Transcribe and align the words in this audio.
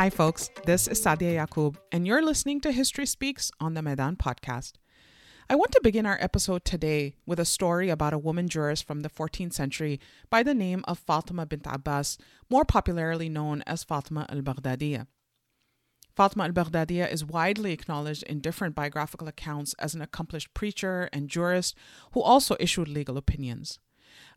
Hi, 0.00 0.08
folks. 0.08 0.48
This 0.64 0.88
is 0.88 0.98
Saadia 0.98 1.34
Yacoob, 1.36 1.76
and 1.92 2.06
you're 2.06 2.22
listening 2.22 2.62
to 2.62 2.72
History 2.72 3.04
Speaks 3.04 3.50
on 3.60 3.74
the 3.74 3.82
Maydan 3.82 4.16
podcast. 4.16 4.72
I 5.50 5.54
want 5.56 5.72
to 5.72 5.80
begin 5.82 6.06
our 6.06 6.16
episode 6.22 6.64
today 6.64 7.16
with 7.26 7.38
a 7.38 7.44
story 7.44 7.90
about 7.90 8.14
a 8.14 8.18
woman 8.18 8.48
jurist 8.48 8.86
from 8.86 9.00
the 9.00 9.10
14th 9.10 9.52
century 9.52 10.00
by 10.30 10.42
the 10.42 10.54
name 10.54 10.86
of 10.88 10.98
Fatima 10.98 11.44
bint 11.44 11.66
Abbas, 11.66 12.16
more 12.48 12.64
popularly 12.64 13.28
known 13.28 13.62
as 13.66 13.84
Fatima 13.84 14.24
al 14.30 14.40
Baghdadiya. 14.40 15.06
Fatima 16.16 16.44
al 16.44 16.52
Baghdadiya 16.52 17.12
is 17.12 17.22
widely 17.22 17.74
acknowledged 17.74 18.22
in 18.22 18.40
different 18.40 18.74
biographical 18.74 19.28
accounts 19.28 19.74
as 19.78 19.94
an 19.94 20.00
accomplished 20.00 20.54
preacher 20.54 21.10
and 21.12 21.28
jurist 21.28 21.76
who 22.12 22.22
also 22.22 22.56
issued 22.58 22.88
legal 22.88 23.18
opinions. 23.18 23.78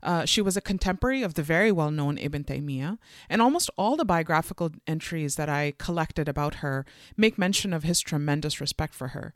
Uh, 0.02 0.24
she 0.24 0.40
was 0.40 0.56
a 0.56 0.60
contemporary 0.60 1.22
of 1.22 1.34
the 1.34 1.42
very 1.42 1.72
well 1.72 1.90
known 1.90 2.18
Ibn 2.18 2.44
Taymiyyah, 2.44 2.98
and 3.28 3.42
almost 3.42 3.70
all 3.76 3.96
the 3.96 4.04
biographical 4.04 4.70
entries 4.86 5.36
that 5.36 5.48
I 5.48 5.74
collected 5.78 6.28
about 6.28 6.56
her 6.56 6.84
make 7.16 7.38
mention 7.38 7.72
of 7.72 7.82
his 7.82 8.00
tremendous 8.00 8.60
respect 8.60 8.94
for 8.94 9.08
her. 9.08 9.34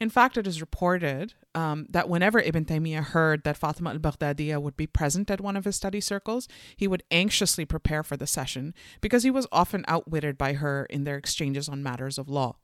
In 0.00 0.08
fact, 0.08 0.38
it 0.38 0.46
is 0.46 0.62
reported 0.62 1.34
um, 1.54 1.86
that 1.90 2.08
whenever 2.08 2.40
Ibn 2.40 2.64
Taymiyyah 2.64 3.04
heard 3.04 3.44
that 3.44 3.58
Fatima 3.58 3.90
al 3.90 3.98
Baghdadiya 3.98 4.60
would 4.60 4.76
be 4.76 4.86
present 4.86 5.30
at 5.30 5.42
one 5.42 5.58
of 5.58 5.66
his 5.66 5.76
study 5.76 6.00
circles, 6.00 6.48
he 6.74 6.88
would 6.88 7.02
anxiously 7.10 7.66
prepare 7.66 8.02
for 8.02 8.16
the 8.16 8.26
session 8.26 8.74
because 9.02 9.24
he 9.24 9.30
was 9.30 9.46
often 9.52 9.84
outwitted 9.86 10.38
by 10.38 10.54
her 10.54 10.86
in 10.86 11.04
their 11.04 11.18
exchanges 11.18 11.68
on 11.68 11.82
matters 11.82 12.16
of 12.16 12.30
law. 12.30 12.56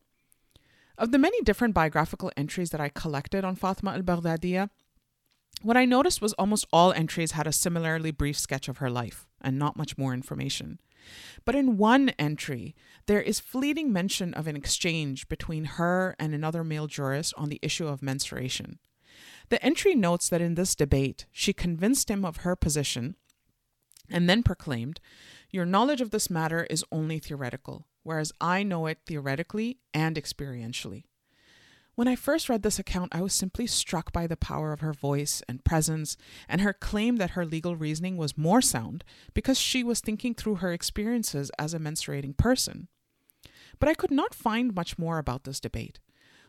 Of 0.97 1.13
the 1.13 1.19
many 1.19 1.43
different 1.43 1.75
biographical 1.75 2.33
entries 2.39 2.71
that 2.71 2.81
I 2.81 2.89
collected 2.89 3.45
on 3.45 3.55
Fatima 3.55 3.93
al 3.93 4.01
Baghdadiya, 4.01 4.71
what 5.63 5.77
I 5.77 5.85
noticed 5.85 6.21
was 6.21 6.33
almost 6.35 6.67
all 6.73 6.93
entries 6.93 7.33
had 7.33 7.47
a 7.47 7.53
similarly 7.53 8.11
brief 8.11 8.39
sketch 8.39 8.69
of 8.69 8.79
her 8.79 8.91
life 8.91 9.27
and 9.41 9.59
not 9.59 9.77
much 9.77 9.97
more 9.97 10.13
information. 10.13 10.81
But 11.45 11.55
in 11.55 11.77
one 11.77 12.11
entry, 12.19 12.75
there 13.07 13.21
is 13.21 13.41
fleeting 13.41 13.93
mention 13.93 14.35
of 14.35 14.47
an 14.47 14.57
exchange 14.57 15.29
between 15.29 15.65
her 15.65 16.17
and 16.19 16.35
another 16.35 16.65
male 16.65 16.87
jurist 16.87 17.33
on 17.37 17.49
the 17.49 17.61
issue 17.63 17.87
of 17.87 18.03
menstruation. 18.03 18.79
The 19.49 19.65
entry 19.65 19.95
notes 19.95 20.29
that 20.29 20.41
in 20.41 20.57
this 20.57 20.75
debate, 20.75 21.27
she 21.31 21.53
convinced 21.53 22.11
him 22.11 22.25
of 22.25 22.39
her 22.39 22.57
position 22.57 23.17
and 24.11 24.29
then 24.29 24.43
proclaimed, 24.43 25.01
Your 25.51 25.65
knowledge 25.65 26.01
of 26.01 26.11
this 26.11 26.29
matter 26.29 26.67
is 26.69 26.85
only 26.91 27.19
theoretical, 27.19 27.87
whereas 28.03 28.33
I 28.41 28.63
know 28.63 28.87
it 28.87 28.99
theoretically 29.07 29.79
and 29.95 30.17
experientially. 30.17 31.05
When 31.97 32.09
I 32.09 32.15
first 32.15 32.51
read 32.51 32.63
this 32.63 32.79
account, 32.79 33.15
I 33.15 33.23
was 33.23 33.33
simply 33.33 33.67
struck 33.67 34.13
by 34.13 34.27
the 34.27 34.37
power 34.37 34.75
of 34.75 34.81
her 34.81 34.93
voice 34.93 35.43
and 35.49 35.65
presence, 35.65 36.19
and 36.47 36.61
her 36.61 36.75
claim 36.75 37.17
that 37.17 37.31
her 37.31 37.47
legal 37.47 37.75
reasoning 37.75 38.19
was 38.19 38.37
more 38.37 38.61
sound 38.61 39.03
because 39.33 39.59
she 39.59 39.83
was 39.83 40.01
thinking 40.01 40.35
through 40.35 40.57
her 40.57 40.75
experiences 40.75 41.51
as 41.59 41.73
a 41.73 41.79
menstruating 41.79 42.37
person. 42.37 42.89
But 43.79 43.89
I 43.89 43.95
could 43.95 44.11
not 44.11 44.35
find 44.35 44.75
much 44.75 44.99
more 44.99 45.17
about 45.17 45.45
this 45.45 45.59
debate. 45.59 45.99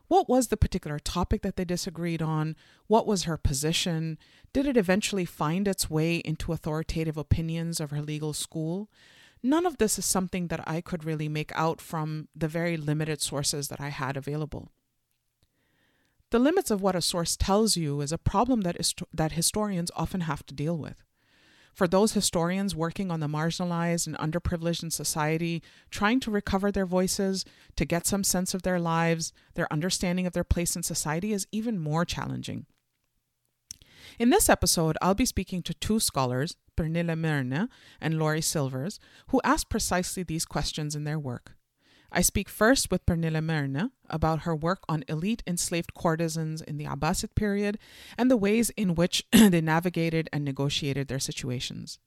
What 0.09 0.28
was 0.28 0.48
the 0.48 0.58
particular 0.58 1.00
topic 1.00 1.44
that 1.44 1.56
they 1.56 1.64
disagreed 1.64 2.22
on? 2.22 2.58
What 2.88 3.08
was 3.08 3.23
her 3.23 3.38
position? 3.38 4.17
Did 4.52 4.66
it 4.66 4.76
eventually 4.76 5.23
find 5.23 5.66
its 5.66 5.89
way 5.89 6.17
into 6.17 6.52
authoritative 6.52 7.16
opinions 7.16 7.80
of 7.80 7.92
her 7.92 8.02
legal 8.02 8.34
school? 8.34 8.89
None 9.42 9.66
of 9.66 9.78
this 9.78 9.98
is 9.98 10.06
something 10.06 10.48
that 10.48 10.67
I 10.67 10.82
could 10.82 11.06
really 11.06 11.30
make 11.30 11.54
out 11.56 11.80
from 11.80 12.28
the 12.36 12.50
very 12.50 12.76
limited 12.76 13.22
sources 13.22 13.70
that 13.70 13.80
I 13.80 13.89
had 13.89 14.17
available. 14.17 14.72
The 16.30 16.39
limits 16.39 16.72
of 16.72 16.81
what 16.81 16.95
a 16.95 17.02
source 17.02 17.38
tells 17.38 17.78
you 17.78 18.02
is 18.02 18.11
a 18.11 18.17
problem 18.17 18.61
that, 18.61 18.75
that 19.14 19.31
historians 19.31 19.92
often 19.95 20.22
have 20.22 20.45
to 20.47 20.53
deal 20.53 20.78
with. 20.78 21.03
For 21.73 21.88
those 21.88 22.14
historians 22.14 22.76
working 22.76 23.11
on 23.11 23.20
the 23.20 23.27
marginalized 23.27 24.08
and 24.08 24.17
underprivileged 24.17 24.83
in 24.83 24.92
society, 24.92 25.61
trying 25.92 26.20
to 26.21 26.32
recover 26.32 26.71
their 26.71 26.87
voices, 26.87 27.45
to 27.76 27.86
get 27.86 28.08
some 28.08 28.23
sense 28.23 28.54
of 28.54 28.64
their 28.64 28.80
lives, 28.80 29.32
their 29.54 29.71
understanding 29.71 30.26
of 30.26 30.33
their 30.33 30.43
place 30.43 30.76
in 30.76 30.82
society 30.83 31.33
is 31.33 31.48
even 31.52 31.80
more 31.80 32.04
challenging. 32.04 32.66
In 34.17 34.32
this 34.32 34.49
episode, 34.49 34.98
I'll 35.02 35.14
be 35.14 35.26
speaking 35.26 35.61
to 35.64 35.73
two 35.76 35.99
scholars, 35.99 36.55
Pernilla 36.76 37.17
Myrne 37.17 37.70
and 38.02 38.17
Laury 38.17 38.42
Silvers, 38.42 38.99
who 39.27 39.39
ask 39.43 39.70
precisely 39.70 40.23
these 40.23 40.45
questions 40.45 40.95
in 40.95 41.04
their 41.04 41.20
work. 41.20 41.57
I 42.12 42.22
speak 42.22 42.50
first 42.50 42.90
with 42.90 43.06
Pernilla 43.06 43.44
Myrne 43.44 43.92
about 44.10 44.42
her 44.42 44.56
work 44.56 44.84
on 44.88 45.04
elite 45.08 45.44
enslaved 45.45 45.94
courtesans 45.94 46.62
in 46.62 46.78
the 46.78 46.86
Abbasid 46.86 47.36
period 47.36 47.78
and 48.18 48.32
the 48.32 48.38
ways 48.38 48.70
in 48.72 48.95
which 48.95 49.26
they 49.32 49.62
navigated 49.62 50.30
and 50.32 50.46
negotiated 50.46 51.08
their 51.08 51.20
situations. 51.20 52.00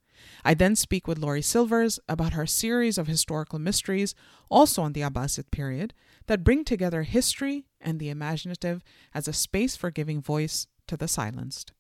I 0.44 0.55
then 0.55 0.77
speak 0.77 1.06
with 1.09 1.19
Laury 1.19 1.43
Silvers 1.43 1.99
about 2.09 2.34
her 2.34 2.47
series 2.47 2.99
of 2.99 3.06
historical 3.06 3.59
mysteries, 3.59 4.15
also 4.50 4.83
on 4.83 4.93
the 4.93 5.00
Abbasid 5.00 5.50
period, 5.50 5.94
that 6.27 6.44
bring 6.44 6.65
together 6.65 7.03
history 7.03 7.65
and 7.81 7.99
the 7.99 8.10
imaginative 8.10 8.83
as 9.15 9.28
a 9.28 9.33
space 9.33 9.77
for 9.77 9.91
giving 9.91 10.21
voice 10.21 10.66
to 10.89 10.97
the 10.97 11.09
silenced. 11.09 11.72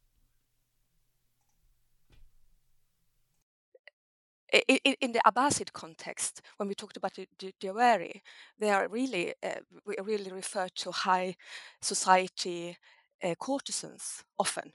In, 4.52 5.12
the 5.12 5.20
Abbasid 5.26 5.72
context, 5.72 6.42
when 6.56 6.68
we 6.68 6.74
talked 6.74 6.96
about 6.96 7.14
the, 7.14 7.26
the 7.38 7.54
Jawari, 7.60 8.20
they 8.58 8.70
are 8.70 8.88
really 8.88 9.34
uh, 9.42 9.60
we 9.86 9.96
really 10.02 10.30
refer 10.32 10.68
to 10.68 10.90
high 10.90 11.36
society 11.80 12.76
uh, 13.22 13.34
courtesans 13.38 14.24
often, 14.38 14.72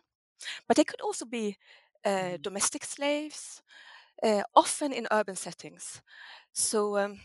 but 0.67 0.77
they 0.77 0.83
could 0.83 1.01
also 1.01 1.25
be 1.25 1.57
uh, 2.05 2.09
mm-hmm. 2.09 2.41
domestic 2.41 2.85
slaves, 2.85 3.61
uh, 4.23 4.43
often 4.55 4.93
in 4.93 5.07
urban 5.11 5.35
settings. 5.35 6.01
So 6.53 6.97
um, 6.97 7.19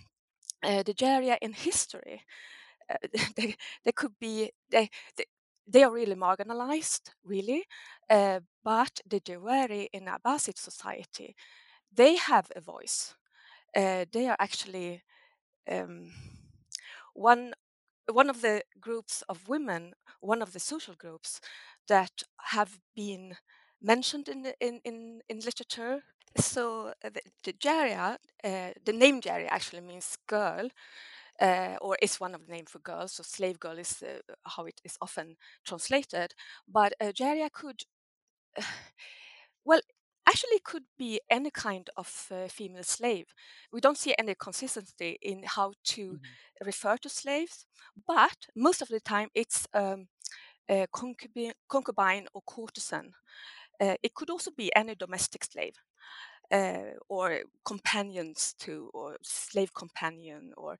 uh, 0.63 0.83
the 0.83 0.95
Jaria 0.95 1.37
in 1.41 1.53
history, 1.53 2.23
uh, 2.91 2.97
they, 3.37 3.55
they 3.85 3.93
could 3.93 4.19
be 4.19 4.51
they, 4.71 4.91
they 5.17 5.25
they 5.69 5.85
are 5.85 5.93
really 5.93 6.17
marginalized, 6.17 7.11
really, 7.25 7.65
but 8.09 9.01
the 9.07 9.21
Jawari 9.21 9.87
in 9.93 10.07
Abbasid 10.07 10.59
society 10.59 11.37
they 11.95 12.17
have 12.17 12.51
a 12.57 12.61
voice. 12.61 13.15
Uh, 13.77 14.05
they 14.13 14.29
are 14.29 14.37
actually 14.41 15.03
um, 15.71 16.13
one 17.15 17.53
one 18.13 18.31
of 18.31 18.43
the 18.43 18.63
groups 18.81 19.23
of 19.29 19.49
women, 19.49 19.95
one 20.21 20.43
of 20.43 20.53
the 20.53 20.61
social 20.61 20.95
groups 20.95 21.41
that 21.89 22.23
have 22.47 22.79
been 22.97 23.37
mentioned 23.83 24.29
in 24.29 24.47
in 24.61 24.81
in, 24.85 25.21
in 25.29 25.41
literature. 25.41 26.03
So 26.39 26.89
uh, 27.05 27.11
the, 27.11 27.23
the 27.45 27.53
Jaria, 27.55 28.17
uh, 28.45 28.71
the 28.85 28.93
name 28.93 29.21
Jaria 29.21 29.49
actually 29.51 29.83
means 29.83 30.17
girl. 30.29 30.71
Uh, 31.41 31.77
or 31.83 31.97
is 32.03 32.21
one 32.21 32.35
of 32.35 32.47
the 32.47 32.53
names 32.53 32.71
for 32.71 32.81
girls. 32.81 33.13
So 33.13 33.23
slave 33.25 33.61
girl 33.61 33.79
is 33.79 34.03
uh, 34.03 34.21
how 34.47 34.67
it 34.67 34.81
is 34.85 34.97
often 35.01 35.37
translated. 35.67 36.35
But 36.69 36.95
uh, 37.01 37.07
Jaria 37.13 37.51
could, 37.53 37.83
well, 39.65 39.81
actually 40.27 40.61
could 40.65 40.85
be 40.99 41.21
any 41.31 41.51
kind 41.51 41.89
of 41.97 42.27
uh, 42.31 42.49
female 42.49 42.83
slave. 42.83 43.27
We 43.73 43.81
don't 43.81 43.99
see 43.99 44.15
any 44.19 44.35
consistency 44.35 45.19
in 45.23 45.43
how 45.45 45.73
to 45.85 46.03
mm-hmm. 46.03 46.67
refer 46.67 46.97
to 46.99 47.09
slaves, 47.09 47.67
but 48.07 48.37
most 48.55 48.83
of 48.83 48.89
the 48.89 49.01
time 49.01 49.29
it's 49.35 49.67
um, 49.75 50.09
a 50.69 50.87
concubine, 50.93 51.53
concubine, 51.69 52.27
or 52.35 52.43
courtesan. 52.43 53.13
Uh, 53.81 53.95
it 54.03 54.15
could 54.15 54.31
also 54.31 54.51
be 54.57 54.75
any 54.77 54.95
domestic 54.95 55.45
slave. 55.45 55.75
Uh, 56.53 56.95
or 57.09 57.43
companions 57.65 58.55
to, 58.59 58.91
or 58.93 59.17
slave 59.23 59.73
companion, 59.73 60.53
or 60.57 60.77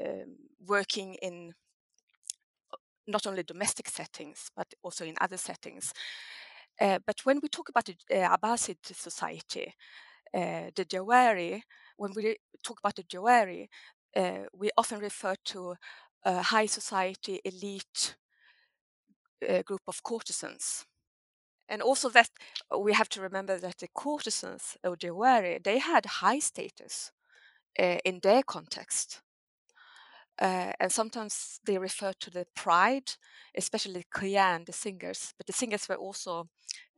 um, 0.00 0.36
working 0.64 1.14
in 1.14 1.52
not 3.08 3.26
only 3.26 3.42
domestic 3.42 3.88
settings 3.88 4.50
but 4.54 4.68
also 4.82 5.04
in 5.04 5.16
other 5.20 5.36
settings. 5.36 5.92
Uh, 6.80 6.98
but 7.06 7.20
when 7.24 7.40
we 7.42 7.48
talk 7.48 7.68
about 7.68 7.86
the 7.86 7.96
uh, 8.22 8.36
Abbasid 8.36 8.76
society, 8.84 9.74
uh, 10.34 10.70
the 10.74 10.84
Jawari, 10.84 11.62
when 11.96 12.12
we 12.14 12.36
talk 12.62 12.78
about 12.80 12.94
the 12.96 13.02
Jawari, 13.02 13.68
we 14.52 14.70
often 14.76 15.00
refer 15.00 15.34
to 15.44 15.74
a 16.24 16.42
high 16.42 16.66
society 16.66 17.40
elite 17.44 18.16
group 19.64 19.82
of 19.86 20.02
courtesans. 20.02 20.84
And 21.68 21.82
also 21.82 22.08
that 22.10 22.30
we 22.76 22.92
have 22.94 23.08
to 23.10 23.20
remember 23.20 23.58
that 23.58 23.78
the 23.78 23.88
courtesans 23.94 24.76
of 24.82 24.98
Jawari, 24.98 25.62
they 25.62 25.78
had 25.78 26.06
high 26.06 26.40
status 26.40 27.12
in 27.76 28.20
their 28.22 28.42
context. 28.42 29.20
Uh, 30.40 30.72
and 30.80 30.92
sometimes 30.92 31.60
they 31.64 31.78
refer 31.78 32.12
to 32.20 32.30
the 32.30 32.46
pride, 32.54 33.12
especially 33.56 34.04
qiyan, 34.14 34.66
the 34.66 34.72
singers. 34.72 35.34
But 35.36 35.46
the 35.46 35.52
singers 35.52 35.88
were 35.88 35.96
also 35.96 36.48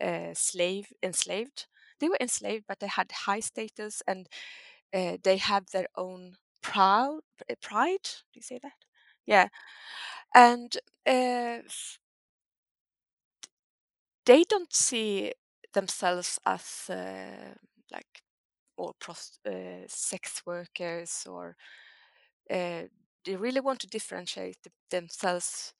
uh, 0.00 0.34
slave 0.34 0.92
enslaved. 1.02 1.66
They 2.00 2.08
were 2.08 2.19
enslaved, 2.20 2.64
but 2.69 2.81
they 2.81 2.88
had 2.88 3.12
high 3.12 3.40
status 3.40 4.02
and 4.06 4.28
uh, 4.94 5.19
they 5.22 5.38
had 5.38 5.66
their 5.72 5.88
own 5.96 6.37
proud 6.62 7.20
pride. 7.62 8.04
Do 8.32 8.37
you 8.40 8.42
say 8.42 8.58
that? 8.62 8.72
Yeah, 9.26 9.48
and 10.34 10.76
uh, 11.06 11.60
they 14.26 14.44
don't 14.44 14.72
see 14.72 15.32
themselves 15.72 16.38
as 16.46 16.90
uh, 16.90 17.54
like 17.92 18.22
or 18.76 18.92
prost- 19.00 19.40
uh, 19.46 19.87
sex 19.88 20.42
workers 20.46 21.26
or 21.28 21.56
uh, 22.50 22.84
they 23.25 23.37
really 23.37 23.61
want 23.61 23.81
to 23.81 23.87
differentiate 23.88 24.58
themselves 24.90 25.75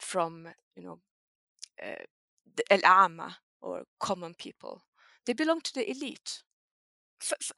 from, 0.00 0.48
you 0.76 0.82
know, 0.82 0.98
uh, 1.82 2.04
the 2.56 2.64
El 2.72 2.84
Ama 2.84 3.38
or 3.60 3.84
common 4.00 4.34
people. 4.34 4.82
They 5.26 5.32
belong 5.34 5.60
to 5.62 5.74
the 5.74 5.90
elite. 5.90 6.42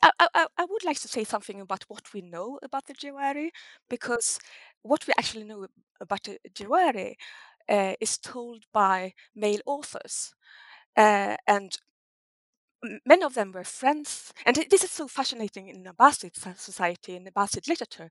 I, 0.02 0.10
I, 0.18 0.46
I 0.56 0.64
would 0.64 0.84
like 0.84 0.98
to 1.00 1.08
say 1.08 1.24
something 1.24 1.60
about 1.60 1.84
what 1.88 2.12
we 2.14 2.22
know 2.22 2.58
about 2.62 2.86
the 2.86 2.94
Jawari, 2.94 3.50
because 3.88 4.38
what 4.82 5.06
we 5.06 5.12
actually 5.18 5.44
know 5.44 5.66
about 6.00 6.24
the 6.24 6.38
Jawari 6.54 7.14
uh, 7.68 7.94
is 8.00 8.18
told 8.18 8.64
by 8.72 9.12
male 9.34 9.60
authors. 9.66 10.32
Uh, 10.96 11.36
and 11.46 11.78
many 13.04 13.22
of 13.22 13.34
them 13.34 13.52
were 13.52 13.64
friends. 13.64 14.32
And 14.46 14.56
this 14.70 14.84
is 14.84 14.90
so 14.90 15.06
fascinating 15.08 15.68
in 15.68 15.84
Abbasid 15.84 16.34
society, 16.58 17.16
in 17.16 17.24
Abbasid 17.26 17.68
literature, 17.68 18.10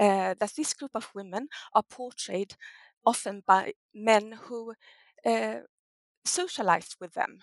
uh, 0.00 0.34
that 0.40 0.52
this 0.56 0.74
group 0.74 0.92
of 0.96 1.10
women 1.14 1.48
are 1.74 1.84
portrayed 1.84 2.56
often 3.06 3.42
by 3.46 3.74
men 3.94 4.32
who 4.44 4.74
uh, 5.26 5.58
socialized 6.24 6.96
with 7.00 7.14
them. 7.14 7.40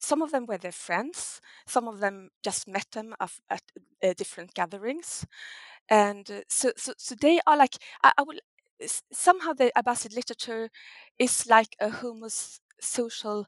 Some 0.00 0.22
of 0.22 0.30
them 0.30 0.46
were 0.46 0.58
their 0.58 0.72
friends. 0.72 1.40
Some 1.66 1.88
of 1.88 1.98
them 2.00 2.30
just 2.42 2.68
met 2.68 2.86
them 2.92 3.14
at, 3.20 3.32
at 3.50 3.62
uh, 4.02 4.14
different 4.16 4.54
gatherings, 4.54 5.26
and 5.88 6.30
uh, 6.30 6.42
so, 6.48 6.72
so 6.76 6.94
so 6.98 7.14
they 7.20 7.40
are 7.46 7.56
like 7.56 7.76
I, 8.04 8.12
I 8.18 8.22
will 8.22 8.38
somehow 9.12 9.52
the 9.54 9.72
Abbasid 9.76 10.14
literature 10.16 10.70
is 11.18 11.46
like 11.48 11.76
a 11.80 11.90
homosocial 11.90 13.46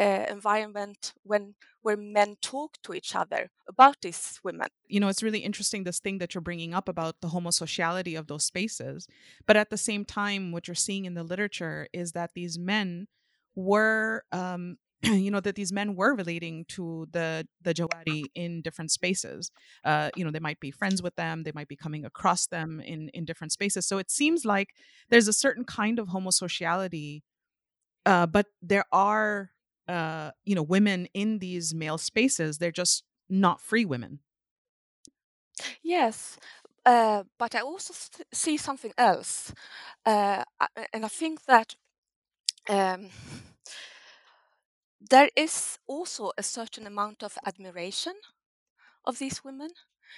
uh, 0.00 0.24
environment 0.30 1.12
when 1.22 1.54
where 1.82 1.96
men 1.96 2.36
talk 2.42 2.76
to 2.82 2.94
each 2.94 3.14
other 3.14 3.50
about 3.68 3.96
these 4.02 4.38
women. 4.42 4.68
You 4.86 5.00
know, 5.00 5.08
it's 5.08 5.22
really 5.22 5.38
interesting 5.40 5.84
this 5.84 6.00
thing 6.00 6.18
that 6.18 6.34
you're 6.34 6.42
bringing 6.42 6.74
up 6.74 6.88
about 6.88 7.16
the 7.20 7.28
homosociality 7.28 8.18
of 8.18 8.26
those 8.26 8.44
spaces, 8.44 9.06
but 9.46 9.56
at 9.56 9.70
the 9.70 9.76
same 9.76 10.04
time, 10.04 10.52
what 10.52 10.68
you're 10.68 10.74
seeing 10.74 11.04
in 11.04 11.14
the 11.14 11.22
literature 11.22 11.86
is 11.92 12.12
that 12.12 12.30
these 12.34 12.58
men 12.58 13.08
were 13.54 14.24
um, 14.32 14.76
you 15.02 15.30
know 15.30 15.40
that 15.40 15.54
these 15.54 15.72
men 15.72 15.96
were 15.96 16.14
relating 16.14 16.64
to 16.68 17.06
the 17.10 17.46
the 17.62 17.74
Jawari 17.74 18.24
in 18.34 18.62
different 18.62 18.90
spaces. 18.90 19.50
Uh, 19.84 20.10
you 20.16 20.24
know, 20.24 20.30
they 20.30 20.40
might 20.40 20.60
be 20.60 20.70
friends 20.70 21.02
with 21.02 21.16
them, 21.16 21.42
they 21.42 21.52
might 21.54 21.68
be 21.68 21.76
coming 21.76 22.04
across 22.04 22.46
them 22.46 22.80
in 22.80 23.10
in 23.10 23.24
different 23.24 23.52
spaces. 23.52 23.86
So 23.86 23.98
it 23.98 24.10
seems 24.10 24.44
like 24.44 24.68
there's 25.10 25.28
a 25.28 25.32
certain 25.32 25.64
kind 25.64 25.98
of 25.98 26.08
homosociality, 26.08 27.22
uh, 28.06 28.26
but 28.26 28.46
there 28.62 28.84
are 28.92 29.50
uh, 29.90 30.30
you 30.44 30.54
know 30.54 30.62
women 30.62 31.08
in 31.14 31.38
these 31.38 31.74
male 31.74 31.98
spaces. 31.98 32.58
They're 32.58 32.70
just 32.70 33.04
not 33.28 33.60
free 33.60 33.84
women. 33.84 34.20
Yes, 35.82 36.38
uh, 36.86 37.24
but 37.38 37.54
I 37.54 37.60
also 37.60 37.94
see 38.32 38.56
something 38.56 38.92
else, 38.96 39.52
uh, 40.06 40.44
and 40.92 41.04
I 41.04 41.08
think 41.08 41.44
that. 41.46 41.74
Um, 42.68 43.10
there 45.00 45.30
is 45.34 45.78
also 45.86 46.30
a 46.36 46.42
certain 46.42 46.86
amount 46.86 47.22
of 47.22 47.38
admiration 47.46 48.14
of 49.04 49.18
these 49.18 49.44
women 49.44 49.70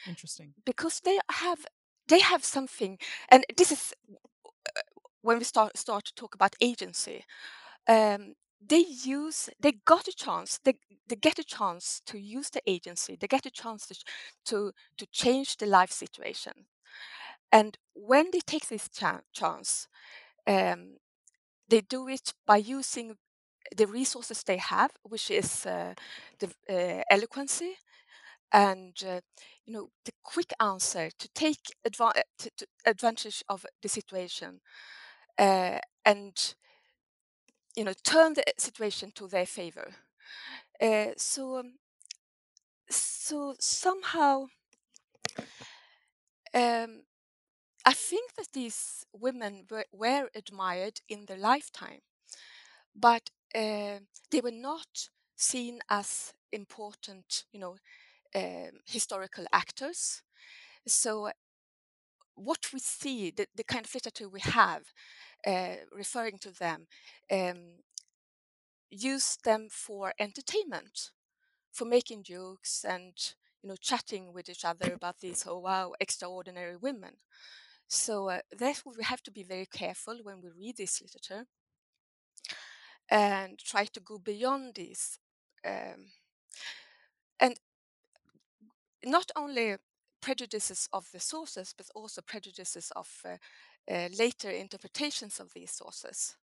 interesting 0.07 0.55
because 0.65 1.01
they 1.01 1.19
have 1.31 1.67
they 2.09 2.21
have 2.21 2.45
something 2.45 2.99
and 3.29 3.45
this 3.57 3.71
is 3.73 3.95
uh, 4.77 4.81
when 5.23 5.39
we 5.39 5.45
start 5.45 5.77
start 5.77 6.05
to 6.05 6.15
talk 6.15 6.35
about 6.35 6.55
agency 6.61 7.25
um, 7.89 8.35
they 8.69 8.85
use 9.05 9.51
they 9.61 9.73
got 9.85 10.09
a 10.09 10.13
chance 10.13 10.59
they, 10.65 10.75
they 11.09 11.17
get 11.17 11.39
a 11.39 11.45
chance 11.45 12.01
to 12.07 12.19
use 12.19 12.51
the 12.51 12.63
agency 12.67 13.17
they 13.21 13.27
get 13.27 13.47
a 13.47 13.51
chance 13.51 13.87
to 13.87 13.95
to, 14.45 14.73
to 14.99 15.07
change 15.07 15.57
the 15.59 15.67
life 15.67 15.91
situation. 15.93 16.67
And 17.53 17.77
when 17.95 18.31
they 18.33 18.41
take 18.41 18.69
this 18.69 18.89
chance 19.33 19.89
um, 20.47 20.99
they 21.69 21.81
do 21.83 22.09
it 22.09 22.35
by 22.47 22.59
using 22.59 23.17
the 23.77 23.87
resources 23.87 24.43
they 24.45 24.59
have, 24.59 24.93
which 25.05 25.31
is 25.31 25.67
uh, 25.67 25.95
the 26.41 26.49
uh, 26.71 27.03
eloquency 27.11 27.75
and 28.53 28.95
uh, 29.07 29.21
you 29.67 29.73
know 29.73 29.91
the 30.05 30.13
quick 30.23 30.53
answer 30.61 31.11
to 31.19 31.29
take 31.35 31.75
adva- 31.89 32.17
uh, 32.19 32.23
to, 32.39 32.51
to 32.57 32.67
advantage 32.87 33.43
of 33.49 33.67
the 33.83 33.89
situation 33.89 34.61
uh, 35.39 35.79
and 36.05 36.55
you 37.77 37.85
know 37.85 37.95
turn 38.05 38.35
the 38.35 38.45
situation 38.59 39.13
to 39.15 39.27
their 39.29 39.47
favor. 39.47 39.93
Uh, 40.81 41.13
so 41.17 41.59
um, 41.59 41.75
so 42.89 43.55
somehow. 43.59 44.47
Um, 46.55 47.03
I 47.85 47.95
think 47.95 48.35
that 48.37 48.49
these 48.53 49.07
women 49.13 49.67
were, 49.71 49.87
were 49.93 50.29
admired 50.35 51.01
in 51.09 51.27
their 51.27 51.39
lifetime, 51.39 52.01
but 52.95 53.31
uh, 53.55 54.01
they 54.31 54.41
were 54.43 54.53
not 54.53 55.09
seen 55.37 55.81
as 55.89 56.33
important, 56.53 57.45
you 57.53 57.61
know, 57.61 57.77
uh, 58.35 58.71
historical 58.87 59.47
actors. 59.53 60.23
So 60.87 61.31
what 62.35 62.73
we 62.73 62.79
see, 62.81 63.31
the, 63.31 63.47
the 63.55 63.65
kind 63.65 63.85
of 63.85 63.95
literature 63.95 64.29
we 64.29 64.41
have 64.41 64.85
referring 65.93 66.39
to 66.39 66.51
them, 66.51 66.87
um, 67.31 67.83
use 68.91 69.37
them 69.45 69.69
for 69.71 70.13
entertainment, 70.19 71.11
for 71.73 71.85
making 71.85 72.23
jokes 72.23 72.85
and 72.85 73.15
you 73.63 73.69
know 73.69 73.77
chatting 73.77 74.33
with 74.33 74.49
each 74.49 74.65
other 74.65 74.93
about 74.93 75.21
these 75.21 75.45
oh 75.49 75.59
wow 75.59 75.93
extraordinary 76.01 76.77
women. 76.77 77.17
So 77.89 78.31
uh, 78.31 78.41
therefore 78.57 78.95
we 78.97 79.05
have 79.05 79.23
to 79.25 79.31
be 79.31 79.43
very 79.43 79.67
careful 79.67 80.19
when 80.23 80.41
we 80.41 80.51
read 80.51 80.77
this 80.79 81.01
literature 81.03 81.47
and 83.09 83.59
try 83.59 83.85
to 83.85 84.01
go 84.01 84.19
beyond 84.19 84.75
this. 84.75 85.19
Um, 85.65 86.13
and 87.39 87.57
not 89.05 89.31
only 89.37 89.77
prejudices 90.23 90.89
of 90.93 91.11
the 91.13 91.21
sources, 91.21 91.75
but 91.77 91.89
also 91.95 92.23
prejudices 92.23 92.93
of 92.97 93.09
uh, 93.27 93.37
uh, 93.93 94.09
later 94.19 94.51
interpretations 94.51 95.41
of 95.41 95.53
these 95.53 95.73
sources. 95.73 96.37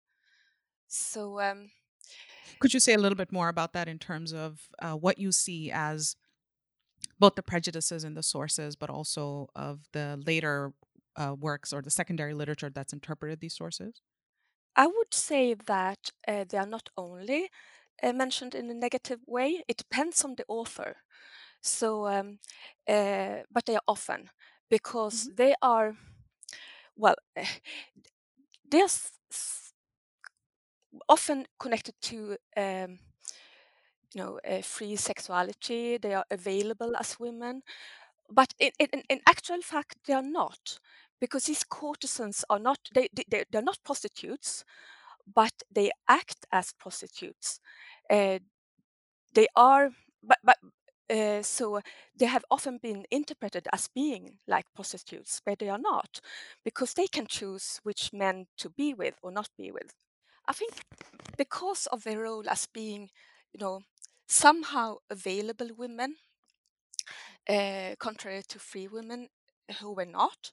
So, 0.88 1.40
um, 1.40 1.72
could 2.60 2.74
you 2.74 2.80
say 2.80 2.94
a 2.94 2.98
little 2.98 3.16
bit 3.16 3.32
more 3.32 3.50
about 3.50 3.74
that 3.74 3.88
in 3.88 4.00
terms 4.00 4.34
of 4.34 4.70
uh, 4.80 4.94
what 4.94 5.18
you 5.18 5.32
see 5.32 5.72
as 5.72 6.16
both 7.20 7.36
the 7.36 7.44
prejudices 7.44 8.04
in 8.04 8.14
the 8.14 8.24
sources, 8.24 8.76
but 8.76 8.90
also 8.90 9.50
of 9.56 9.88
the 9.92 10.22
later 10.26 10.74
uh, 11.16 11.36
works 11.38 11.74
or 11.74 11.82
the 11.82 11.92
secondary 11.92 12.34
literature 12.34 12.70
that's 12.70 12.94
interpreted 12.94 13.40
these 13.40 13.56
sources? 13.56 14.02
I 14.76 14.88
would 14.88 15.14
say 15.14 15.54
that 15.54 16.12
uh, 16.28 16.46
they 16.48 16.58
are 16.58 16.66
not 16.66 16.90
only 16.98 17.50
uh, 18.02 18.14
mentioned 18.14 18.56
in 18.56 18.70
a 18.70 18.74
negative 18.74 19.22
way, 19.28 19.64
it 19.68 19.78
depends 19.78 20.24
on 20.24 20.36
the 20.36 20.46
author. 20.48 20.98
So, 21.62 22.08
um, 22.08 22.40
uh, 22.88 23.44
but 23.52 23.66
they 23.66 23.76
are 23.76 23.88
often 23.88 24.30
because 24.70 25.26
mm-hmm. 25.26 25.36
they 25.36 25.56
are, 25.62 25.96
well, 26.96 27.16
they 28.70 28.82
are 28.82 28.90
often 31.08 31.46
connected 31.60 31.96
to 32.02 32.38
um, 32.58 33.00
you 34.14 34.22
know 34.22 34.40
uh, 34.48 34.62
free 34.62 34.96
sexuality 34.96 35.98
they 35.98 36.14
are 36.14 36.26
available 36.32 36.96
as 36.98 37.20
women 37.20 37.62
but 38.32 38.54
in, 38.60 38.72
in, 38.80 39.04
in 39.10 39.20
actual 39.28 39.62
fact 39.62 39.96
they 40.06 40.14
are 40.14 40.24
not 40.24 40.80
because 41.20 41.46
these 41.46 41.64
courtesans 41.64 42.44
are 42.50 42.60
not 42.60 42.80
they, 42.94 43.08
they 43.14 43.44
they're 43.52 43.62
not 43.62 43.78
prostitutes 43.84 44.64
but 45.36 45.54
they 45.72 45.92
act 46.08 46.46
as 46.52 46.74
prostitutes 46.74 47.60
uh, 48.10 48.40
they 49.34 49.48
are 49.56 49.92
but 50.24 50.38
but 50.44 50.58
uh, 51.10 51.42
so 51.42 51.82
they 52.16 52.26
have 52.28 52.46
often 52.52 52.78
been 52.78 53.06
interpreted 53.12 53.68
as 53.74 53.88
being 53.88 54.38
like 54.48 54.66
prostitutes, 54.76 55.42
but 55.46 55.60
they 55.60 55.70
are 55.70 55.80
not, 55.80 56.20
because 56.64 56.94
they 56.94 57.08
can 57.08 57.28
choose 57.28 57.80
which 57.84 58.14
men 58.14 58.48
to 58.58 58.70
be 58.70 58.94
with 58.94 59.16
or 59.22 59.32
not 59.32 59.50
be 59.58 59.72
with. 59.72 59.94
I 60.48 60.54
think 60.54 60.74
because 61.38 61.88
of 61.88 62.04
their 62.04 62.22
role 62.22 62.50
as 62.50 62.68
being, 62.68 63.10
you 63.54 63.60
know, 63.60 63.82
somehow 64.28 64.98
available 65.10 65.70
women, 65.78 66.16
uh, 67.48 67.96
contrary 68.00 68.44
to 68.48 68.60
free 68.60 68.88
women 68.88 69.30
who 69.80 69.94
were 69.94 70.06
not, 70.06 70.52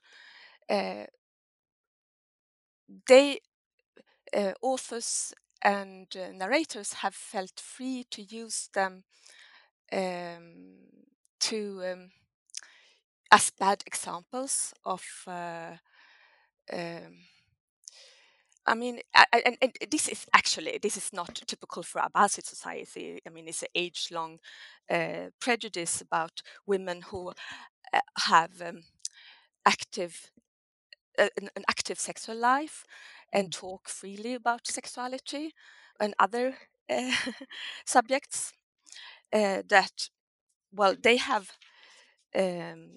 uh, 0.70 1.04
they 3.08 3.40
uh, 4.34 4.52
authors 4.62 5.32
and 5.62 6.06
narrators 6.34 6.94
have 6.94 7.14
felt 7.14 7.58
free 7.60 8.04
to 8.10 8.22
use 8.22 8.68
them 8.74 9.04
um, 9.92 10.78
to 11.40 11.82
um, 11.84 12.10
as 13.30 13.50
bad 13.50 13.82
examples 13.86 14.72
of 14.84 15.02
uh, 15.26 15.76
um, 16.72 17.18
I 18.68 18.74
mean, 18.74 19.00
and, 19.32 19.56
and, 19.62 19.72
this 19.90 20.08
is 20.08 20.26
actually 20.34 20.78
this 20.82 20.96
is 20.96 21.12
not 21.12 21.40
typical 21.46 21.82
for 21.84 22.00
Abbasid 22.00 22.44
society. 22.46 23.20
I 23.24 23.30
mean, 23.30 23.46
it's 23.46 23.62
an 23.62 23.68
age-long 23.76 24.40
uh, 24.90 25.30
prejudice 25.40 26.00
about 26.00 26.42
women 26.66 27.02
who 27.02 27.32
uh, 27.92 28.00
have 28.26 28.60
um, 28.60 28.82
active 29.64 30.32
an, 31.18 31.30
an, 31.56 31.64
active 31.68 31.98
sexual 32.00 32.36
life 32.36 32.84
and 33.32 33.48
Mm. 33.48 33.52
talk 33.60 33.88
freely 33.88 34.34
about 34.34 34.66
sexuality 34.66 35.54
and 36.00 36.14
other 36.18 36.56
uh, 36.90 37.12
subjects 37.86 38.52
uh, 39.32 39.62
that 39.68 40.08
well 40.72 40.96
they 41.02 41.16
have 41.18 41.50
um, 42.36 42.90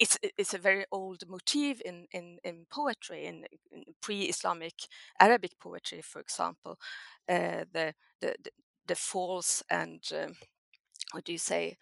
it's 0.00 0.18
it's 0.38 0.54
a 0.54 0.58
very 0.58 0.84
old 0.92 1.22
motif 1.28 1.80
in 1.82 2.06
in, 2.12 2.38
in 2.44 2.66
poetry 2.70 3.24
in, 3.26 3.44
in 3.72 3.84
pre-Islamic 4.02 4.74
Arabic 5.20 5.52
poetry, 5.60 6.02
for 6.02 6.20
example, 6.20 6.78
uh, 7.28 7.64
the, 7.72 7.94
the 8.20 8.34
the 8.86 8.94
false 8.96 9.62
and 9.70 10.02
um, 10.14 10.34
what 11.12 11.24
do 11.24 11.32
you 11.32 11.38
say 11.38 11.76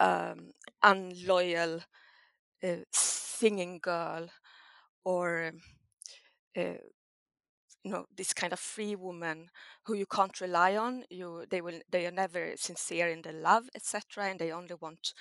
um, 0.00 0.52
unloyal 0.82 1.80
uh, 2.64 2.76
singing 2.92 3.78
girl 3.82 4.28
or 5.04 5.52
uh, 6.56 6.78
you 7.84 7.90
know 7.90 8.06
this 8.16 8.32
kind 8.32 8.52
of 8.52 8.60
free 8.60 8.94
woman 8.94 9.48
who 9.84 9.94
you 9.94 10.06
can't 10.06 10.40
rely 10.40 10.76
on 10.76 11.04
you 11.10 11.44
they 11.50 11.60
will 11.60 11.80
they 11.90 12.06
are 12.06 12.12
never 12.12 12.52
sincere 12.56 13.08
in 13.08 13.22
their 13.22 13.32
love 13.32 13.64
etc 13.74 14.24
and 14.24 14.38
they 14.38 14.52
only 14.52 14.74
want 14.80 15.14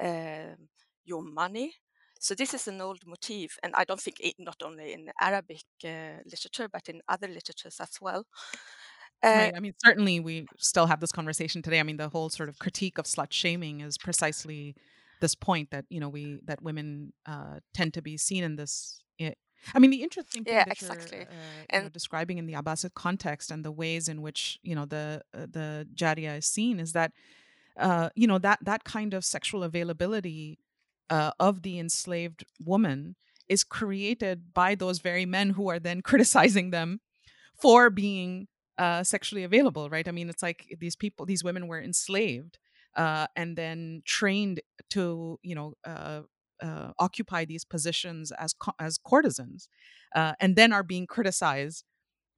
um, 0.00 0.68
your 1.04 1.22
money. 1.22 1.74
So 2.18 2.34
this 2.34 2.54
is 2.54 2.66
an 2.66 2.80
old 2.80 3.00
motif 3.06 3.58
and 3.62 3.74
i 3.74 3.84
don't 3.84 4.00
think 4.00 4.16
it, 4.20 4.34
not 4.38 4.56
only 4.64 4.92
in 4.92 5.10
arabic 5.20 5.64
uh, 5.84 6.18
literature 6.24 6.68
but 6.68 6.88
in 6.88 7.00
other 7.08 7.28
literatures 7.28 7.76
as 7.80 7.98
well. 8.00 8.24
Uh, 9.22 9.28
right 9.28 9.52
i 9.56 9.60
mean 9.60 9.74
certainly 9.84 10.20
we 10.20 10.46
still 10.58 10.86
have 10.86 11.00
this 11.00 11.12
conversation 11.12 11.62
today. 11.62 11.80
I 11.80 11.82
mean 11.82 11.96
the 11.96 12.08
whole 12.08 12.30
sort 12.30 12.48
of 12.48 12.58
critique 12.58 12.98
of 12.98 13.06
slut 13.06 13.32
shaming 13.32 13.80
is 13.80 13.98
precisely 13.98 14.74
this 15.20 15.34
point 15.34 15.70
that 15.70 15.84
you 15.88 16.00
know 16.00 16.08
we 16.08 16.38
that 16.44 16.62
women 16.62 17.12
uh, 17.26 17.60
tend 17.74 17.94
to 17.94 18.02
be 18.02 18.16
seen 18.16 18.44
in 18.44 18.56
this 18.56 19.00
I 19.74 19.78
mean, 19.78 19.90
the 19.90 20.02
interesting 20.02 20.44
thing 20.44 20.54
yeah, 20.54 20.64
that 20.64 20.80
exactly. 20.80 21.18
you're 21.18 21.26
uh, 21.26 21.76
you 21.78 21.82
know, 21.82 21.88
describing 21.88 22.38
in 22.38 22.46
the 22.46 22.54
Abbasid 22.54 22.94
context 22.94 23.50
and 23.50 23.64
the 23.64 23.72
ways 23.72 24.08
in 24.08 24.22
which 24.22 24.58
you 24.62 24.74
know 24.74 24.84
the 24.84 25.22
uh, 25.34 25.46
the 25.50 25.86
Jariya 25.94 26.38
is 26.38 26.46
seen 26.46 26.80
is 26.80 26.92
that 26.92 27.12
uh, 27.76 28.10
you 28.14 28.26
know 28.26 28.38
that 28.38 28.58
that 28.62 28.84
kind 28.84 29.14
of 29.14 29.24
sexual 29.24 29.62
availability 29.62 30.58
uh, 31.10 31.32
of 31.38 31.62
the 31.62 31.78
enslaved 31.78 32.44
woman 32.64 33.16
is 33.48 33.64
created 33.64 34.52
by 34.52 34.74
those 34.74 34.98
very 34.98 35.26
men 35.26 35.50
who 35.50 35.68
are 35.68 35.78
then 35.78 36.00
criticizing 36.08 36.70
them 36.70 37.00
for 37.54 37.90
being 37.90 38.48
uh, 38.78 39.02
sexually 39.02 39.44
available, 39.44 39.88
right? 39.88 40.06
I 40.06 40.10
mean, 40.10 40.28
it's 40.28 40.42
like 40.42 40.76
these 40.78 40.96
people, 40.96 41.24
these 41.24 41.42
women 41.42 41.66
were 41.66 41.80
enslaved 41.80 42.58
uh, 42.94 43.26
and 43.34 43.56
then 43.56 44.02
trained 44.04 44.60
to, 44.90 45.38
you 45.42 45.54
know, 45.54 45.74
uh, 46.62 46.92
occupy 46.98 47.44
these 47.44 47.64
positions 47.64 48.32
as 48.32 48.54
as 48.78 48.98
courtesans, 48.98 49.68
uh, 50.14 50.34
and 50.40 50.56
then 50.56 50.72
are 50.72 50.82
being 50.82 51.06
criticized 51.06 51.84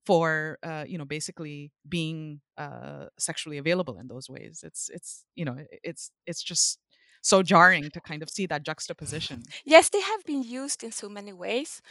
for 0.06 0.58
uh, 0.62 0.84
you 0.88 0.98
know 0.98 1.04
basically 1.04 1.70
being 1.88 2.40
uh, 2.56 3.06
sexually 3.18 3.58
available 3.58 3.98
in 3.98 4.08
those 4.08 4.28
ways. 4.28 4.62
It's 4.64 4.90
it's 4.92 5.24
you 5.34 5.44
know 5.44 5.56
it's 5.84 6.10
it's 6.26 6.42
just 6.42 6.78
so 7.20 7.42
jarring 7.42 7.90
to 7.90 8.00
kind 8.00 8.22
of 8.22 8.30
see 8.30 8.46
that 8.46 8.62
juxtaposition. 8.62 9.42
Yes, 9.64 9.88
they 9.90 10.00
have 10.00 10.24
been 10.24 10.42
used 10.42 10.82
in 10.84 10.92
so 10.92 11.08
many 11.08 11.32
ways, 11.32 11.82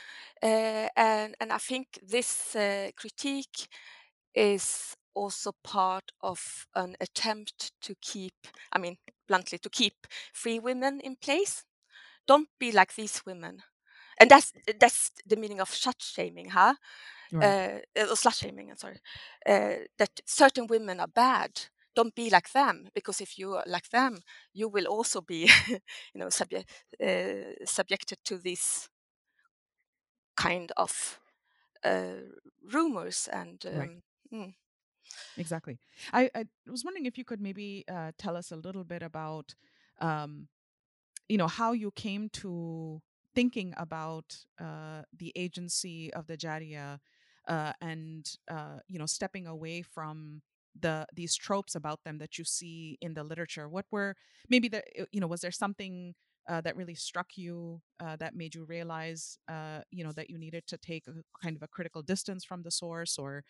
uh, 0.42 0.88
and 0.96 1.36
and 1.40 1.52
I 1.52 1.58
think 1.60 2.00
this 2.02 2.56
uh, 2.56 2.92
critique 2.96 3.68
is 4.34 4.96
also 5.14 5.52
part 5.64 6.12
of 6.22 6.68
an 6.76 6.96
attempt 7.02 7.72
to 7.82 7.96
keep, 8.02 8.36
I 8.72 8.78
mean, 8.78 8.98
bluntly, 9.28 9.58
to 9.58 9.70
keep 9.70 10.08
free 10.34 10.60
women 10.60 11.00
in 11.02 11.16
place. 11.16 11.64
Don't 12.28 12.50
be 12.60 12.72
like 12.72 12.96
these 12.96 13.22
women, 13.26 13.64
and 14.20 14.30
that's 14.30 14.54
that's 14.80 15.12
the 15.26 15.36
meaning 15.36 15.62
of 15.62 15.70
slut 15.70 16.02
shaming, 16.02 16.50
huh? 16.50 16.76
Right. 17.32 17.82
Uh, 17.96 18.16
slut 18.16 18.40
shaming. 18.40 18.70
I'm 18.72 18.78
sorry. 18.78 19.00
Uh, 19.46 19.86
that 19.98 20.20
certain 20.26 20.68
women 20.68 21.00
are 21.00 21.08
bad. 21.08 21.52
Don't 21.96 22.14
be 22.14 22.30
like 22.30 22.52
them 22.52 22.90
because 22.94 23.22
if 23.22 23.40
you 23.40 23.56
are 23.56 23.64
like 23.66 23.90
them, 23.90 24.20
you 24.54 24.70
will 24.70 24.86
also 24.86 25.22
be, 25.22 25.50
you 25.68 25.80
know, 26.20 26.30
subject 26.30 26.70
uh, 27.04 27.66
subjected 27.66 28.20
to 28.26 28.38
this 28.38 28.90
kind 30.36 30.72
of 30.78 31.20
uh, 31.84 32.22
rumors 32.74 33.28
and. 33.32 33.66
Um, 33.66 33.78
right. 33.78 33.92
Mm. 34.34 34.54
Exactly. 35.38 35.80
I, 36.12 36.30
I, 36.36 36.46
was 36.70 36.84
wondering 36.84 37.06
if 37.06 37.18
you 37.18 37.24
could 37.24 37.42
maybe 37.42 37.86
uh, 37.88 38.12
tell 38.18 38.36
us 38.36 38.52
a 38.52 38.56
little 38.56 38.84
bit 38.84 39.02
about, 39.02 39.56
um, 40.00 40.48
you 41.30 41.38
know, 41.38 41.48
how 41.48 41.72
you 41.74 41.92
came 41.92 42.30
to 42.30 43.02
thinking 43.36 43.74
about 43.78 44.38
uh, 44.60 45.04
the 45.16 45.32
agency 45.36 46.12
of 46.14 46.28
the 46.28 46.38
Jariya 46.38 47.00
uh, 47.48 47.74
and, 47.82 48.30
uh, 48.50 48.80
you 48.88 49.00
know, 49.00 49.06
stepping 49.06 49.48
away 49.48 49.82
from 49.82 50.42
the 50.80 51.08
these 51.14 51.36
tropes 51.36 51.74
about 51.76 52.04
them 52.04 52.20
that 52.20 52.38
you 52.38 52.44
see 52.46 52.98
in 53.02 53.14
the 53.16 53.24
literature. 53.24 53.68
What 53.68 53.86
were 53.92 54.16
maybe 54.50 54.68
the, 54.68 54.84
you 55.12 55.20
know, 55.20 55.28
was 55.28 55.42
there 55.42 55.52
something 55.52 56.14
uh, 56.48 56.62
that 56.62 56.78
really 56.78 56.96
struck 56.96 57.36
you 57.36 57.82
uh, 58.00 58.16
that 58.18 58.36
made 58.36 58.56
you 58.56 58.64
realize 58.64 59.38
uh, 59.50 59.80
you 59.92 60.04
know 60.04 60.12
that 60.14 60.30
you 60.30 60.38
needed 60.38 60.66
to 60.68 60.78
take 60.78 61.06
a 61.08 61.12
kind 61.44 61.56
of 61.58 61.64
a 61.64 61.68
critical 61.68 62.02
distance 62.02 62.46
from 62.46 62.64
the 62.64 62.72
source 62.72 63.18
or 63.18 63.44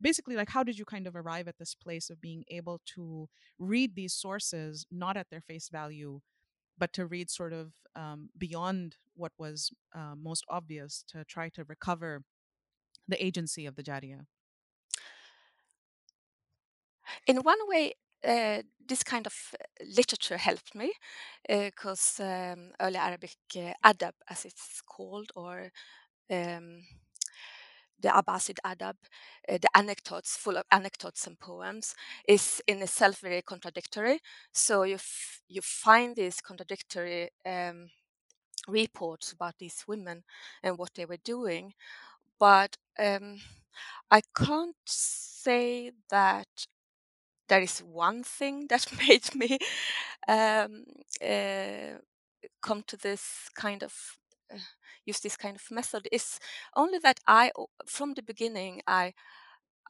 basically 0.00 0.34
like 0.36 0.48
how 0.50 0.62
did 0.62 0.78
you 0.78 0.84
kind 0.84 1.06
of 1.06 1.14
arrive 1.16 1.46
at 1.48 1.58
this 1.58 1.74
place 1.74 2.10
of 2.10 2.20
being 2.20 2.44
able 2.50 2.80
to 2.84 3.28
read 3.58 3.94
these 3.94 4.14
sources 4.14 4.86
not 4.90 5.16
at 5.16 5.28
their 5.30 5.40
face 5.40 5.68
value 5.68 6.20
but 6.78 6.92
to 6.94 7.06
read 7.06 7.30
sort 7.30 7.52
of 7.52 7.72
um, 7.96 8.30
beyond 8.36 8.96
what 9.14 9.32
was 9.38 9.70
uh, 9.94 10.14
most 10.16 10.44
obvious 10.48 11.04
to 11.08 11.24
try 11.24 11.48
to 11.50 11.64
recover 11.64 12.22
the 13.08 13.22
agency 13.24 13.66
of 13.66 13.76
the 13.76 13.82
Jariya 13.82 14.26
in 17.26 17.36
one 17.38 17.58
way 17.68 17.94
uh, 18.26 18.62
this 18.86 19.02
kind 19.02 19.26
of 19.26 19.34
literature 19.96 20.36
helped 20.36 20.74
me 20.74 20.92
because 21.48 22.18
uh, 22.20 22.54
um, 22.54 22.70
early 22.80 22.96
Arabic 22.96 23.36
uh, 23.56 23.72
adab, 23.84 24.12
as 24.28 24.44
it's 24.44 24.80
called, 24.86 25.30
or 25.34 25.70
um, 26.30 26.82
the 28.02 28.08
Abbasid 28.08 28.58
adab, 28.66 28.96
uh, 29.48 29.58
the 29.58 29.68
anecdotes, 29.76 30.36
full 30.36 30.56
of 30.56 30.64
anecdotes 30.70 31.26
and 31.26 31.38
poems, 31.40 31.94
is 32.28 32.62
in 32.66 32.82
itself 32.82 33.18
very 33.20 33.42
contradictory. 33.42 34.20
So 34.52 34.82
you 34.84 34.98
you 35.48 35.62
find 35.62 36.16
these 36.16 36.40
contradictory 36.40 37.30
um, 37.46 37.88
reports 38.68 39.32
about 39.32 39.54
these 39.58 39.84
women 39.88 40.24
and 40.62 40.78
what 40.78 40.94
they 40.94 41.06
were 41.06 41.18
doing, 41.24 41.74
but 42.40 42.76
um, 42.98 43.40
I 44.10 44.22
can't 44.36 44.76
say 44.86 45.92
that 46.10 46.48
there 47.48 47.60
is 47.60 47.80
one 47.80 48.22
thing 48.22 48.66
that 48.70 48.86
made 49.06 49.34
me 49.34 49.58
um, 50.28 50.84
uh, 51.24 51.98
come 52.62 52.82
to 52.86 52.96
this 52.96 53.50
kind 53.56 53.82
of 53.82 53.94
uh, 54.52 54.58
use 55.06 55.20
this 55.20 55.36
kind 55.36 55.56
of 55.56 55.70
method 55.70 56.08
is 56.12 56.38
only 56.76 56.98
that 57.00 57.20
I, 57.26 57.52
from 57.86 58.14
the 58.14 58.22
beginning, 58.22 58.82
I 58.86 59.14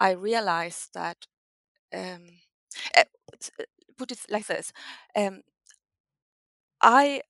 I 0.00 0.12
realized 0.12 0.94
that 0.94 1.26
um, 1.94 2.26
uh, 2.96 3.04
put 3.98 4.12
it 4.12 4.20
like 4.30 4.46
this, 4.46 4.72
um, 5.16 5.42
I 6.82 7.22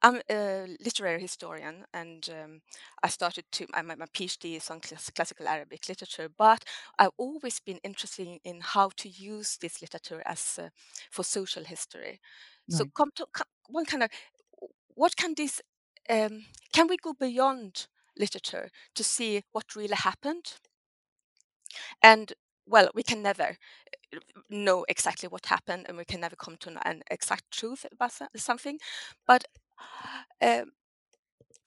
I'm 0.00 0.20
a 0.30 0.76
literary 0.84 1.20
historian, 1.20 1.84
and 1.92 2.28
um, 2.30 2.60
I 3.02 3.08
started 3.08 3.44
to 3.52 3.66
my, 3.72 3.82
my 3.82 3.96
PhD 4.14 4.56
is 4.56 4.70
on 4.70 4.80
class, 4.80 5.10
classical 5.10 5.48
Arabic 5.48 5.88
literature. 5.88 6.28
But 6.28 6.64
I've 6.98 7.10
always 7.16 7.58
been 7.58 7.78
interested 7.82 8.28
in 8.44 8.60
how 8.60 8.90
to 8.96 9.08
use 9.08 9.56
this 9.56 9.82
literature 9.82 10.22
as 10.24 10.58
uh, 10.62 10.68
for 11.10 11.24
social 11.24 11.64
history. 11.64 12.20
So, 12.68 12.84
come 12.96 13.10
to 13.16 13.26
come, 13.32 13.46
one 13.68 13.86
kind 13.86 14.04
of 14.04 14.10
what 14.94 15.16
can 15.16 15.34
this 15.36 15.60
um, 16.08 16.46
can 16.72 16.86
we 16.88 16.96
go 16.96 17.14
beyond 17.14 17.86
literature 18.18 18.70
to 18.94 19.04
see 19.04 19.42
what 19.52 19.76
really 19.76 19.96
happened? 19.96 20.54
And 22.02 22.32
well, 22.66 22.90
we 22.94 23.02
can 23.02 23.22
never 23.22 23.56
uh, 24.14 24.18
know 24.50 24.84
exactly 24.88 25.28
what 25.28 25.46
happened, 25.46 25.86
and 25.88 25.96
we 25.96 26.04
can 26.04 26.20
never 26.20 26.36
come 26.36 26.56
to 26.58 26.88
an 26.88 27.02
exact 27.10 27.50
truth 27.50 27.86
about 27.92 28.12
something. 28.36 28.78
But 29.26 29.44
um, 30.42 30.72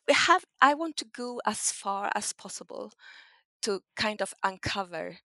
we 0.07 0.13
have 0.13 0.45
i 0.61 0.73
want 0.73 0.97
to 0.97 1.05
go 1.05 1.41
as 1.45 1.71
far 1.71 2.11
as 2.15 2.33
possible 2.33 2.91
to 3.61 3.81
kind 3.95 4.21
of 4.21 4.33
uncover 4.43 5.17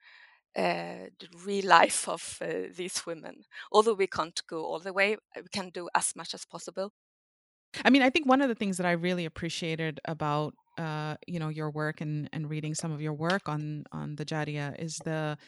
uh, 0.56 1.08
the 1.20 1.28
real 1.44 1.66
life 1.66 2.08
of 2.08 2.38
uh, 2.42 2.68
these 2.76 3.06
women 3.06 3.44
although 3.72 3.94
we 3.94 4.06
can't 4.06 4.42
go 4.48 4.64
all 4.64 4.80
the 4.80 4.92
way 4.92 5.16
we 5.36 5.48
can 5.52 5.70
do 5.70 5.88
as 5.94 6.14
much 6.16 6.34
as 6.34 6.44
possible 6.44 6.92
i 7.84 7.90
mean 7.90 8.02
i 8.02 8.10
think 8.10 8.26
one 8.26 8.40
of 8.42 8.48
the 8.48 8.54
things 8.54 8.76
that 8.76 8.86
i 8.86 8.92
really 8.92 9.24
appreciated 9.24 10.00
about 10.06 10.54
uh, 10.78 11.16
you 11.26 11.38
know 11.38 11.48
your 11.48 11.70
work 11.70 12.02
and 12.02 12.28
and 12.34 12.50
reading 12.50 12.74
some 12.74 12.92
of 12.92 13.00
your 13.00 13.14
work 13.14 13.48
on 13.48 13.84
on 13.92 14.14
the 14.16 14.26
jariya 14.26 14.78
is 14.78 14.98
the 15.06 15.38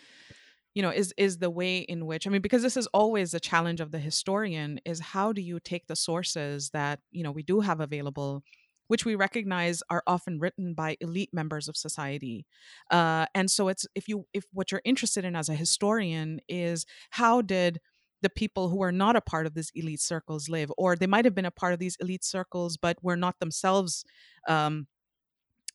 you 0.74 0.82
know 0.82 0.90
is 0.90 1.12
is 1.16 1.38
the 1.38 1.50
way 1.50 1.78
in 1.78 2.06
which 2.06 2.26
i 2.26 2.30
mean 2.30 2.40
because 2.40 2.62
this 2.62 2.76
is 2.76 2.86
always 2.88 3.34
a 3.34 3.40
challenge 3.40 3.80
of 3.80 3.90
the 3.90 3.98
historian 3.98 4.80
is 4.86 5.00
how 5.00 5.32
do 5.32 5.42
you 5.42 5.60
take 5.60 5.86
the 5.86 5.96
sources 5.96 6.70
that 6.70 7.00
you 7.10 7.22
know 7.22 7.30
we 7.30 7.42
do 7.42 7.60
have 7.60 7.80
available 7.80 8.42
which 8.88 9.04
we 9.04 9.14
recognize 9.14 9.82
are 9.90 10.02
often 10.06 10.38
written 10.38 10.74
by 10.74 10.96
elite 11.00 11.28
members 11.32 11.68
of 11.68 11.76
society. 11.76 12.46
Uh, 12.90 13.26
and 13.34 13.50
so 13.50 13.68
it's 13.68 13.86
if 13.94 14.08
you 14.08 14.26
if 14.32 14.44
what 14.52 14.72
you're 14.72 14.80
interested 14.84 15.24
in 15.24 15.36
as 15.36 15.48
a 15.48 15.54
historian 15.54 16.40
is 16.48 16.86
how 17.10 17.42
did 17.42 17.80
the 18.22 18.30
people 18.30 18.68
who 18.68 18.82
are 18.82 18.92
not 18.92 19.16
a 19.16 19.20
part 19.20 19.46
of 19.46 19.54
these 19.54 19.70
elite 19.74 20.00
circles 20.00 20.48
live 20.48 20.72
or 20.76 20.96
they 20.96 21.06
might 21.06 21.24
have 21.24 21.34
been 21.34 21.44
a 21.44 21.50
part 21.50 21.72
of 21.72 21.78
these 21.78 21.96
elite 22.00 22.24
circles 22.24 22.76
but 22.76 23.02
were 23.02 23.16
not 23.16 23.38
themselves 23.40 24.04
um, 24.48 24.86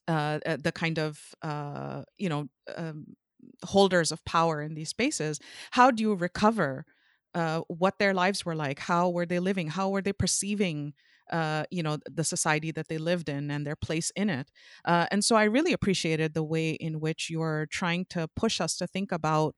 uh, 0.08 0.38
uh 0.44 0.56
the 0.60 0.72
kind 0.72 0.98
of 0.98 1.18
uh, 1.42 2.02
you 2.18 2.28
know 2.28 2.48
um, 2.76 3.16
holders 3.64 4.12
of 4.12 4.24
power 4.24 4.62
in 4.62 4.74
these 4.74 4.88
spaces 4.88 5.40
how 5.70 5.90
do 5.90 6.02
you 6.02 6.14
recover 6.14 6.84
uh, 7.34 7.62
what 7.68 7.98
their 7.98 8.14
lives 8.14 8.44
were 8.46 8.54
like? 8.54 8.78
How 8.78 9.10
were 9.10 9.26
they 9.26 9.40
living? 9.40 9.68
How 9.68 9.90
were 9.90 10.02
they 10.02 10.12
perceiving 10.12 10.94
uh, 11.32 11.64
you 11.70 11.82
know 11.82 11.98
the 12.04 12.22
society 12.22 12.70
that 12.70 12.88
they 12.88 12.98
lived 12.98 13.30
in 13.30 13.50
and 13.50 13.66
their 13.66 13.76
place 13.76 14.12
in 14.14 14.30
it? 14.30 14.50
Uh, 14.84 15.06
and 15.10 15.24
so 15.24 15.36
i 15.36 15.44
really 15.44 15.72
appreciated 15.72 16.34
the 16.34 16.44
way 16.44 16.70
in 16.72 17.00
which 17.00 17.30
you're 17.30 17.66
trying 17.70 18.04
to 18.10 18.28
push 18.36 18.60
us 18.60 18.76
to 18.76 18.86
think 18.86 19.10
about 19.10 19.54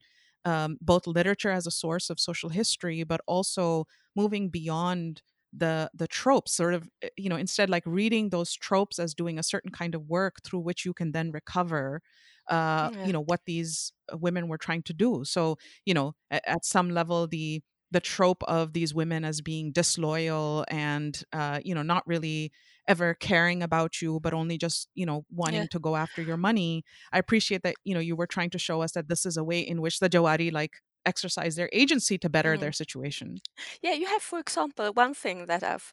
um, 0.47 0.79
both 0.81 1.07
literature 1.07 1.51
as 1.51 1.67
a 1.67 1.73
source 1.73 2.11
of 2.11 2.21
social 2.21 2.51
history 2.51 3.05
but 3.05 3.21
also 3.29 3.87
moving 4.17 4.51
beyond 4.51 5.23
the 5.53 5.91
the 5.95 6.09
tropes 6.09 6.53
sort 6.53 6.75
of 6.75 6.89
eh, 7.03 7.11
you 7.19 7.29
know 7.31 7.37
instead 7.37 7.71
like 7.71 7.85
reading 7.87 8.31
those 8.31 8.55
tropes 8.55 8.99
as 8.99 9.15
doing 9.15 9.39
a 9.39 9.45
certain 9.45 9.73
kind 9.73 9.95
of 9.95 10.09
work 10.09 10.37
through 10.45 10.61
which 10.61 10.85
you 10.87 10.95
can 10.95 11.13
then 11.13 11.33
recover 11.33 12.03
uh 12.49 12.91
Yeah. 12.91 13.03
you 13.03 13.13
know 13.13 13.23
what 13.23 13.41
these 13.47 13.93
uh, 14.13 14.17
women 14.19 14.49
were 14.49 14.59
trying 14.59 14.83
to 14.83 14.95
do 14.95 15.25
so 15.25 15.57
you 15.85 15.95
know 15.95 16.15
at, 16.31 16.43
at 16.47 16.65
some 16.65 16.91
level 16.91 17.27
the 17.29 17.63
the 17.93 18.01
trope 18.01 18.43
of 18.45 18.73
these 18.73 18.95
women 18.95 19.25
as 19.25 19.41
being 19.41 19.73
disloyal 19.73 20.65
and 20.69 21.23
uh 21.33 21.61
you 21.65 21.75
know 21.75 21.83
not 21.83 22.07
really 22.07 22.53
ever 22.89 23.15
caring 23.15 23.63
about 23.63 24.01
you 24.03 24.21
but 24.21 24.35
only 24.35 24.59
just 24.59 24.89
you 24.95 25.07
know 25.07 25.25
Yeah. 25.45 25.67
wanting 25.69 25.69
to 25.69 25.79
go 25.79 25.97
after 25.97 26.23
your 26.23 26.37
money 26.37 26.85
i 27.13 27.19
appreciate 27.19 27.63
that 27.63 27.77
you 27.85 27.95
know 27.95 28.01
you 28.01 28.17
were 28.17 28.27
trying 28.27 28.51
to 28.51 28.59
show 28.59 28.83
us 28.83 28.93
that 28.93 29.09
this 29.09 29.27
is 29.27 29.37
a 29.37 29.45
way 29.45 29.61
in 29.61 29.81
which 29.81 29.99
the 30.01 30.09
jawari 30.09 30.53
like 30.53 30.77
exercise 31.05 31.57
their 31.57 31.71
agency 31.73 32.19
to 32.19 32.29
better 32.29 32.57
Mm. 32.57 32.59
their 32.59 32.73
situation 32.73 33.41
Yeah, 33.83 33.93
you 33.93 34.07
have, 34.07 34.23
for 34.23 34.39
example, 34.39 34.93
one 34.93 35.15
thing 35.15 35.47
that 35.47 35.63
I've 35.63 35.93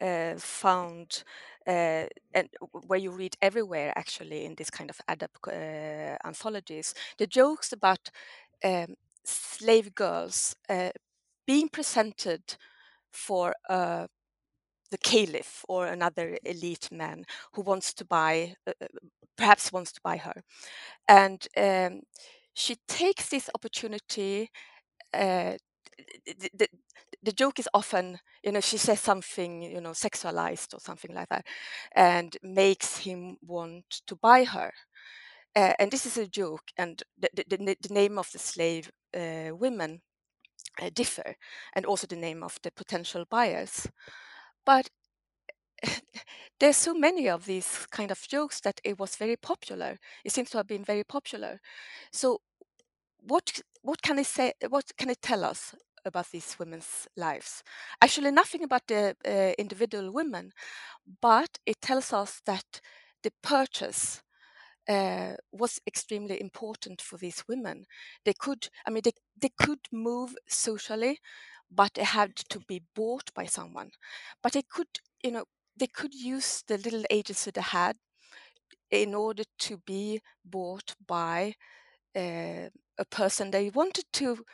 uh, 0.00 0.36
found, 0.38 1.22
uh, 1.66 2.06
and 2.34 2.48
where 2.86 2.98
you 2.98 3.10
read 3.10 3.36
everywhere 3.42 3.92
actually 3.96 4.44
in 4.44 4.54
this 4.56 4.70
kind 4.70 4.90
of 4.90 5.00
adab 5.08 5.30
uh, 5.46 6.16
anthologies, 6.26 6.94
the 7.18 7.26
jokes 7.26 7.72
about 7.72 8.10
um, 8.64 8.96
slave 9.24 9.94
girls 9.94 10.56
uh, 10.68 10.90
being 11.46 11.68
presented 11.70 12.56
for 13.12 13.54
uh, 13.70 14.08
the 14.94 14.98
caliph 14.98 15.64
or 15.68 15.86
another 15.86 16.38
elite 16.44 16.88
man 16.92 17.24
who 17.54 17.62
wants 17.62 17.92
to 17.94 18.04
buy, 18.04 18.54
uh, 18.64 18.72
uh, 18.80 18.86
perhaps 19.36 19.72
wants 19.72 19.90
to 19.92 20.00
buy 20.04 20.16
her, 20.16 20.36
and 21.08 21.48
um, 21.56 22.02
she 22.54 22.76
takes 22.86 23.28
this 23.28 23.50
opportunity. 23.56 24.48
Uh, 25.12 25.54
the, 26.26 26.50
the, 26.54 26.68
the 27.22 27.32
joke 27.32 27.58
is 27.58 27.68
often, 27.74 28.18
you 28.44 28.52
know, 28.52 28.60
she 28.60 28.78
says 28.78 29.00
something, 29.00 29.62
you 29.62 29.80
know, 29.80 29.90
sexualized 29.90 30.74
or 30.74 30.80
something 30.80 31.12
like 31.12 31.28
that, 31.30 31.44
and 31.96 32.36
makes 32.42 32.98
him 32.98 33.36
want 33.42 33.84
to 34.06 34.14
buy 34.16 34.44
her. 34.44 34.72
Uh, 35.56 35.72
and 35.80 35.90
this 35.90 36.06
is 36.06 36.16
a 36.18 36.28
joke, 36.28 36.70
and 36.76 37.02
the, 37.18 37.28
the, 37.48 37.76
the, 37.80 37.94
name 37.94 38.18
of 38.18 38.30
the 38.32 38.38
slave 38.38 38.90
uh, 39.16 39.50
women 39.52 40.00
uh, 40.80 40.90
differ, 40.94 41.34
and 41.74 41.84
also 41.84 42.06
the 42.06 42.16
name 42.28 42.44
of 42.44 42.58
the 42.62 42.70
potential 42.70 43.24
buyers. 43.28 43.88
But 44.64 44.90
there's 46.60 46.76
so 46.76 46.94
many 46.94 47.28
of 47.28 47.46
these 47.46 47.86
kind 47.90 48.10
of 48.10 48.20
jokes 48.28 48.60
that 48.60 48.80
it 48.84 48.98
was 48.98 49.16
very 49.16 49.36
popular. 49.36 49.98
It 50.24 50.32
seems 50.32 50.50
to 50.50 50.58
have 50.58 50.66
been 50.66 50.84
very 50.84 51.04
popular. 51.04 51.60
So, 52.12 52.40
what 53.20 53.60
what 53.82 54.02
can 54.02 54.18
it 54.18 54.26
say? 54.26 54.52
What 54.68 54.86
can 54.98 55.10
it 55.10 55.22
tell 55.22 55.44
us 55.44 55.74
about 56.04 56.30
these 56.32 56.56
women's 56.58 57.08
lives? 57.16 57.62
Actually, 58.02 58.30
nothing 58.32 58.64
about 58.64 58.86
the 58.88 59.16
uh, 59.26 59.52
individual 59.58 60.12
women, 60.12 60.52
but 61.20 61.58
it 61.66 61.80
tells 61.80 62.12
us 62.12 62.40
that 62.46 62.80
the 63.22 63.32
purchase 63.42 64.22
uh, 64.88 65.34
was 65.52 65.80
extremely 65.86 66.40
important 66.40 67.00
for 67.00 67.16
these 67.16 67.44
women. 67.48 67.86
They 68.24 68.34
could, 68.34 68.68
I 68.86 68.90
mean, 68.90 69.02
they, 69.04 69.12
they 69.40 69.50
could 69.58 69.80
move 69.92 70.36
socially, 70.48 71.20
but 71.74 71.98
it 71.98 72.06
had 72.06 72.36
to 72.36 72.60
be 72.60 72.82
bought 72.94 73.32
by 73.34 73.46
someone. 73.46 73.90
But 74.42 74.52
they 74.52 74.62
could, 74.62 74.88
you 75.22 75.32
know, 75.32 75.44
they 75.76 75.86
could 75.88 76.14
use 76.14 76.62
the 76.66 76.78
little 76.78 77.04
agency 77.10 77.50
they 77.50 77.60
had 77.62 77.96
in 78.90 79.14
order 79.14 79.44
to 79.58 79.78
be 79.78 80.20
bought 80.44 80.94
by 81.06 81.54
uh, 82.16 82.68
a 82.98 83.04
person 83.10 83.50
they 83.50 83.70
wanted 83.70 84.06
to 84.14 84.44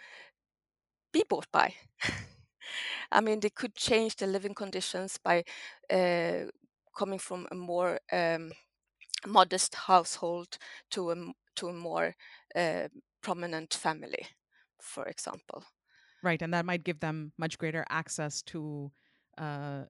be 1.12 1.24
bought 1.28 1.46
by. 1.52 1.74
I 3.12 3.20
mean, 3.20 3.40
they 3.40 3.50
could 3.50 3.74
change 3.74 4.16
their 4.16 4.28
living 4.28 4.54
conditions 4.54 5.18
by 5.22 5.44
uh, 5.90 6.46
coming 6.96 7.18
from 7.18 7.46
a 7.50 7.54
more 7.54 8.00
um, 8.12 8.52
modest 9.26 9.74
household 9.74 10.58
to 10.92 11.12
a 11.12 11.16
to 11.56 11.68
a 11.68 11.72
more 11.72 12.16
uh, 12.56 12.88
prominent 13.22 13.74
family, 13.74 14.26
for 14.80 15.06
example. 15.06 15.64
Right 16.22 16.42
and 16.42 16.52
that 16.54 16.64
might 16.64 16.84
give 16.84 17.00
them 17.00 17.32
much 17.38 17.58
greater 17.58 17.84
access 17.88 18.42
to 18.42 18.90
uh 19.38 19.82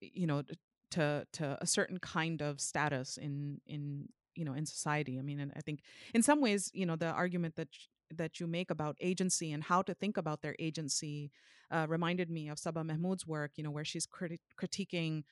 you 0.00 0.26
know 0.26 0.42
to 0.90 1.26
to 1.32 1.58
a 1.60 1.66
certain 1.66 1.98
kind 1.98 2.42
of 2.42 2.60
status 2.60 3.16
in 3.16 3.60
in 3.66 4.08
you 4.34 4.44
know 4.44 4.54
in 4.54 4.66
society 4.66 5.18
i 5.18 5.22
mean 5.22 5.40
and 5.40 5.52
i 5.56 5.60
think 5.60 5.80
in 6.14 6.22
some 6.22 6.40
ways 6.40 6.70
you 6.72 6.86
know 6.86 6.96
the 6.96 7.06
argument 7.06 7.56
that 7.56 7.68
that 8.16 8.40
you 8.40 8.46
make 8.46 8.70
about 8.70 8.96
agency 9.00 9.52
and 9.52 9.64
how 9.64 9.82
to 9.82 9.94
think 9.94 10.16
about 10.16 10.42
their 10.42 10.56
agency 10.58 11.30
uh, 11.70 11.86
reminded 11.88 12.30
me 12.30 12.48
of 12.48 12.58
Saba 12.58 12.82
Mahmood's 12.82 13.26
work, 13.26 13.52
you 13.56 13.64
know, 13.64 13.70
where 13.70 13.84
she's 13.84 14.06
criti- 14.06 14.38
critiquing 14.60 15.24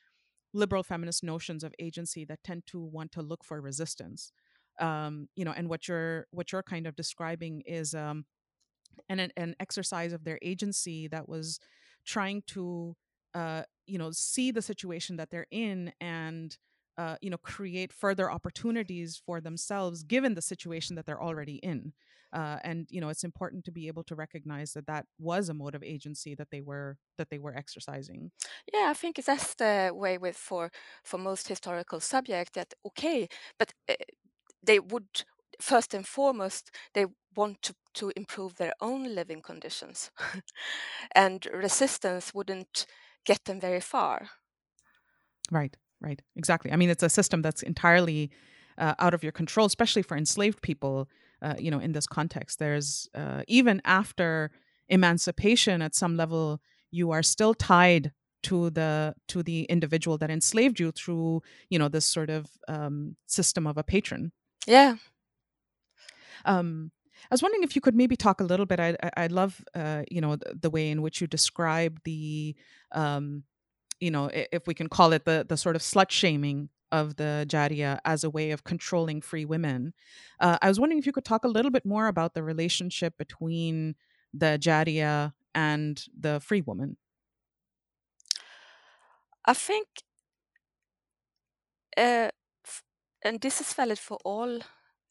liberal 0.53 0.83
feminist 0.83 1.23
notions 1.25 1.65
of 1.65 1.75
agency 1.79 2.25
that 2.25 2.43
tend 2.45 2.65
to 2.67 2.81
want 2.81 3.13
to 3.13 3.23
look 3.23 3.45
for 3.45 3.61
resistance. 3.61 4.33
Um, 4.79 5.29
you 5.35 5.45
know, 5.45 5.53
and 5.57 5.69
what 5.69 5.89
you're 5.89 6.27
what 6.31 6.53
you're 6.53 6.63
kind 6.63 6.87
of 6.87 6.97
describing 6.97 7.63
is 7.67 7.95
um, 7.95 8.27
an 9.09 9.21
an 9.37 9.55
exercise 9.61 10.13
of 10.13 10.25
their 10.25 10.39
agency 10.43 11.09
that 11.09 11.29
was 11.29 11.61
trying 12.05 12.43
to 12.49 12.97
uh, 13.35 13.63
you 13.87 13.99
know 13.99 14.11
see 14.11 14.51
the 14.51 14.63
situation 14.63 15.17
that 15.17 15.31
they're 15.31 15.47
in 15.51 15.93
and 16.01 16.57
uh, 16.99 17.17
you 17.21 17.31
know 17.31 17.39
create 17.39 17.93
further 17.93 18.31
opportunities 18.31 19.21
for 19.25 19.41
themselves 19.41 20.03
given 20.03 20.35
the 20.35 20.43
situation 20.43 20.97
that 20.97 21.07
they're 21.07 21.23
already 21.23 21.57
in. 21.57 21.93
Uh, 22.33 22.59
and 22.65 22.87
you 22.91 23.01
know 23.01 23.09
it's 23.09 23.25
important 23.25 23.65
to 23.65 23.71
be 23.71 23.87
able 23.87 24.03
to 24.03 24.15
recognize 24.15 24.73
that 24.73 24.87
that 24.87 25.07
was 25.19 25.49
a 25.49 25.55
mode 25.55 25.75
of 25.75 25.83
agency 25.83 26.35
that 26.35 26.51
they 26.51 26.61
were 26.61 26.99
that 27.19 27.31
they 27.31 27.39
were 27.39 27.57
exercising. 27.57 28.31
Yeah, 28.73 28.89
I 28.91 28.95
think 28.95 29.17
that's 29.25 29.55
the 29.55 29.93
way 29.95 30.19
with 30.19 30.37
for 30.37 30.71
for 31.05 31.19
most 31.19 31.49
historical 31.49 32.01
subject 32.01 32.55
that 32.55 32.75
okay, 32.85 33.29
but 33.59 33.73
uh, 33.89 33.95
they 34.63 34.81
would 34.81 35.25
first 35.61 35.95
and 35.95 36.07
foremost 36.07 36.71
they 36.95 37.07
want 37.35 37.63
to, 37.63 37.75
to 37.95 38.13
improve 38.17 38.57
their 38.57 38.73
own 38.81 39.15
living 39.15 39.43
conditions, 39.43 40.11
and 41.15 41.47
resistance 41.53 42.35
wouldn't 42.35 42.87
get 43.25 43.45
them 43.45 43.61
very 43.61 43.81
far. 43.81 44.29
Right, 45.51 45.77
right, 46.01 46.21
exactly. 46.37 46.73
I 46.73 46.77
mean, 46.77 46.91
it's 46.91 47.03
a 47.03 47.09
system 47.09 47.43
that's 47.43 47.63
entirely 47.63 48.31
uh, 48.79 48.95
out 48.99 49.15
of 49.15 49.23
your 49.23 49.33
control, 49.33 49.67
especially 49.67 50.03
for 50.03 50.17
enslaved 50.17 50.63
people. 50.63 51.09
Uh, 51.43 51.55
you 51.59 51.71
know, 51.71 51.79
in 51.79 51.93
this 51.93 52.07
context, 52.07 52.59
there's 52.59 53.09
uh, 53.15 53.43
even 53.47 53.83
after 53.85 54.51
emancipation, 54.89 55.83
at 55.83 55.95
some 55.95 56.17
level, 56.17 56.61
you 56.91 57.11
are 57.11 57.23
still 57.23 57.55
tied 57.55 58.13
to 58.45 58.71
the 58.71 59.15
to 59.29 59.43
the 59.43 59.65
individual 59.65 60.17
that 60.19 60.31
enslaved 60.31 60.79
you 60.79 60.93
through 60.93 61.43
you 61.69 61.79
know 61.79 61.89
this 61.89 62.07
sort 62.07 62.31
of 62.31 62.47
um, 62.69 63.17
system 63.27 63.67
of 63.67 63.77
a 63.77 63.83
patron. 63.83 64.33
Yeah. 64.67 64.97
Um, 66.47 66.91
I 67.15 67.35
was 67.35 67.43
wondering 67.43 67.63
if 67.63 67.75
you 67.75 67.81
could 67.81 67.95
maybe 67.95 68.17
talk 68.17 68.41
a 68.41 68.45
little 68.45 68.67
bit. 68.67 68.81
I 68.81 68.97
I, 69.17 69.27
love 69.27 69.63
uh, 69.75 70.03
you 70.11 70.21
know 70.21 70.37
the, 70.37 70.55
the, 70.63 70.71
way 70.71 70.91
in 70.91 71.03
which 71.03 71.21
you 71.21 71.27
describe 71.27 72.01
the 72.05 72.55
um, 72.93 73.45
you 74.01 74.11
know, 74.11 74.31
if 74.33 74.67
we 74.67 74.75
can 74.75 74.89
call 74.89 75.13
it 75.13 75.25
the 75.25 75.45
the 75.49 75.57
sort 75.57 75.77
of 75.77 75.83
slut 75.83 76.11
shaming 76.11 76.69
of 76.93 77.17
the 77.17 77.45
Jariya 77.49 77.99
as 78.05 78.25
a 78.25 78.31
way 78.31 78.51
of 78.51 78.65
controlling 78.65 79.21
free 79.21 79.45
women. 79.45 79.93
Uh, 80.39 80.59
I 80.63 80.69
was 80.69 80.79
wondering 80.79 80.99
if 80.99 81.07
you 81.07 81.13
could 81.13 81.25
talk 81.25 81.45
a 81.45 81.49
little 81.49 81.71
bit 81.71 81.85
more 81.85 82.07
about 82.07 82.35
the 82.35 82.43
relationship 82.43 83.19
between 83.19 83.97
the 84.33 84.59
Jariya 84.61 85.33
and 85.55 86.05
the 86.19 86.41
free 86.41 86.61
woman. 86.61 86.97
I 89.45 89.55
think, 89.55 89.87
uh, 91.97 92.31
and 93.23 93.41
this 93.41 93.61
is 93.61 93.73
valid 93.73 93.99
for 93.99 94.19
all 94.25 94.61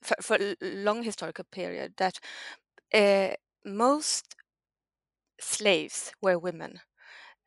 for, 0.06 0.16
for 0.22 0.38
a 0.42 0.56
long 0.62 1.04
historical 1.04 1.46
period 1.52 1.94
that 1.98 2.20
uh, 2.94 3.36
most 3.66 4.36
slaves 5.40 6.12
were 6.22 6.38
women, 6.40 6.82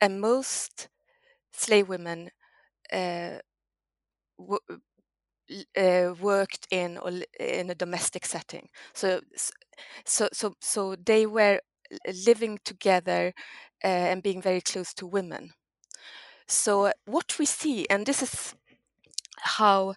and 0.01 0.21
most 0.21 0.89
slave 1.53 1.89
women 1.89 2.31
uh, 2.93 3.39
uh, 5.77 6.15
worked 6.21 6.67
in 6.71 6.99
or 6.99 7.11
in 7.41 7.71
a 7.71 7.75
domestic 7.75 8.27
setting. 8.27 8.69
So, 8.95 9.21
so, 10.05 10.29
so, 10.33 10.55
so 10.61 10.97
they 10.97 11.27
were 11.27 11.61
living 12.27 12.59
together 12.65 13.33
and 13.83 14.23
being 14.23 14.43
very 14.43 14.61
close 14.61 14.93
to 14.95 15.07
women. 15.07 15.53
So 16.49 16.93
what 17.07 17.39
we 17.39 17.47
see, 17.47 17.87
and 17.89 18.07
this 18.07 18.23
is 18.23 18.55
how 19.39 19.95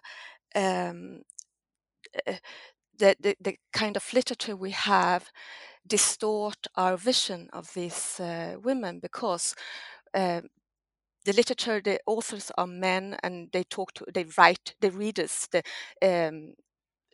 um, 0.54 1.22
the, 2.98 3.16
the, 3.20 3.36
the 3.40 3.56
kind 3.72 3.96
of 3.96 4.12
literature 4.12 4.56
we 4.56 4.70
have 4.70 5.30
distort 5.86 6.68
our 6.76 6.96
vision 6.96 7.48
of 7.52 7.72
these 7.74 8.20
uh, 8.20 8.56
women 8.62 9.00
because 9.00 9.54
uh, 10.14 10.42
the 11.24 11.32
literature, 11.34 11.80
the 11.82 12.00
authors 12.06 12.50
are 12.58 12.66
men, 12.66 13.16
and 13.22 13.48
they 13.52 13.64
talk 13.64 13.94
to, 13.94 14.06
they 14.12 14.26
write 14.38 14.74
the 14.80 14.90
readers. 14.90 15.48
The 15.52 15.62
um, 16.02 16.54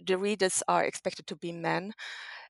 the 0.06 0.18
readers 0.18 0.62
are 0.68 0.84
expected 0.84 1.26
to 1.28 1.36
be 1.36 1.52
men, 1.52 1.92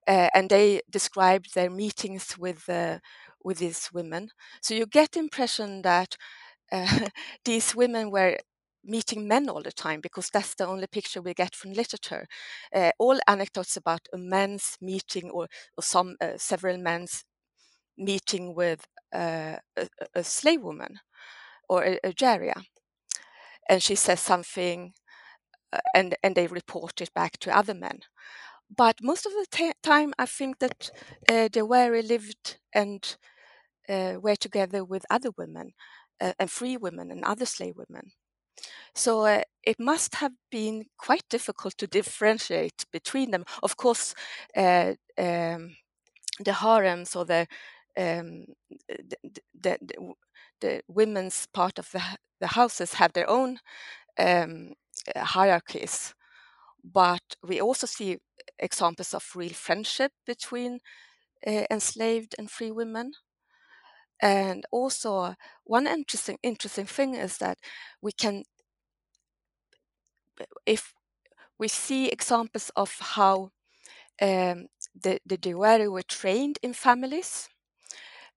uh, 0.06 0.28
and 0.34 0.50
they 0.50 0.80
describe 0.90 1.46
their 1.54 1.70
meetings 1.70 2.38
with 2.38 2.68
uh, 2.68 2.98
with 3.44 3.58
these 3.58 3.90
women. 3.92 4.30
So 4.62 4.74
you 4.74 4.86
get 4.86 5.12
the 5.12 5.20
impression 5.20 5.82
that 5.82 6.16
uh, 6.72 7.08
these 7.44 7.74
women 7.76 8.10
were 8.10 8.38
meeting 8.84 9.28
men 9.28 9.48
all 9.48 9.62
the 9.62 9.72
time 9.72 10.00
because 10.00 10.30
that's 10.30 10.54
the 10.54 10.66
only 10.66 10.86
picture 10.86 11.20
we 11.20 11.34
get 11.34 11.54
from 11.54 11.72
literature. 11.72 12.26
Uh, 12.74 12.90
all 12.98 13.18
anecdotes 13.26 13.76
about 13.76 14.00
a 14.12 14.18
man's 14.18 14.76
meeting 14.80 15.30
or, 15.30 15.48
or 15.76 15.82
some 15.82 16.16
uh, 16.20 16.36
several 16.36 16.78
men's 16.78 17.24
meeting 17.96 18.54
with 18.54 18.86
uh, 19.14 19.56
a, 19.76 19.88
a, 20.14 20.24
slave 20.24 20.62
woman 20.62 21.00
or 21.68 21.84
a, 21.84 21.98
a. 22.04 22.52
And 23.68 23.82
she 23.82 23.94
says 23.94 24.20
something 24.20 24.92
uh, 25.72 25.80
and, 25.94 26.16
and 26.22 26.34
they 26.34 26.46
report 26.46 27.00
it 27.00 27.12
back 27.14 27.38
to 27.38 27.56
other 27.56 27.74
men. 27.74 28.00
But 28.74 28.96
most 29.02 29.26
of 29.26 29.32
the 29.32 29.46
t- 29.50 29.72
time, 29.82 30.12
I 30.18 30.26
think 30.26 30.58
that 30.58 30.90
uh, 31.28 31.48
Jawari 31.50 32.06
lived 32.06 32.58
and 32.74 33.16
uh, 33.88 34.14
were 34.20 34.36
together 34.36 34.84
with 34.84 35.06
other 35.10 35.30
women 35.36 35.72
uh, 36.20 36.32
and 36.38 36.50
free 36.50 36.76
women 36.76 37.10
and 37.10 37.24
other 37.24 37.46
slave 37.46 37.74
women. 37.76 38.12
So 38.94 39.26
uh, 39.26 39.42
it 39.62 39.78
must 39.78 40.16
have 40.16 40.32
been 40.50 40.86
quite 40.98 41.24
difficult 41.30 41.76
to 41.78 41.86
differentiate 41.86 42.84
between 42.92 43.30
them. 43.30 43.44
Of 43.62 43.76
course, 43.76 44.14
uh, 44.56 44.94
um, 45.16 45.76
the 46.40 46.52
harems 46.52 47.16
or 47.16 47.24
the, 47.24 47.46
um, 47.96 48.46
the, 48.88 49.38
the, 49.60 50.14
the, 50.60 50.82
women's 50.88 51.46
part 51.52 51.78
of 51.78 51.90
the, 51.92 52.02
the 52.40 52.48
houses 52.48 52.94
have 52.94 53.12
their 53.12 53.28
own 53.28 53.58
um, 54.18 54.74
hierarchies. 55.16 56.14
But 56.84 57.22
we 57.42 57.60
also 57.60 57.86
see 57.86 58.18
examples 58.58 59.14
of 59.14 59.24
real 59.34 59.52
friendship 59.52 60.12
between 60.26 60.80
uh, 61.46 61.64
enslaved 61.70 62.34
and 62.38 62.50
free 62.50 62.70
women. 62.70 63.12
And 64.22 64.64
also, 64.72 65.34
one 65.64 65.86
interesting 65.86 66.38
interesting 66.42 66.86
thing 66.86 67.14
is 67.14 67.38
that 67.38 67.58
we 68.02 68.12
can, 68.12 68.44
if 70.66 70.94
we 71.58 71.68
see 71.68 72.08
examples 72.08 72.70
of 72.76 72.92
how 73.00 73.50
um, 74.22 74.66
the 75.02 75.20
the 75.26 75.38
Jawari 75.38 75.90
were 75.92 76.02
trained 76.02 76.58
in 76.62 76.74
families. 76.74 77.48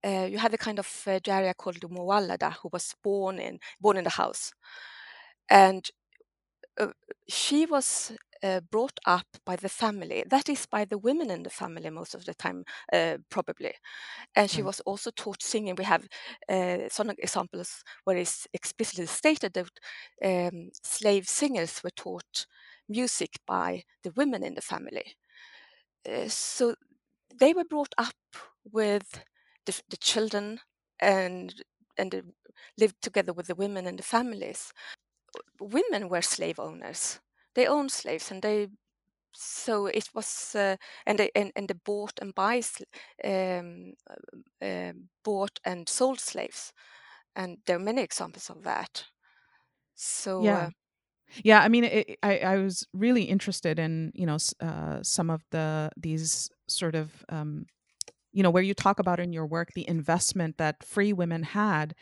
Uh, 0.06 0.28
you 0.32 0.38
have 0.40 0.54
a 0.54 0.58
kind 0.58 0.80
of 0.80 0.88
uh, 1.08 1.20
Jaria 1.20 1.56
called 1.58 1.82
Muwallada 1.82 2.54
who 2.62 2.70
was 2.74 2.96
born 3.04 3.40
in 3.40 3.60
born 3.82 3.98
in 3.98 4.04
the 4.06 4.12
house, 4.12 4.54
and 5.50 5.90
uh, 6.80 6.88
she 7.30 7.66
was 7.66 8.14
uh, 8.44 8.62
brought 8.72 9.00
up 9.06 9.26
by 9.46 9.56
the 9.56 9.70
family. 9.70 10.24
That 10.30 10.50
is, 10.50 10.66
by 10.66 10.86
the 10.86 10.98
women 10.98 11.30
in 11.30 11.44
the 11.44 11.50
family 11.50 11.90
most 11.90 12.16
of 12.16 12.26
the 12.26 12.34
time, 12.34 12.64
uh, 12.94 13.18
probably. 13.30 13.74
And 14.36 14.50
she 14.50 14.62
was 14.64 14.80
also 14.82 15.12
taught 15.12 15.44
singing. 15.44 15.76
We 15.76 15.86
have 15.86 16.08
uh, 16.50 16.90
some 16.90 17.10
examples 17.12 17.84
where 18.06 18.18
it's 18.18 18.48
explicitly 18.54 19.06
stated 19.08 19.54
that 19.54 19.70
um, 20.24 20.70
slave 20.84 21.28
singers 21.28 21.82
were 21.84 21.92
taught 21.96 22.46
music 22.90 23.32
by 23.48 23.84
the 24.04 24.12
women 24.16 24.44
in 24.44 24.56
the 24.56 24.62
family. 24.62 25.16
Uh, 26.10 26.28
so 26.28 26.76
they 27.40 27.54
were 27.54 27.66
brought 27.66 27.94
up 27.98 28.16
with 28.72 29.24
the, 29.66 29.82
the 29.90 29.98
children 29.98 30.60
and 31.00 31.64
and 31.98 32.34
lived 32.78 32.96
together 33.02 33.34
with 33.34 33.48
the 33.48 33.56
women 33.56 33.88
in 33.88 33.98
the 33.98 34.04
families 34.04 34.74
women 35.60 36.10
were 36.10 36.22
slave 36.22 36.60
owners. 36.60 37.20
They 37.56 37.68
owned 37.68 37.92
slaves, 37.92 38.32
and 38.32 38.42
they 38.42 38.70
so 39.34 39.88
it 39.88 40.10
was 40.16 40.56
uh, 40.56 40.78
and 41.06 41.20
they 41.20 41.32
and, 41.36 41.52
and 41.56 41.68
they 41.70 41.76
bought 41.86 42.20
and 42.22 42.36
buy 42.36 42.62
um, 43.24 43.94
uh, 44.62 44.94
bought 45.24 45.60
and 45.66 45.90
sold 45.90 46.20
slaves, 46.20 46.74
and 47.36 47.60
there 47.66 47.78
are 47.78 47.80
many 47.80 48.02
examples 48.04 48.50
of 48.50 48.64
that. 48.64 49.06
So 49.96 50.48
yeah. 50.48 50.68
Uh, 50.68 50.72
yeah, 51.44 51.62
I 51.62 51.70
mean, 51.70 51.86
it, 51.86 52.20
I 52.24 52.40
I 52.40 52.58
was 52.58 52.88
really 52.94 53.24
interested 53.24 53.80
in 53.80 54.12
you 54.16 54.26
know 54.26 54.38
uh, 54.62 55.04
some 55.04 55.30
of 55.30 55.44
the 55.52 55.92
these 55.98 56.50
sort 56.68 56.96
of 56.96 57.26
um, 57.30 57.68
you 58.34 58.44
know 58.44 58.52
where 58.52 58.64
you 58.64 58.74
talk 58.76 59.00
about 59.00 59.20
in 59.20 59.34
your 59.34 59.48
work 59.48 59.70
the 59.76 59.88
investment 59.90 60.58
that 60.58 60.84
free 60.84 61.14
women 61.14 61.44
had 61.44 61.96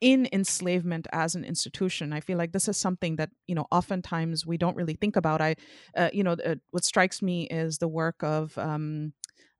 in 0.00 0.28
enslavement 0.32 1.06
as 1.12 1.34
an 1.34 1.44
institution 1.44 2.12
i 2.12 2.20
feel 2.20 2.38
like 2.38 2.52
this 2.52 2.68
is 2.68 2.76
something 2.76 3.16
that 3.16 3.30
you 3.46 3.54
know 3.54 3.66
oftentimes 3.70 4.46
we 4.46 4.56
don't 4.56 4.76
really 4.76 4.94
think 4.94 5.16
about 5.16 5.40
i 5.40 5.54
uh, 5.96 6.10
you 6.12 6.24
know 6.24 6.36
uh, 6.44 6.54
what 6.70 6.84
strikes 6.84 7.20
me 7.22 7.46
is 7.48 7.78
the 7.78 7.88
work 7.88 8.22
of 8.22 8.56
um, 8.58 9.12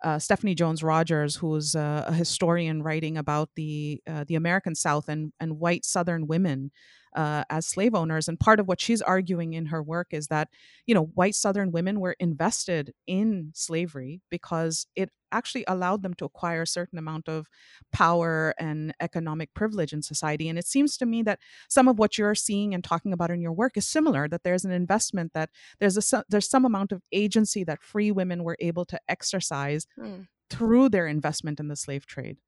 uh, 0.02 0.18
Stephanie 0.18 0.54
Jones 0.54 0.82
Rogers, 0.82 1.36
who's 1.36 1.74
a, 1.74 2.06
a, 2.08 2.14
historian 2.14 2.82
writing 2.82 3.18
about 3.18 3.50
the 3.54 4.00
uh, 4.06 4.24
the 4.26 4.34
American 4.34 4.74
South 4.74 5.10
and 5.10 5.30
and 5.40 5.58
white 5.58 5.84
Southern 5.84 6.26
women 6.26 6.70
uh, 7.14 7.44
as 7.50 7.66
slave 7.66 7.94
owners. 7.94 8.28
And 8.28 8.38
part 8.38 8.60
of 8.60 8.68
what 8.68 8.80
she's 8.80 9.02
arguing 9.02 9.52
in 9.52 9.66
her 9.66 9.82
work 9.82 10.08
is 10.10 10.28
that, 10.28 10.48
you 10.86 10.94
know, 10.94 11.04
white 11.14 11.34
Southern 11.34 11.72
women 11.72 12.00
were 12.00 12.16
invested 12.18 12.92
in 13.06 13.50
slavery 13.54 14.20
because 14.30 14.86
it 14.94 15.10
actually 15.32 15.64
allowed 15.66 16.02
them 16.02 16.14
to 16.14 16.24
acquire 16.24 16.62
a 16.62 16.66
certain 16.66 16.98
amount 16.98 17.28
of 17.28 17.48
power 17.92 18.54
and 18.58 18.94
economic 19.00 19.54
privilege 19.54 19.92
in 19.92 20.02
society. 20.02 20.48
And 20.48 20.58
it 20.58 20.66
seems 20.66 20.96
to 20.98 21.06
me 21.06 21.22
that 21.22 21.40
some 21.68 21.88
of 21.88 21.98
what 21.98 22.18
you're 22.18 22.34
seeing 22.34 22.74
and 22.74 22.82
talking 22.82 23.12
about 23.12 23.30
in 23.30 23.40
your 23.40 23.52
work 23.52 23.76
is 23.76 23.86
similar. 23.86 24.28
That 24.28 24.44
there's 24.44 24.64
an 24.64 24.72
investment, 24.72 25.32
that 25.34 25.50
there's 25.78 26.12
a 26.12 26.24
there's 26.28 26.48
some 26.48 26.64
amount 26.64 26.92
of 26.92 27.02
agency 27.12 27.64
that 27.64 27.82
free 27.82 28.10
women 28.10 28.44
were 28.44 28.56
able 28.60 28.84
to 28.86 29.00
exercise 29.08 29.86
mm. 29.98 30.26
through 30.48 30.88
their 30.88 31.06
investment 31.06 31.60
in 31.60 31.68
the 31.68 31.76
slave 31.76 32.06
trade. 32.06 32.38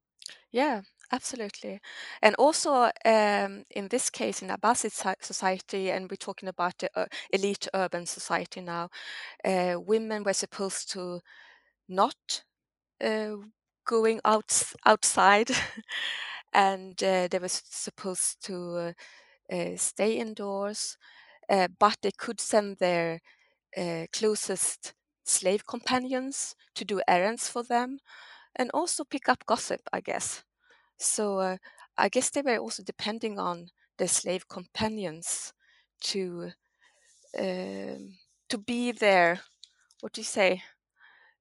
Yeah, 0.51 0.83
absolutely. 1.11 1.81
And 2.21 2.35
also, 2.37 2.90
um, 3.05 3.64
in 3.71 3.88
this 3.88 4.11
case, 4.11 4.42
in 4.42 4.49
Abbasid 4.49 4.92
society, 5.23 5.90
and 5.90 6.11
we're 6.11 6.16
talking 6.16 6.49
about 6.49 6.79
the 6.79 6.90
uh, 6.95 7.07
elite 7.33 7.68
urban 7.75 8.07
society 8.07 8.61
now, 8.61 8.90
uh, 9.45 9.77
women 9.79 10.25
were 10.25 10.35
supposed 10.35 10.90
to 10.92 11.21
not 11.88 12.45
uh, 13.03 13.37
going 13.87 14.21
out 14.25 14.62
outside, 14.87 15.51
and 16.53 17.03
uh, 17.03 17.29
they 17.29 17.38
were 17.38 17.49
supposed 17.49 18.45
to 18.47 18.95
uh, 19.53 19.77
stay 19.77 20.15
indoors, 20.19 20.97
uh, 21.51 21.69
but 21.79 21.99
they 22.03 22.12
could 22.12 22.41
send 22.41 22.79
their 22.79 23.21
closest 24.12 24.95
slave 25.25 25.67
companions 25.67 26.55
to 26.75 26.85
do 26.85 27.01
errands 27.09 27.49
for 27.49 27.62
them 27.62 27.99
and 28.57 28.71
also 28.75 29.05
pick 29.05 29.29
up 29.29 29.47
gossip, 29.47 29.81
I 29.93 30.01
guess. 30.01 30.45
So 30.99 31.38
uh, 31.41 31.59
I 31.99 32.09
guess 32.11 32.31
they 32.31 32.43
were 32.43 32.59
also 32.59 32.83
depending 32.85 33.38
on 33.38 33.71
their 33.99 34.09
slave 34.09 34.49
companions 34.49 35.53
to 36.03 36.53
um, 37.38 38.19
to 38.49 38.59
be 38.59 38.93
there. 38.93 39.41
What 40.01 40.12
do 40.15 40.21
you 40.23 40.27
say? 40.27 40.62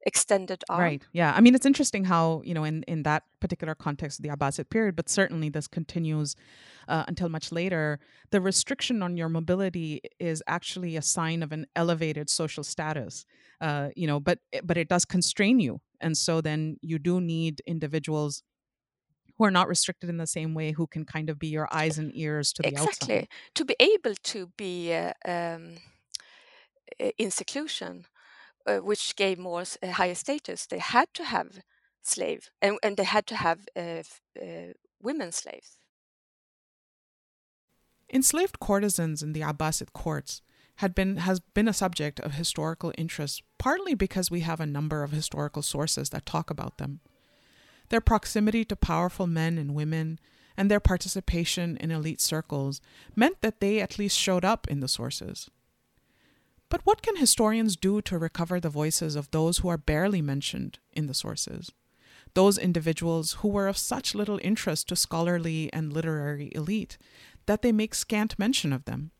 Extended 0.03 0.63
arm. 0.67 0.81
Right. 0.81 1.03
Yeah. 1.13 1.31
I 1.35 1.41
mean, 1.41 1.53
it's 1.53 1.65
interesting 1.65 2.05
how 2.05 2.41
you 2.43 2.53
know 2.53 2.63
in 2.63 2.83
in 2.83 3.03
that 3.03 3.23
particular 3.39 3.75
context 3.75 4.19
of 4.19 4.23
the 4.23 4.29
Abbasid 4.29 4.69
period, 4.69 4.95
but 4.95 5.09
certainly 5.09 5.49
this 5.49 5.67
continues 5.67 6.35
uh, 6.87 7.03
until 7.07 7.29
much 7.29 7.51
later. 7.51 7.99
The 8.31 8.41
restriction 8.41 9.03
on 9.03 9.15
your 9.15 9.29
mobility 9.29 10.01
is 10.19 10.41
actually 10.47 10.95
a 10.95 11.01
sign 11.01 11.43
of 11.43 11.51
an 11.51 11.67
elevated 11.75 12.29
social 12.29 12.63
status. 12.63 13.25
Uh, 13.59 13.89
you 13.95 14.07
know, 14.07 14.19
but 14.19 14.39
but 14.63 14.75
it 14.75 14.87
does 14.89 15.05
constrain 15.05 15.59
you, 15.59 15.81
and 15.99 16.17
so 16.17 16.41
then 16.41 16.77
you 16.81 16.97
do 16.97 17.21
need 17.21 17.61
individuals 17.67 18.41
who 19.37 19.45
are 19.45 19.51
not 19.51 19.67
restricted 19.67 20.09
in 20.09 20.17
the 20.17 20.27
same 20.27 20.53
way 20.55 20.71
who 20.71 20.87
can 20.87 21.05
kind 21.05 21.29
of 21.29 21.37
be 21.37 21.47
your 21.47 21.67
eyes 21.71 21.97
and 21.97 22.11
ears 22.15 22.53
to 22.53 22.61
the 22.63 22.69
exactly 22.69 22.89
outside. 22.89 23.09
Exactly. 23.09 23.29
To 23.55 23.65
be 23.65 23.75
able 23.79 24.15
to 24.15 24.51
be 24.57 24.93
uh, 24.93 25.13
um, 25.25 25.77
in 27.17 27.31
seclusion 27.31 28.05
uh, 28.67 28.77
which 28.77 29.15
gave 29.15 29.37
more 29.39 29.61
uh, 29.61 29.91
higher 29.91 30.15
status 30.15 30.65
they 30.65 30.79
had 30.79 31.07
to 31.13 31.23
have 31.23 31.61
slave, 32.01 32.49
and, 32.61 32.77
and 32.83 32.97
they 32.97 33.03
had 33.03 33.27
to 33.27 33.35
have 33.35 33.67
uh, 33.75 34.03
uh, 34.41 34.73
women 35.01 35.31
slaves. 35.31 35.77
Enslaved 38.13 38.59
courtesans 38.59 39.23
in 39.23 39.33
the 39.33 39.41
Abbasid 39.41 39.93
courts 39.93 40.41
had 40.75 40.93
been 40.95 41.17
has 41.17 41.39
been 41.39 41.67
a 41.67 41.73
subject 41.73 42.19
of 42.19 42.33
historical 42.33 42.91
interest 42.97 43.43
partly 43.57 43.93
because 43.93 44.31
we 44.31 44.41
have 44.41 44.59
a 44.59 44.65
number 44.65 45.03
of 45.03 45.11
historical 45.11 45.61
sources 45.61 46.09
that 46.09 46.25
talk 46.25 46.49
about 46.49 46.77
them. 46.77 46.99
Their 47.89 48.01
proximity 48.01 48.65
to 48.65 48.75
powerful 48.75 49.27
men 49.27 49.57
and 49.57 49.75
women 49.75 50.19
and 50.57 50.69
their 50.69 50.79
participation 50.79 51.77
in 51.77 51.91
elite 51.91 52.21
circles 52.21 52.81
meant 53.15 53.41
that 53.41 53.59
they 53.59 53.79
at 53.79 53.99
least 53.99 54.17
showed 54.17 54.43
up 54.43 54.67
in 54.67 54.79
the 54.79 54.87
sources. 54.87 55.49
But 56.71 56.85
what 56.85 57.01
can 57.01 57.17
historians 57.17 57.75
do 57.75 58.01
to 58.03 58.17
recover 58.17 58.57
the 58.57 58.69
voices 58.69 59.17
of 59.17 59.29
those 59.31 59.57
who 59.57 59.67
are 59.67 59.77
barely 59.77 60.21
mentioned 60.21 60.79
in 60.93 61.07
the 61.07 61.13
sources? 61.13 61.73
Those 62.33 62.57
individuals 62.57 63.33
who 63.41 63.49
were 63.49 63.67
of 63.67 63.77
such 63.77 64.15
little 64.15 64.39
interest 64.41 64.87
to 64.87 64.95
scholarly 64.95 65.69
and 65.73 65.91
literary 65.91 66.49
elite 66.55 66.97
that 67.45 67.61
they 67.61 67.73
make 67.73 67.93
scant 67.93 68.39
mention 68.39 68.71
of 68.71 68.85
them. 68.85 69.11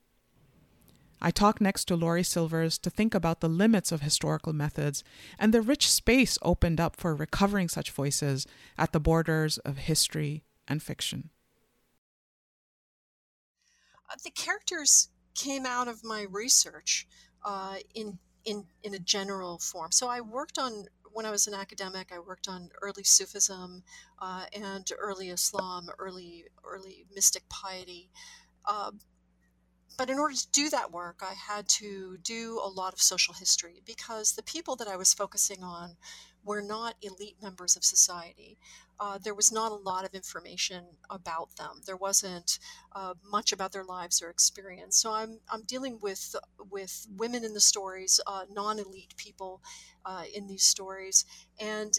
I 1.22 1.30
talk 1.30 1.60
next 1.60 1.86
to 1.86 1.98
Laury 1.98 2.24
Silvers 2.24 2.78
to 2.78 2.90
think 2.90 3.14
about 3.14 3.42
the 3.42 3.50
limits 3.50 3.92
of 3.92 4.00
historical 4.00 4.54
methods 4.54 5.04
and 5.38 5.54
the 5.54 5.62
rich 5.62 5.92
space 5.92 6.38
opened 6.42 6.80
up 6.80 6.96
for 6.96 7.14
recovering 7.14 7.68
such 7.68 7.92
voices 7.92 8.48
at 8.78 8.94
the 8.94 9.02
borders 9.02 9.58
of 9.58 9.78
history 9.78 10.46
and 10.70 10.82
fiction. 10.82 11.32
Uh, 14.10 14.16
the 14.24 14.32
characters 14.32 15.10
came 15.36 15.66
out 15.66 15.90
of 15.90 16.04
my 16.04 16.26
research 16.30 17.08
uh, 17.44 17.76
in, 17.94 18.18
in, 18.46 18.66
in 18.84 18.94
a 18.94 19.00
general 19.00 19.60
form. 19.60 19.92
So 19.92 20.08
I 20.08 20.22
worked 20.22 20.58
on 20.58 20.86
when 21.14 21.26
I 21.26 21.32
was 21.32 21.48
an 21.48 21.54
academic, 21.54 22.12
I 22.14 22.20
worked 22.20 22.48
on 22.48 22.70
early 22.82 23.04
Sufism 23.04 23.84
uh, 24.20 24.46
and 24.56 24.88
early 24.98 25.30
Islam, 25.30 25.90
early 26.00 26.46
early 26.64 27.06
mystic 27.14 27.48
piety. 27.50 28.10
Uh, 28.66 28.92
but 29.98 30.10
in 30.10 30.18
order 30.18 30.36
to 30.36 30.48
do 30.52 30.70
that 30.70 30.92
work, 30.92 31.22
I 31.22 31.34
had 31.34 31.68
to 31.70 32.18
do 32.24 32.60
a 32.64 32.68
lot 32.68 32.94
of 32.94 33.02
social 33.02 33.34
history 33.34 33.82
because 33.86 34.32
the 34.32 34.44
people 34.44 34.76
that 34.78 34.88
I 34.88 34.96
was 34.96 35.14
focusing 35.14 35.64
on 35.64 35.98
were 36.44 36.62
not 36.62 36.96
elite 37.02 37.38
members 37.42 37.76
of 37.76 37.84
society. 37.84 38.58
Uh, 39.04 39.18
there 39.18 39.34
was 39.34 39.52
not 39.52 39.72
a 39.72 39.76
lot 39.90 40.06
of 40.06 40.14
information 40.14 40.86
about 41.10 41.50
them. 41.58 41.82
There 41.88 41.98
wasn't 41.98 42.60
uh, 42.96 43.16
much 43.24 43.52
about 43.52 43.72
their 43.72 43.84
lives 43.84 44.22
or 44.22 44.30
experience. 44.30 44.96
So 45.02 45.12
I'm, 45.12 45.40
I'm 45.50 45.64
dealing 45.64 45.98
with 46.02 46.36
with 46.70 47.08
women 47.18 47.44
in 47.44 47.54
the 47.56 47.62
stories, 47.62 48.22
uh, 48.28 48.44
non-elite 48.52 49.16
people 49.18 49.62
uh, 50.06 50.24
in 50.34 50.46
these 50.48 50.64
stories, 50.64 51.26
and 51.60 51.92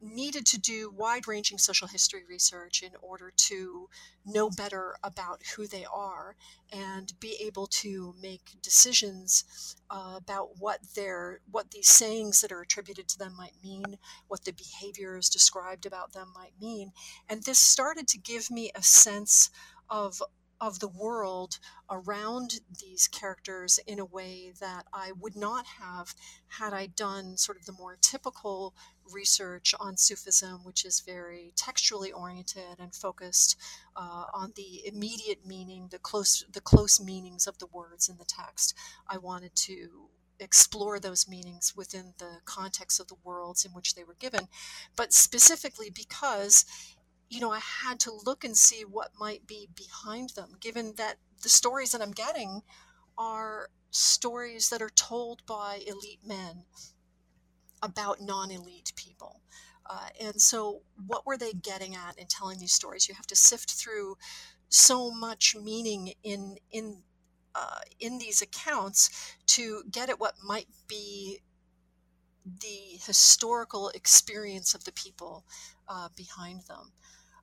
needed 0.00 0.46
to 0.46 0.58
do 0.58 0.90
wide 0.90 1.28
ranging 1.28 1.58
social 1.58 1.88
history 1.88 2.22
research 2.28 2.82
in 2.82 2.92
order 3.02 3.32
to 3.36 3.88
know 4.24 4.50
better 4.50 4.96
about 5.02 5.42
who 5.56 5.66
they 5.66 5.84
are 5.84 6.36
and 6.72 7.12
be 7.20 7.36
able 7.40 7.66
to 7.66 8.14
make 8.20 8.56
decisions 8.62 9.76
uh, 9.90 10.14
about 10.16 10.58
what 10.58 10.80
their 10.94 11.40
what 11.50 11.70
these 11.70 11.88
sayings 11.88 12.40
that 12.40 12.52
are 12.52 12.60
attributed 12.60 13.08
to 13.08 13.18
them 13.18 13.34
might 13.36 13.54
mean 13.62 13.98
what 14.28 14.44
the 14.44 14.52
behaviors 14.52 15.28
described 15.28 15.84
about 15.84 16.12
them 16.12 16.28
might 16.34 16.52
mean. 16.60 16.92
And 17.28 17.42
this 17.42 17.58
started 17.58 18.08
to 18.08 18.18
give 18.18 18.50
me 18.50 18.70
a 18.74 18.82
sense 18.82 19.50
of 19.88 20.22
of 20.60 20.78
the 20.80 20.88
world 20.88 21.58
around 21.90 22.60
these 22.80 23.08
characters 23.08 23.78
in 23.86 23.98
a 23.98 24.04
way 24.04 24.52
that 24.60 24.84
I 24.92 25.12
would 25.18 25.36
not 25.36 25.64
have 25.80 26.14
had 26.48 26.72
I 26.72 26.86
done 26.86 27.36
sort 27.36 27.58
of 27.58 27.66
the 27.66 27.72
more 27.72 27.96
typical 28.00 28.74
research 29.12 29.74
on 29.80 29.96
Sufism, 29.96 30.64
which 30.64 30.84
is 30.84 31.00
very 31.00 31.52
textually 31.56 32.12
oriented 32.12 32.78
and 32.78 32.94
focused 32.94 33.56
uh, 33.96 34.24
on 34.34 34.52
the 34.56 34.86
immediate 34.86 35.46
meaning, 35.46 35.88
the 35.90 35.98
close 35.98 36.44
the 36.52 36.60
close 36.60 37.00
meanings 37.00 37.46
of 37.46 37.58
the 37.58 37.66
words 37.66 38.08
in 38.08 38.18
the 38.18 38.24
text. 38.24 38.74
I 39.08 39.18
wanted 39.18 39.54
to 39.56 40.08
explore 40.38 40.98
those 40.98 41.28
meanings 41.28 41.76
within 41.76 42.14
the 42.18 42.38
context 42.44 42.98
of 42.98 43.08
the 43.08 43.16
worlds 43.22 43.64
in 43.64 43.72
which 43.72 43.94
they 43.94 44.04
were 44.04 44.16
given, 44.18 44.48
but 44.96 45.12
specifically 45.12 45.90
because 45.90 46.64
you 47.30 47.40
know, 47.40 47.52
I 47.52 47.60
had 47.60 48.00
to 48.00 48.12
look 48.26 48.44
and 48.44 48.56
see 48.56 48.82
what 48.82 49.12
might 49.18 49.46
be 49.46 49.68
behind 49.74 50.30
them, 50.30 50.56
given 50.60 50.94
that 50.96 51.16
the 51.42 51.48
stories 51.48 51.92
that 51.92 52.02
I'm 52.02 52.10
getting 52.10 52.62
are 53.16 53.70
stories 53.90 54.68
that 54.70 54.82
are 54.82 54.90
told 54.90 55.46
by 55.46 55.80
elite 55.86 56.20
men 56.26 56.64
about 57.82 58.20
non 58.20 58.50
elite 58.50 58.92
people. 58.96 59.40
Uh, 59.88 60.08
and 60.20 60.40
so, 60.42 60.82
what 61.06 61.24
were 61.24 61.36
they 61.36 61.52
getting 61.52 61.94
at 61.94 62.18
in 62.18 62.26
telling 62.26 62.58
these 62.58 62.72
stories? 62.74 63.08
You 63.08 63.14
have 63.14 63.26
to 63.28 63.36
sift 63.36 63.70
through 63.70 64.16
so 64.68 65.10
much 65.12 65.56
meaning 65.56 66.14
in 66.24 66.56
in 66.72 67.02
uh, 67.54 67.80
in 68.00 68.18
these 68.18 68.42
accounts 68.42 69.36
to 69.46 69.82
get 69.90 70.10
at 70.10 70.20
what 70.20 70.34
might 70.44 70.68
be 70.88 71.38
the 72.44 72.98
historical 73.06 73.88
experience 73.90 74.74
of 74.74 74.84
the 74.84 74.92
people 74.92 75.44
uh, 75.88 76.08
behind 76.16 76.62
them. 76.68 76.92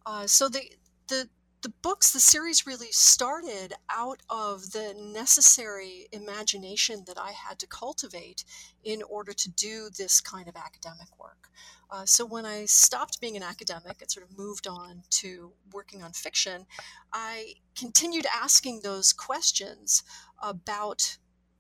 Uh, 0.08 0.26
so 0.26 0.48
the 0.48 0.62
the 1.10 1.28
the 1.64 1.74
books, 1.82 2.14
the 2.14 2.20
series 2.20 2.66
really 2.66 2.92
started 2.92 3.74
out 3.90 4.22
of 4.30 4.72
the 4.72 4.94
necessary 4.98 6.08
imagination 6.14 7.04
that 7.08 7.18
I 7.18 7.32
had 7.32 7.60
to 7.60 7.68
cultivate 7.68 8.46
in 8.84 9.02
order 9.04 9.34
to 9.34 9.50
do 9.50 9.90
this 9.90 10.22
kind 10.22 10.48
of 10.48 10.56
academic 10.56 11.20
work. 11.20 11.50
Uh, 11.92 12.06
so 12.06 12.26
when 12.26 12.46
I 12.46 12.66
stopped 12.66 13.20
being 13.20 13.36
an 13.36 13.44
academic 13.44 14.02
and 14.02 14.10
sort 14.10 14.26
of 14.26 14.38
moved 14.38 14.68
on 14.68 15.04
to 15.10 15.52
working 15.74 16.02
on 16.04 16.14
fiction, 16.14 16.68
I 17.12 17.56
continued 17.78 18.28
asking 18.34 18.82
those 18.84 19.12
questions 19.12 20.04
about 20.42 21.18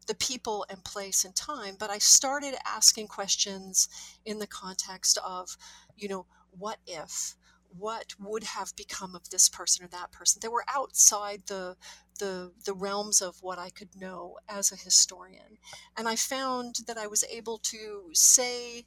the 0.07 0.15
people 0.15 0.65
and 0.69 0.85
place 0.85 1.25
and 1.25 1.35
time, 1.35 1.75
but 1.77 1.89
I 1.89 1.97
started 1.97 2.55
asking 2.65 3.07
questions 3.07 3.89
in 4.25 4.39
the 4.39 4.47
context 4.47 5.17
of, 5.25 5.57
you 5.97 6.07
know, 6.07 6.27
what 6.57 6.77
if? 6.85 7.35
What 7.69 8.13
would 8.19 8.43
have 8.43 8.75
become 8.75 9.15
of 9.15 9.29
this 9.29 9.49
person 9.49 9.85
or 9.85 9.87
that 9.89 10.11
person. 10.11 10.39
They 10.41 10.47
were 10.47 10.65
outside 10.67 11.43
the 11.47 11.75
the 12.19 12.51
the 12.65 12.73
realms 12.73 13.21
of 13.21 13.37
what 13.41 13.59
I 13.59 13.69
could 13.69 13.95
know 13.95 14.37
as 14.49 14.71
a 14.71 14.75
historian. 14.75 15.57
And 15.95 16.07
I 16.07 16.15
found 16.15 16.77
that 16.87 16.97
I 16.97 17.07
was 17.07 17.23
able 17.31 17.59
to 17.59 18.09
say 18.13 18.85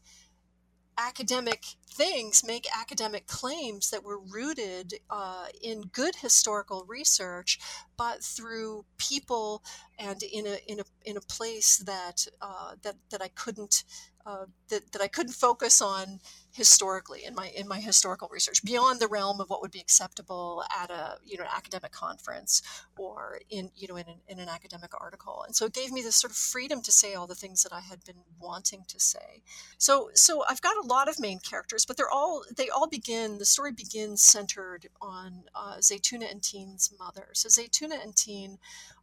academic 0.98 1.64
things, 1.88 2.44
make 2.46 2.66
academic 2.78 3.26
claims 3.26 3.90
that 3.90 4.04
were 4.04 4.18
rooted 4.18 4.94
uh, 5.08 5.46
in 5.62 5.82
good 5.92 6.16
historical 6.16 6.84
research, 6.86 7.58
but 7.96 8.22
through 8.22 8.84
people 8.98 9.62
and 9.98 10.22
in 10.22 10.46
a 10.46 10.58
in 10.66 10.80
a 10.80 10.84
in 11.04 11.16
a 11.16 11.20
place 11.22 11.78
that 11.78 12.26
uh, 12.40 12.74
that 12.82 12.96
that 13.10 13.22
I 13.22 13.28
couldn't 13.28 13.84
uh, 14.26 14.44
that, 14.68 14.92
that 14.92 15.02
I 15.02 15.08
couldn't 15.08 15.32
focus 15.32 15.80
on 15.80 16.20
historically 16.52 17.24
in 17.24 17.34
my 17.34 17.48
in 17.56 17.68
my 17.68 17.78
historical 17.78 18.28
research 18.30 18.64
beyond 18.64 18.98
the 18.98 19.06
realm 19.06 19.40
of 19.40 19.48
what 19.48 19.62
would 19.62 19.70
be 19.70 19.78
acceptable 19.78 20.64
at 20.80 20.90
a 20.90 21.16
you 21.24 21.38
know 21.38 21.44
academic 21.44 21.92
conference 21.92 22.60
or 22.98 23.40
in 23.50 23.70
you 23.76 23.86
know 23.88 23.96
in 23.96 24.08
an, 24.08 24.16
in 24.28 24.38
an 24.38 24.48
academic 24.48 24.90
article. 25.00 25.44
And 25.46 25.54
so 25.54 25.64
it 25.66 25.72
gave 25.72 25.92
me 25.92 26.02
this 26.02 26.16
sort 26.16 26.32
of 26.32 26.36
freedom 26.36 26.82
to 26.82 26.92
say 26.92 27.14
all 27.14 27.26
the 27.26 27.34
things 27.34 27.62
that 27.62 27.72
I 27.72 27.80
had 27.80 28.04
been 28.04 28.22
wanting 28.40 28.84
to 28.88 29.00
say. 29.00 29.42
So 29.78 30.10
so 30.14 30.44
I've 30.48 30.60
got 30.60 30.84
a 30.84 30.86
lot 30.86 31.08
of 31.08 31.20
main 31.20 31.38
characters 31.38 31.86
but 31.86 31.96
they're 31.96 32.10
all 32.10 32.44
they 32.54 32.68
all 32.68 32.88
begin 32.88 33.38
the 33.38 33.44
story 33.44 33.72
begins 33.72 34.22
centered 34.22 34.88
on 35.00 35.44
uh, 35.54 35.76
Zaytuna 35.76 36.30
and 36.30 36.42
Tein's 36.42 36.92
mother. 36.98 37.28
So 37.32 37.48
Zaytuna 37.48 38.02
and 38.02 38.14
Tein 38.16 38.58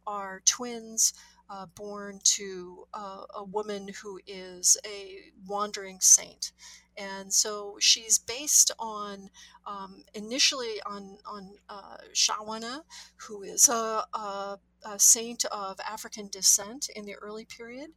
are 0.06 0.42
twins 0.44 1.12
uh, 1.50 1.66
born 1.74 2.20
to 2.22 2.84
uh, 2.94 3.24
a 3.34 3.44
woman 3.44 3.88
who 4.02 4.20
is 4.26 4.76
a 4.86 5.30
wandering 5.46 5.98
saint. 6.00 6.52
And 6.96 7.32
so 7.32 7.76
she's 7.80 8.18
based 8.18 8.72
on 8.78 9.30
um, 9.66 10.02
initially 10.14 10.80
on 10.84 11.18
on 11.24 11.50
uh, 11.68 11.98
Shawana, 12.12 12.82
who 13.16 13.42
is 13.42 13.68
a, 13.68 14.04
a, 14.12 14.58
a, 14.84 14.98
saint 14.98 15.44
of 15.46 15.78
African 15.80 16.28
descent 16.28 16.88
in 16.96 17.04
the 17.04 17.14
early 17.14 17.44
period, 17.44 17.90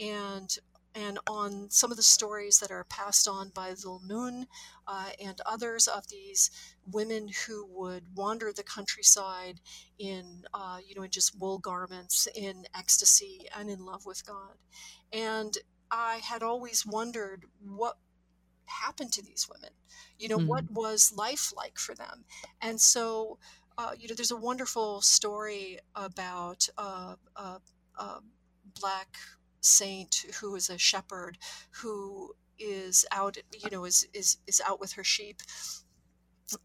and 0.00 0.56
and 0.96 1.18
on 1.26 1.68
some 1.68 1.90
of 1.90 1.98
the 1.98 2.02
stories 2.02 2.58
that 2.60 2.70
are 2.70 2.84
passed 2.84 3.28
on 3.28 3.50
by 3.50 3.72
Zulnun 3.72 4.46
uh, 4.88 5.10
and 5.22 5.38
others 5.44 5.86
of 5.86 6.08
these 6.08 6.50
women 6.90 7.28
who 7.46 7.66
would 7.66 8.04
wander 8.14 8.50
the 8.50 8.62
countryside 8.62 9.60
in, 9.98 10.44
uh, 10.54 10.78
you 10.86 10.94
know, 10.94 11.02
in 11.02 11.10
just 11.10 11.38
wool 11.38 11.58
garments, 11.58 12.26
in 12.34 12.64
ecstasy, 12.74 13.46
and 13.56 13.68
in 13.68 13.84
love 13.84 14.06
with 14.06 14.26
God. 14.26 14.56
And 15.12 15.58
I 15.90 16.20
had 16.24 16.42
always 16.42 16.86
wondered 16.86 17.44
what 17.62 17.98
happened 18.64 19.12
to 19.12 19.22
these 19.22 19.46
women. 19.52 19.70
You 20.18 20.28
know, 20.28 20.38
mm. 20.38 20.46
what 20.46 20.70
was 20.70 21.12
life 21.14 21.52
like 21.54 21.78
for 21.78 21.94
them? 21.94 22.24
And 22.62 22.80
so, 22.80 23.38
uh, 23.76 23.92
you 23.98 24.08
know, 24.08 24.14
there's 24.14 24.30
a 24.30 24.36
wonderful 24.36 25.02
story 25.02 25.78
about 25.94 26.68
black 28.80 29.16
saint 29.66 30.24
who 30.40 30.54
is 30.54 30.70
a 30.70 30.78
shepherd 30.78 31.38
who 31.82 32.34
is 32.58 33.04
out, 33.12 33.36
you 33.52 33.70
know, 33.70 33.84
is 33.84 34.06
is 34.14 34.38
is 34.46 34.62
out 34.66 34.80
with 34.80 34.92
her 34.92 35.04
sheep, 35.04 35.42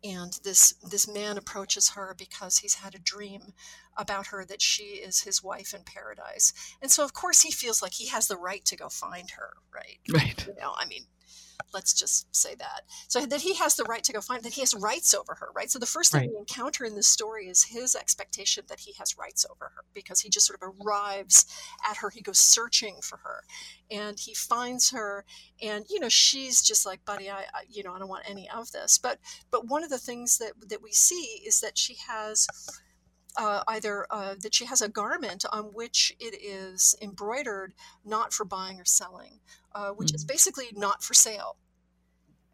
and 0.04 0.40
this 0.44 0.74
this 0.90 1.08
man 1.08 1.38
approaches 1.38 1.90
her 1.90 2.16
because 2.18 2.60
he's 2.60 2.76
had 2.76 2.96
a 2.96 3.00
dream 3.00 3.54
about 3.98 4.28
her 4.28 4.46
that 4.46 4.62
she 4.62 4.84
is 4.84 5.22
his 5.22 5.44
wife 5.44 5.74
in 5.74 5.84
paradise, 5.84 6.54
and 6.82 6.92
so 6.92 7.04
of 7.04 7.14
course 7.14 7.42
he 7.42 7.52
feels 7.52 7.82
like 7.82 7.94
he 7.94 8.08
has 8.08 8.28
the 8.28 8.38
right 8.38 8.64
to 8.66 8.78
go 8.78 8.90
find 8.90 9.32
her, 9.32 9.54
right? 9.74 10.00
Right. 10.14 10.46
You 10.48 10.54
know, 10.62 10.74
I 10.78 10.86
mean, 10.86 11.06
let's 11.74 11.94
just 11.94 12.34
say 12.36 12.56
that. 12.56 12.82
So 13.08 13.26
that 13.26 13.42
he 13.42 13.56
has 13.56 13.76
the 13.76 13.84
right 13.84 14.04
to 14.04 14.14
go 14.14 14.22
find 14.22 14.44
that 14.44 14.54
he 14.54 14.62
has 14.62 14.74
rights 14.74 15.14
over 15.14 15.36
her, 15.36 15.50
right? 15.56 15.70
So 15.70 15.80
the 15.80 15.86
first 15.86 16.12
thing 16.12 16.22
right. 16.22 16.30
we 16.30 16.38
encounter 16.38 16.86
in 16.86 16.96
this 16.96 17.08
story 17.08 17.48
is 17.48 17.64
his 17.64 17.96
expectation 17.96 18.64
that 18.68 18.80
he 18.80 18.94
has 19.00 19.18
rights 19.18 19.46
over 19.50 19.66
her 19.76 19.84
because 19.94 20.22
he 20.22 20.30
just 20.30 20.48
sort 20.48 20.60
of 20.62 20.70
arrives 20.86 21.46
at 21.90 21.98
her. 21.98 22.10
He 22.10 22.22
goes 22.22 22.40
searching 22.40 22.98
for 23.02 23.18
her, 23.18 23.44
and 23.90 24.20
he 24.20 24.34
finds 24.34 24.92
her, 24.92 25.26
and 25.62 25.86
you 25.90 26.00
know 26.00 26.10
she's 26.10 26.62
just 26.62 26.86
like, 26.86 27.04
buddy, 27.06 27.30
I, 27.30 27.42
I 27.54 27.64
you 27.70 27.84
know 27.84 27.94
I 27.94 28.00
don't 28.00 28.10
want 28.10 28.30
any 28.30 28.50
of 28.50 28.72
this. 28.72 28.98
But 28.98 29.20
but 29.50 29.68
one 29.68 29.84
of 29.84 29.90
the 29.90 29.98
things 29.98 30.38
that 30.38 30.54
that 30.70 30.82
we 30.82 30.92
see 30.92 31.42
is 31.46 31.62
that 31.62 31.78
she 31.78 31.98
has. 32.08 32.48
Uh, 33.38 33.64
either 33.70 34.06
uh, 34.10 34.36
that 34.42 34.54
she 34.54 34.66
has 34.66 34.82
a 34.82 34.90
garment 34.90 35.46
on 35.54 35.64
which 35.74 36.14
it 36.20 36.36
is 36.44 36.96
embroidered 37.02 37.74
not 38.04 38.34
for 38.34 38.44
buying 38.44 38.78
or 38.78 38.84
selling, 38.84 39.40
uh, 39.74 39.92
which 39.92 40.10
mm-hmm. 40.10 40.16
is 40.16 40.26
basically 40.26 40.66
not 40.74 41.02
for 41.02 41.14
sale. 41.14 41.56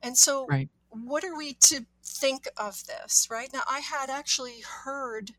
And 0.04 0.16
so, 0.16 0.46
right. 0.46 0.70
what 0.90 1.24
are 1.24 1.36
we 1.36 1.54
to 1.54 1.86
think 2.06 2.48
of 2.58 2.86
this, 2.86 3.28
right? 3.32 3.50
Now, 3.52 3.63
I 3.68 3.80
had 3.80 4.12
actually 4.12 4.62
heard 4.84 5.32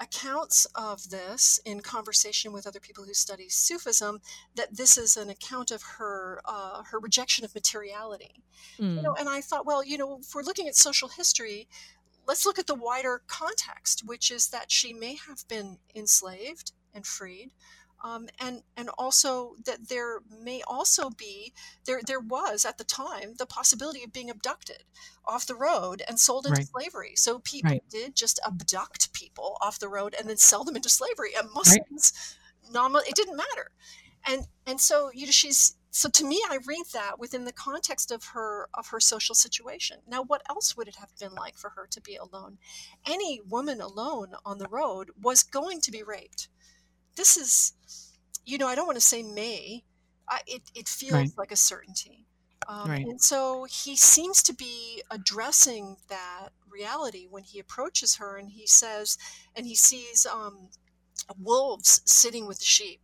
accounts 0.00 0.66
of 0.74 1.10
this 1.10 1.60
in 1.64 1.80
conversation 1.80 2.52
with 2.52 2.66
other 2.66 2.80
people 2.80 3.04
who 3.04 3.14
study 3.14 3.48
Sufism 3.48 4.20
that 4.56 4.76
this 4.76 4.98
is 4.98 5.16
an 5.16 5.30
account 5.30 5.70
of 5.70 5.82
her 5.98 6.40
uh, 6.44 6.82
her 6.82 6.98
rejection 6.98 7.44
of 7.44 7.54
materiality. 7.54 8.42
Mm. 8.78 8.96
You 8.96 9.02
know, 9.02 9.14
and 9.14 9.28
I 9.28 9.40
thought, 9.40 9.66
well, 9.66 9.84
you 9.84 9.98
know, 9.98 10.18
if 10.20 10.34
we're 10.34 10.42
looking 10.42 10.68
at 10.68 10.74
social 10.74 11.08
history, 11.08 11.68
let's 12.26 12.46
look 12.46 12.58
at 12.58 12.66
the 12.66 12.74
wider 12.74 13.22
context, 13.26 14.02
which 14.04 14.30
is 14.30 14.48
that 14.48 14.70
she 14.70 14.92
may 14.92 15.16
have 15.28 15.46
been 15.48 15.78
enslaved 15.94 16.72
and 16.92 17.06
freed, 17.06 17.50
um, 18.04 18.28
and 18.38 18.62
and 18.76 18.90
also 18.98 19.54
that 19.64 19.88
there 19.88 20.20
may 20.42 20.62
also 20.66 21.10
be 21.10 21.54
there 21.86 22.00
there 22.06 22.20
was 22.20 22.64
at 22.64 22.76
the 22.76 22.84
time 22.84 23.34
the 23.38 23.46
possibility 23.46 24.04
of 24.04 24.12
being 24.12 24.30
abducted 24.30 24.84
off 25.24 25.46
the 25.46 25.54
road 25.54 26.02
and 26.06 26.20
sold 26.20 26.46
into 26.46 26.58
right. 26.58 26.68
slavery. 26.68 27.12
So 27.16 27.38
people 27.38 27.70
right. 27.70 27.84
did 27.88 28.14
just 28.14 28.38
abduct 28.46 29.12
people 29.14 29.56
off 29.62 29.78
the 29.78 29.88
road 29.88 30.14
and 30.18 30.28
then 30.28 30.36
sell 30.36 30.64
them 30.64 30.76
into 30.76 30.90
slavery. 30.90 31.30
And 31.36 31.48
Muslims, 31.54 32.12
right. 32.74 33.08
it 33.08 33.14
didn't 33.16 33.36
matter. 33.36 33.70
And 34.26 34.46
and 34.66 34.80
so 34.80 35.10
you 35.14 35.26
know 35.26 35.32
she's 35.32 35.76
so 35.94 36.08
to 36.08 36.26
me 36.26 36.42
I 36.50 36.58
read 36.66 36.86
that 36.92 37.18
within 37.18 37.44
the 37.44 37.52
context 37.52 38.10
of 38.10 38.24
her 38.34 38.68
of 38.74 38.88
her 38.88 39.00
social 39.00 39.34
situation. 39.34 39.98
Now 40.06 40.22
what 40.22 40.42
else 40.48 40.76
would 40.76 40.88
it 40.88 40.96
have 40.96 41.16
been 41.18 41.34
like 41.34 41.56
for 41.56 41.70
her 41.70 41.86
to 41.90 42.00
be 42.00 42.16
alone? 42.16 42.58
Any 43.06 43.40
woman 43.48 43.80
alone 43.80 44.34
on 44.44 44.58
the 44.58 44.68
road 44.68 45.10
was 45.20 45.42
going 45.42 45.80
to 45.82 45.90
be 45.90 46.02
raped 46.02 46.48
this 47.16 47.36
is, 47.36 47.72
you 48.44 48.58
know, 48.58 48.66
I 48.66 48.74
don't 48.74 48.86
want 48.86 48.98
to 48.98 49.04
say 49.04 49.22
may. 49.22 49.84
I, 50.28 50.40
it, 50.46 50.62
it 50.74 50.88
feels 50.88 51.12
right. 51.12 51.30
like 51.36 51.52
a 51.52 51.56
certainty. 51.56 52.26
Um, 52.66 52.88
right. 52.88 53.06
And 53.06 53.20
so 53.20 53.64
he 53.64 53.94
seems 53.94 54.42
to 54.44 54.54
be 54.54 55.02
addressing 55.10 55.96
that 56.08 56.48
reality 56.70 57.26
when 57.28 57.42
he 57.42 57.58
approaches 57.58 58.16
her 58.16 58.36
and 58.36 58.50
he 58.50 58.66
says, 58.66 59.18
and 59.54 59.66
he 59.66 59.74
sees 59.74 60.26
um, 60.26 60.70
wolves 61.40 62.02
sitting 62.04 62.46
with 62.46 62.58
the 62.58 62.64
sheep. 62.64 63.00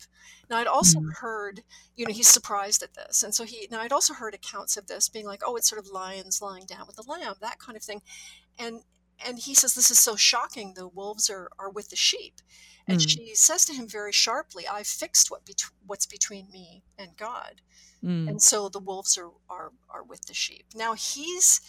Now, 0.48 0.56
I'd 0.58 0.66
also 0.66 0.98
mm. 0.98 1.14
heard, 1.20 1.62
you 1.94 2.04
know, 2.04 2.12
he's 2.12 2.28
surprised 2.28 2.82
at 2.82 2.94
this. 2.94 3.22
And 3.22 3.34
so 3.34 3.44
he, 3.44 3.68
now 3.70 3.80
I'd 3.80 3.92
also 3.92 4.14
heard 4.14 4.34
accounts 4.34 4.76
of 4.76 4.88
this 4.88 5.08
being 5.08 5.26
like, 5.26 5.42
oh, 5.46 5.56
it's 5.56 5.68
sort 5.68 5.78
of 5.78 5.92
lions 5.92 6.42
lying 6.42 6.66
down 6.66 6.86
with 6.86 6.96
the 6.96 7.04
lamb, 7.08 7.34
that 7.40 7.60
kind 7.60 7.76
of 7.76 7.84
thing. 7.84 8.02
And, 8.58 8.80
and 9.24 9.38
he 9.38 9.54
says, 9.54 9.74
this 9.74 9.90
is 9.90 9.98
so 10.00 10.16
shocking. 10.16 10.74
The 10.74 10.88
wolves 10.88 11.30
are, 11.30 11.50
are 11.58 11.70
with 11.70 11.90
the 11.90 11.96
sheep. 11.96 12.40
And 12.88 12.98
mm. 12.98 13.08
she 13.08 13.34
says 13.34 13.64
to 13.66 13.74
him 13.74 13.86
very 13.86 14.12
sharply, 14.12 14.66
I've 14.66 14.88
fixed 14.88 15.30
what 15.30 15.46
bet- 15.46 15.70
what's 15.86 16.06
between 16.06 16.50
me 16.50 16.82
and 16.98 17.16
God. 17.16 17.60
Mm. 18.02 18.28
And 18.28 18.42
so 18.42 18.68
the 18.68 18.80
wolves 18.80 19.16
are, 19.16 19.30
are, 19.48 19.70
are 19.88 20.02
with 20.02 20.26
the 20.26 20.34
sheep. 20.34 20.64
Now 20.74 20.94
he's, 20.94 21.60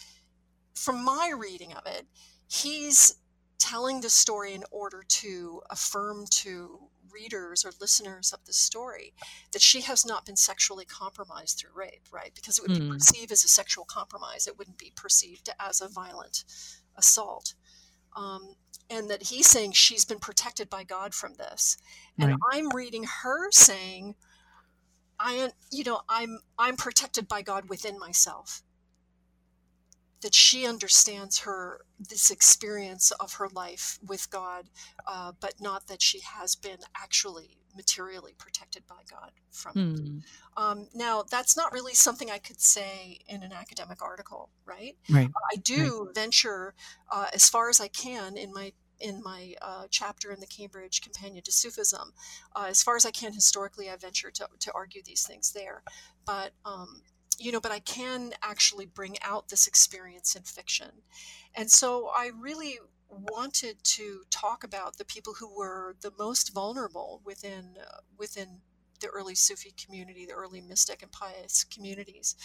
from 0.74 1.04
my 1.04 1.32
reading 1.36 1.72
of 1.72 1.86
it, 1.86 2.06
he's 2.48 3.16
telling 3.62 4.00
the 4.00 4.10
story 4.10 4.54
in 4.54 4.64
order 4.72 5.04
to 5.06 5.62
affirm 5.70 6.26
to 6.28 6.90
readers 7.12 7.64
or 7.64 7.70
listeners 7.80 8.32
of 8.32 8.44
the 8.44 8.52
story 8.52 9.14
that 9.52 9.62
she 9.62 9.82
has 9.82 10.04
not 10.04 10.26
been 10.26 10.36
sexually 10.36 10.84
compromised 10.84 11.58
through 11.58 11.70
rape, 11.72 12.08
right? 12.10 12.32
Because 12.34 12.58
it 12.58 12.62
would 12.62 12.76
mm. 12.76 12.80
be 12.80 12.88
perceived 12.88 13.30
as 13.30 13.44
a 13.44 13.48
sexual 13.48 13.84
compromise. 13.84 14.48
It 14.48 14.58
wouldn't 14.58 14.78
be 14.78 14.92
perceived 14.96 15.48
as 15.60 15.80
a 15.80 15.88
violent 15.88 16.42
assault. 16.96 17.54
Um, 18.16 18.56
and 18.90 19.08
that 19.10 19.24
he's 19.24 19.46
saying 19.46 19.72
she's 19.72 20.04
been 20.04 20.18
protected 20.18 20.68
by 20.68 20.82
God 20.82 21.14
from 21.14 21.34
this. 21.34 21.76
And 22.18 22.30
right. 22.30 22.38
I'm 22.52 22.68
reading 22.74 23.04
her 23.22 23.50
saying, 23.52 24.16
I, 25.20 25.50
you 25.70 25.84
know, 25.84 26.00
I'm 26.08 26.40
I'm 26.58 26.76
protected 26.76 27.28
by 27.28 27.42
God 27.42 27.68
within 27.68 27.98
myself. 27.98 28.62
That 30.22 30.34
she 30.34 30.66
understands 30.66 31.40
her 31.40 31.84
this 31.98 32.30
experience 32.30 33.10
of 33.12 33.34
her 33.34 33.48
life 33.48 33.98
with 34.06 34.30
God, 34.30 34.70
uh, 35.06 35.32
but 35.40 35.54
not 35.60 35.86
that 35.88 36.00
she 36.00 36.20
has 36.20 36.54
been 36.54 36.78
actually 36.96 37.58
materially 37.74 38.34
protected 38.38 38.86
by 38.86 39.02
God 39.10 39.32
from 39.50 39.72
it. 39.76 39.98
Hmm. 39.98 40.18
Um, 40.56 40.88
now, 40.94 41.24
that's 41.30 41.56
not 41.56 41.72
really 41.72 41.94
something 41.94 42.30
I 42.30 42.38
could 42.38 42.60
say 42.60 43.18
in 43.26 43.42
an 43.42 43.52
academic 43.52 44.02
article, 44.02 44.50
right? 44.64 44.96
Right. 45.10 45.30
I 45.52 45.56
do 45.56 46.04
right. 46.04 46.14
venture 46.14 46.74
uh, 47.10 47.26
as 47.34 47.48
far 47.48 47.68
as 47.68 47.80
I 47.80 47.88
can 47.88 48.36
in 48.36 48.52
my 48.52 48.72
in 49.00 49.20
my 49.22 49.54
uh, 49.60 49.86
chapter 49.90 50.30
in 50.30 50.38
the 50.38 50.46
Cambridge 50.46 51.00
Companion 51.00 51.42
to 51.42 51.50
Sufism. 51.50 52.12
Uh, 52.54 52.66
as 52.68 52.82
far 52.82 52.94
as 52.94 53.04
I 53.04 53.10
can 53.10 53.32
historically, 53.32 53.90
I 53.90 53.96
venture 53.96 54.30
to, 54.30 54.46
to 54.60 54.72
argue 54.74 55.02
these 55.04 55.26
things 55.26 55.52
there. 55.52 55.82
But, 56.24 56.52
um, 56.64 57.02
you 57.42 57.50
know, 57.50 57.60
but 57.60 57.72
I 57.72 57.80
can 57.80 58.32
actually 58.42 58.86
bring 58.86 59.16
out 59.22 59.48
this 59.48 59.66
experience 59.66 60.36
in 60.36 60.42
fiction. 60.42 60.90
And 61.54 61.70
so 61.70 62.10
I 62.14 62.30
really 62.38 62.78
wanted 63.10 63.82
to 63.82 64.22
talk 64.30 64.64
about 64.64 64.96
the 64.96 65.04
people 65.04 65.34
who 65.34 65.54
were 65.54 65.96
the 66.00 66.12
most 66.18 66.54
vulnerable 66.54 67.20
within 67.24 67.76
uh, 67.80 67.98
within 68.16 68.60
the 69.00 69.08
early 69.08 69.34
Sufi 69.34 69.74
community, 69.84 70.24
the 70.24 70.32
early 70.32 70.60
mystic 70.60 71.02
and 71.02 71.10
pious 71.10 71.64
communities. 71.64 72.36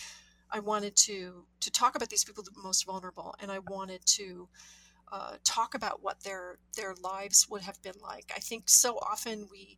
I 0.51 0.60
wanted 0.60 0.95
to 0.95 1.45
to 1.60 1.71
talk 1.71 1.95
about 1.95 2.10
these 2.10 2.23
people 2.23 2.43
the 2.43 2.51
most 2.62 2.86
vulnerable, 2.86 3.36
and 3.39 3.51
I 3.51 3.60
wanted 3.60 4.03
to 4.05 4.49
uh, 5.12 5.36
talk 5.43 5.75
about 5.75 6.01
what 6.01 6.23
their 6.23 6.57
their 6.75 6.95
lives 6.95 7.47
would 7.49 7.62
have 7.62 7.81
been 7.83 7.99
like. 8.01 8.31
I 8.36 8.39
think 8.39 8.67
so 8.67 8.97
often 8.97 9.47
we 9.51 9.77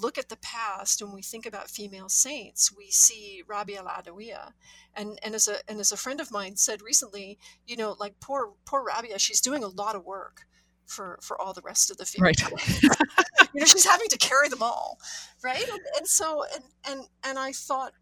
look 0.00 0.18
at 0.18 0.28
the 0.28 0.36
past 0.36 1.02
when 1.02 1.12
we 1.12 1.22
think 1.22 1.46
about 1.46 1.70
female 1.70 2.08
saints, 2.08 2.74
we 2.74 2.90
see 2.90 3.42
Rabia 3.46 3.80
al-Adawiya. 3.80 4.52
And 4.94 5.18
and 5.22 5.34
as 5.34 5.48
a 5.48 5.56
and 5.68 5.80
as 5.80 5.92
a 5.92 5.96
friend 5.96 6.20
of 6.20 6.30
mine 6.30 6.56
said 6.56 6.82
recently, 6.82 7.38
you 7.66 7.76
know, 7.76 7.96
like 7.98 8.20
poor 8.20 8.52
poor 8.64 8.84
Rabia, 8.84 9.18
she's 9.18 9.40
doing 9.40 9.62
a 9.62 9.68
lot 9.68 9.94
of 9.94 10.04
work 10.04 10.46
for 10.86 11.18
for 11.22 11.40
all 11.40 11.52
the 11.52 11.62
rest 11.62 11.90
of 11.90 11.96
the 11.96 12.04
female. 12.04 12.26
Right. 12.26 12.82
you 13.54 13.60
know, 13.60 13.66
she's 13.66 13.84
having 13.84 14.08
to 14.08 14.18
carry 14.18 14.48
them 14.48 14.62
all, 14.62 14.98
right? 15.42 15.68
And, 15.68 15.80
and 15.96 16.08
so 16.08 16.44
and 16.54 16.64
and 16.88 17.00
and 17.24 17.38
I 17.38 17.52
thought, 17.52 17.92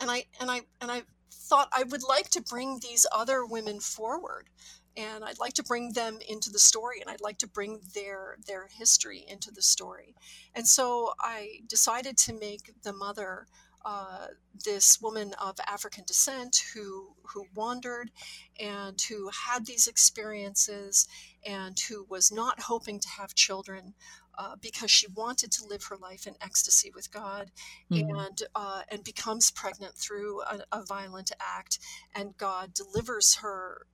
and 0.00 0.10
I 0.10 0.24
and 0.40 0.50
I 0.50 0.62
and 0.80 0.90
I 0.90 1.02
thought 1.32 1.68
I 1.72 1.84
would 1.84 2.02
like 2.02 2.28
to 2.30 2.42
bring 2.42 2.80
these 2.80 3.06
other 3.12 3.44
women 3.44 3.80
forward 3.80 4.50
and 4.98 5.24
I'd 5.24 5.38
like 5.38 5.54
to 5.54 5.62
bring 5.62 5.92
them 5.92 6.18
into 6.28 6.50
the 6.50 6.58
story 6.58 7.00
and 7.00 7.08
I'd 7.08 7.20
like 7.20 7.38
to 7.38 7.46
bring 7.46 7.80
their 7.94 8.36
their 8.46 8.68
history 8.68 9.24
into 9.26 9.50
the 9.50 9.62
story. 9.62 10.14
And 10.54 10.66
so 10.66 11.12
I 11.20 11.60
decided 11.66 12.16
to 12.18 12.32
make 12.32 12.72
the 12.82 12.92
mother 12.92 13.46
uh, 13.84 14.26
this 14.64 15.00
woman 15.00 15.32
of 15.40 15.56
African 15.66 16.04
descent 16.04 16.64
who 16.74 17.14
who 17.22 17.46
wandered 17.54 18.10
and 18.58 19.00
who 19.08 19.30
had 19.46 19.66
these 19.66 19.86
experiences 19.86 21.06
and 21.46 21.78
who 21.88 22.04
was 22.08 22.32
not 22.32 22.62
hoping 22.62 22.98
to 22.98 23.08
have 23.08 23.34
children 23.34 23.94
uh, 24.36 24.56
because 24.60 24.90
she 24.90 25.06
wanted 25.08 25.50
to 25.52 25.66
live 25.66 25.84
her 25.84 25.96
life 25.96 26.26
in 26.26 26.34
ecstasy 26.40 26.92
with 26.94 27.10
God, 27.10 27.50
mm-hmm. 27.90 28.16
and 28.16 28.42
uh, 28.54 28.82
and 28.88 29.02
becomes 29.02 29.50
pregnant 29.50 29.96
through 29.96 30.42
a, 30.42 30.60
a, 30.70 30.84
violent 30.84 31.32
act, 31.40 31.78
and 32.14 32.36
God 32.36 32.72
delivers 32.72 33.36
her 33.36 33.86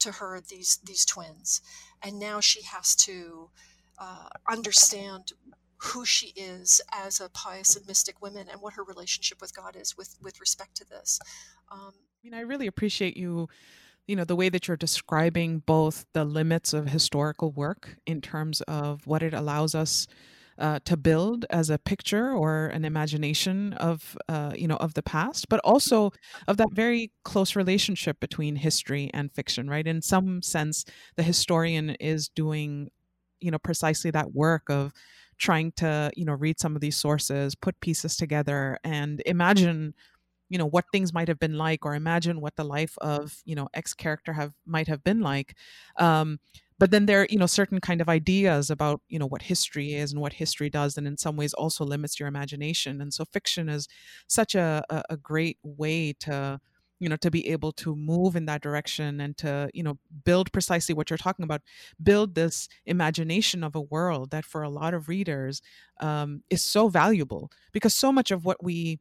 to 0.00 0.12
her 0.12 0.40
these 0.48 0.78
these 0.84 1.04
twins, 1.04 1.60
and 2.02 2.18
now 2.18 2.40
she 2.40 2.62
has 2.62 2.94
to 2.96 3.50
uh, 3.98 4.28
understand 4.48 5.32
who 5.78 6.04
she 6.04 6.28
is 6.36 6.80
as 6.92 7.20
a 7.20 7.28
pious 7.28 7.76
and 7.76 7.86
mystic 7.86 8.20
woman 8.22 8.48
and 8.50 8.60
what 8.60 8.74
her 8.74 8.82
relationship 8.82 9.40
with 9.40 9.54
God 9.54 9.76
is 9.76 9.96
with 9.96 10.16
with 10.22 10.40
respect 10.40 10.76
to 10.76 10.88
this. 10.88 11.18
Um, 11.70 11.92
I 11.94 12.18
mean, 12.24 12.34
I 12.34 12.40
really 12.40 12.66
appreciate 12.66 13.16
you 13.16 13.48
you 14.06 14.16
know 14.16 14.24
the 14.24 14.36
way 14.36 14.48
that 14.48 14.68
you're 14.68 14.76
describing 14.76 15.60
both 15.60 16.06
the 16.12 16.24
limits 16.24 16.72
of 16.72 16.88
historical 16.88 17.50
work 17.50 17.96
in 18.06 18.20
terms 18.20 18.60
of 18.62 19.06
what 19.06 19.22
it 19.22 19.34
allows 19.34 19.74
us 19.74 20.06
uh, 20.58 20.80
to 20.84 20.96
build 20.96 21.44
as 21.50 21.70
a 21.70 21.78
picture 21.78 22.32
or 22.32 22.66
an 22.68 22.84
imagination 22.84 23.72
of 23.74 24.16
uh, 24.28 24.52
you 24.56 24.66
know 24.68 24.76
of 24.76 24.94
the 24.94 25.02
past, 25.02 25.48
but 25.48 25.60
also 25.60 26.12
of 26.48 26.56
that 26.56 26.68
very 26.72 27.12
close 27.24 27.56
relationship 27.56 28.18
between 28.20 28.56
history 28.56 29.10
and 29.14 29.32
fiction. 29.32 29.68
Right, 29.68 29.86
in 29.86 30.02
some 30.02 30.42
sense, 30.42 30.84
the 31.16 31.22
historian 31.22 31.90
is 32.00 32.28
doing 32.28 32.90
you 33.40 33.50
know 33.50 33.58
precisely 33.58 34.10
that 34.10 34.32
work 34.34 34.70
of 34.70 34.92
trying 35.38 35.72
to 35.72 36.10
you 36.16 36.24
know 36.24 36.32
read 36.32 36.58
some 36.58 36.74
of 36.74 36.80
these 36.80 36.96
sources 36.96 37.54
put 37.54 37.78
pieces 37.80 38.16
together 38.16 38.78
and 38.84 39.22
imagine 39.26 39.94
you 40.48 40.58
know 40.58 40.66
what 40.66 40.84
things 40.92 41.12
might 41.12 41.28
have 41.28 41.38
been 41.38 41.58
like 41.58 41.84
or 41.84 41.94
imagine 41.94 42.40
what 42.40 42.56
the 42.56 42.64
life 42.64 42.96
of 43.00 43.42
you 43.44 43.54
know 43.54 43.68
x 43.74 43.94
character 43.94 44.32
have 44.32 44.52
might 44.66 44.88
have 44.88 45.02
been 45.04 45.20
like 45.20 45.56
um, 45.98 46.38
but 46.78 46.90
then 46.90 47.06
there 47.06 47.22
are 47.22 47.26
you 47.30 47.38
know 47.38 47.46
certain 47.46 47.80
kind 47.80 48.00
of 48.00 48.08
ideas 48.08 48.70
about 48.70 49.00
you 49.08 49.18
know 49.18 49.26
what 49.26 49.42
history 49.42 49.94
is 49.94 50.12
and 50.12 50.20
what 50.20 50.34
history 50.34 50.70
does 50.70 50.96
and 50.98 51.06
in 51.06 51.16
some 51.16 51.36
ways 51.36 51.54
also 51.54 51.84
limits 51.84 52.18
your 52.20 52.28
imagination. 52.28 53.00
And 53.00 53.12
so 53.12 53.24
fiction 53.24 53.68
is 53.68 53.88
such 54.28 54.54
a, 54.54 54.84
a, 54.90 55.02
a 55.10 55.16
great 55.16 55.58
way 55.62 56.12
to 56.20 56.60
you 56.98 57.08
know 57.08 57.16
to 57.16 57.30
be 57.30 57.48
able 57.48 57.72
to 57.72 57.94
move 57.94 58.36
in 58.36 58.46
that 58.46 58.62
direction 58.62 59.20
and 59.20 59.36
to 59.38 59.68
you 59.74 59.82
know 59.82 59.98
build 60.24 60.50
precisely 60.52 60.94
what 60.94 61.10
you're 61.10 61.18
talking 61.18 61.44
about 61.44 61.60
build 62.02 62.34
this 62.34 62.68
imagination 62.86 63.62
of 63.62 63.74
a 63.74 63.80
world 63.80 64.30
that 64.30 64.44
for 64.46 64.62
a 64.62 64.70
lot 64.70 64.94
of 64.94 65.08
readers 65.08 65.60
um, 66.00 66.42
is 66.50 66.62
so 66.64 66.88
valuable 66.88 67.50
because 67.72 67.94
so 67.94 68.10
much 68.12 68.30
of 68.30 68.44
what 68.46 68.62
we 68.64 68.98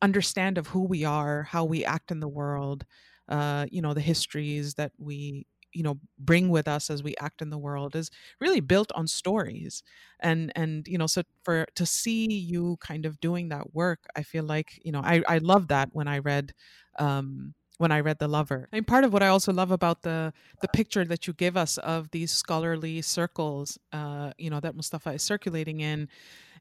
understand 0.00 0.58
of 0.58 0.68
who 0.68 0.82
we 0.84 1.04
are 1.04 1.44
how 1.44 1.64
we 1.64 1.84
act 1.84 2.10
in 2.10 2.20
the 2.20 2.28
world 2.28 2.84
uh, 3.28 3.66
you 3.70 3.80
know 3.80 3.94
the 3.94 4.00
histories 4.00 4.74
that 4.74 4.92
we 4.98 5.46
you 5.72 5.82
know 5.82 5.98
bring 6.18 6.48
with 6.48 6.68
us 6.68 6.90
as 6.90 7.02
we 7.02 7.14
act 7.20 7.42
in 7.42 7.50
the 7.50 7.58
world 7.58 7.96
is 7.96 8.10
really 8.40 8.60
built 8.60 8.92
on 8.94 9.06
stories 9.06 9.82
and 10.20 10.52
and 10.56 10.86
you 10.88 10.98
know 10.98 11.06
so 11.06 11.22
for 11.42 11.66
to 11.74 11.86
see 11.86 12.26
you 12.26 12.76
kind 12.80 13.06
of 13.06 13.20
doing 13.20 13.48
that 13.48 13.74
work 13.74 14.00
i 14.16 14.22
feel 14.22 14.44
like 14.44 14.80
you 14.84 14.92
know 14.92 15.00
i 15.00 15.22
i 15.28 15.38
love 15.38 15.68
that 15.68 15.88
when 15.92 16.08
i 16.08 16.18
read 16.18 16.52
um 16.98 17.54
when 17.78 17.90
I 17.90 17.98
read 17.98 18.20
The 18.20 18.28
Lover. 18.28 18.68
And 18.70 18.86
part 18.86 19.02
of 19.02 19.12
what 19.12 19.24
I 19.24 19.28
also 19.28 19.52
love 19.52 19.72
about 19.72 20.02
the 20.02 20.32
the 20.60 20.68
picture 20.68 21.04
that 21.04 21.26
you 21.26 21.32
give 21.32 21.56
us 21.56 21.78
of 21.78 22.10
these 22.12 22.30
scholarly 22.30 23.02
circles, 23.02 23.76
uh, 23.92 24.32
you 24.38 24.50
know, 24.50 24.60
that 24.60 24.76
Mustafa 24.76 25.10
is 25.14 25.22
circulating 25.22 25.80
in, 25.80 26.08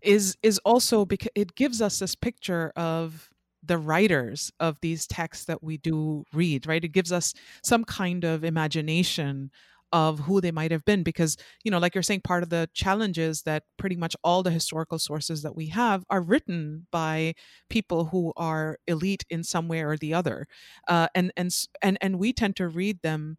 is 0.02 0.38
is 0.44 0.60
also 0.60 1.06
because 1.06 1.32
it 1.36 1.56
gives 1.56 1.82
us 1.82 2.00
this 2.00 2.16
picture 2.16 2.74
of 2.76 3.31
the 3.64 3.78
writers 3.78 4.52
of 4.60 4.80
these 4.82 5.08
texts 5.08 5.46
that 5.46 5.64
we 5.64 5.78
do 5.78 6.24
read, 6.34 6.68
right? 6.68 6.84
It 6.84 6.90
gives 6.90 7.12
us 7.12 7.34
some 7.64 7.84
kind 7.84 8.24
of 8.24 8.44
imagination 8.44 9.52
of 9.94 10.20
who 10.20 10.40
they 10.40 10.52
might 10.52 10.72
have 10.72 10.86
been 10.86 11.04
because 11.04 11.38
you 11.64 11.72
know 11.72 11.78
like 11.78 11.94
you're 11.94 12.02
saying 12.02 12.22
part 12.22 12.44
of 12.44 12.50
the 12.50 12.70
challenge 12.74 13.18
is 13.18 13.42
that 13.44 13.64
pretty 13.78 13.96
much 13.96 14.16
all 14.24 14.42
the 14.42 14.52
historical 14.52 14.98
sources 14.98 15.42
that 15.42 15.56
we 15.56 15.68
have 15.68 16.06
are 16.10 16.22
written 16.22 16.88
by 16.92 17.34
people 17.70 18.06
who 18.06 18.32
are 18.38 18.78
elite 18.88 19.26
in 19.30 19.44
some 19.44 19.68
way 19.68 19.82
or 19.82 19.98
the 19.98 20.14
other 20.14 20.48
uh, 20.88 21.08
and 21.14 21.32
and 21.36 21.54
and 21.82 21.98
and 22.02 22.20
we 22.20 22.32
tend 22.32 22.56
to 22.56 22.68
read 22.68 23.02
them 23.02 23.38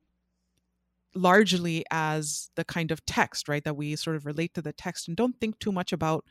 largely 1.14 1.84
as 1.90 2.50
the 2.56 2.64
kind 2.64 2.90
of 2.90 3.04
text 3.04 3.48
right 3.48 3.64
that 3.64 3.76
we 3.76 3.94
sort 3.96 4.16
of 4.16 4.24
relate 4.26 4.54
to 4.54 4.62
the 4.62 4.72
text 4.72 5.08
and 5.08 5.16
don't 5.16 5.38
think 5.40 5.58
too 5.58 5.72
much 5.72 5.92
about 5.92 6.24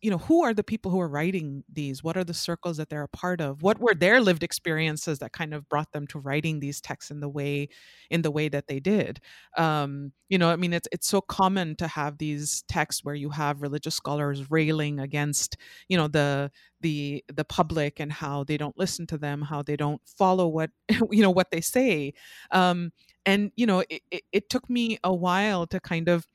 you 0.00 0.10
know 0.10 0.18
who 0.18 0.42
are 0.42 0.54
the 0.54 0.64
people 0.64 0.90
who 0.90 1.00
are 1.00 1.08
writing 1.08 1.62
these? 1.70 2.02
What 2.02 2.16
are 2.16 2.24
the 2.24 2.34
circles 2.34 2.78
that 2.78 2.88
they're 2.88 3.02
a 3.02 3.08
part 3.08 3.40
of? 3.40 3.62
What 3.62 3.78
were 3.80 3.94
their 3.94 4.20
lived 4.20 4.42
experiences 4.42 5.18
that 5.18 5.32
kind 5.32 5.52
of 5.52 5.68
brought 5.68 5.92
them 5.92 6.06
to 6.08 6.18
writing 6.18 6.60
these 6.60 6.80
texts 6.80 7.10
in 7.10 7.20
the 7.20 7.28
way 7.28 7.68
in 8.10 8.22
the 8.22 8.30
way 8.30 8.48
that 8.48 8.66
they 8.66 8.80
did? 8.80 9.20
Um, 9.56 10.12
you 10.30 10.38
know 10.38 10.48
i 10.48 10.56
mean 10.56 10.72
it's 10.72 10.88
it's 10.92 11.08
so 11.08 11.20
common 11.20 11.74
to 11.76 11.88
have 11.88 12.16
these 12.18 12.62
texts 12.68 13.04
where 13.04 13.16
you 13.16 13.30
have 13.30 13.60
religious 13.62 13.96
scholars 13.96 14.48
railing 14.48 15.00
against 15.00 15.56
you 15.88 15.96
know 15.96 16.06
the 16.06 16.50
the 16.80 17.22
the 17.34 17.44
public 17.44 17.98
and 18.00 18.12
how 18.12 18.44
they 18.44 18.56
don't 18.56 18.78
listen 18.78 19.06
to 19.08 19.18
them 19.18 19.42
how 19.42 19.60
they 19.60 19.76
don't 19.76 20.00
follow 20.06 20.46
what 20.46 20.70
you 21.10 21.22
know 21.22 21.30
what 21.30 21.50
they 21.50 21.60
say. 21.60 22.12
Um, 22.50 22.92
and 23.26 23.52
you 23.56 23.66
know 23.66 23.80
it, 23.90 24.02
it, 24.10 24.22
it 24.32 24.48
took 24.50 24.68
me 24.70 24.98
a 25.04 25.14
while 25.14 25.66
to 25.66 25.80
kind 25.80 26.08
of 26.08 26.26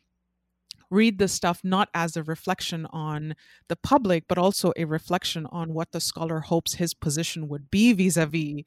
read 0.96 1.20
this 1.20 1.34
stuff 1.34 1.62
not 1.64 1.90
as 1.94 2.16
a 2.18 2.24
reflection 2.24 2.86
on 2.88 3.36
the 3.68 3.76
public, 3.76 4.26
but 4.28 4.38
also 4.38 4.72
a 4.78 4.86
reflection 4.86 5.46
on 5.48 5.74
what 5.74 5.92
the 5.92 6.02
scholar 6.02 6.40
hopes 6.42 6.76
his 6.76 6.94
position 6.94 7.48
would 7.50 7.70
be 7.72 7.94
vis-a-vis 7.94 8.64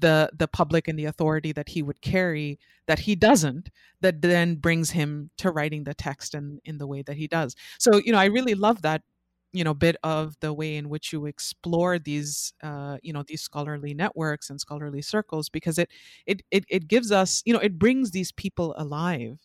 the 0.00 0.30
the 0.36 0.46
public 0.48 0.86
and 0.88 0.98
the 0.98 1.04
authority 1.06 1.52
that 1.52 1.70
he 1.70 1.82
would 1.82 2.00
carry 2.00 2.58
that 2.86 3.00
he 3.00 3.16
doesn't 3.16 3.68
that 4.00 4.22
then 4.22 4.54
brings 4.54 4.90
him 4.90 5.30
to 5.36 5.50
writing 5.50 5.84
the 5.84 5.94
text 5.94 6.34
in 6.34 6.60
in 6.64 6.78
the 6.78 6.86
way 6.86 7.02
that 7.02 7.16
he 7.16 7.26
does. 7.26 7.54
So 7.78 7.96
you 8.04 8.12
know 8.12 8.18
i 8.18 8.26
really 8.26 8.54
love 8.54 8.82
that 8.82 9.02
you 9.52 9.64
know 9.64 9.74
bit 9.74 9.96
of 10.04 10.36
the 10.40 10.52
way 10.52 10.76
in 10.76 10.88
which 10.88 11.12
you 11.12 11.26
explore 11.26 11.98
these 11.98 12.52
uh, 12.62 12.98
you 13.02 13.12
know 13.12 13.24
these 13.26 13.40
scholarly 13.42 13.94
networks 13.94 14.50
and 14.50 14.60
scholarly 14.60 15.02
circles 15.02 15.48
because 15.48 15.78
it, 15.78 15.88
it 16.26 16.42
it 16.50 16.64
it 16.68 16.88
gives 16.88 17.10
us 17.10 17.42
you 17.46 17.52
know 17.52 17.58
it 17.60 17.78
brings 17.78 18.10
these 18.10 18.30
people 18.32 18.74
alive 18.76 19.38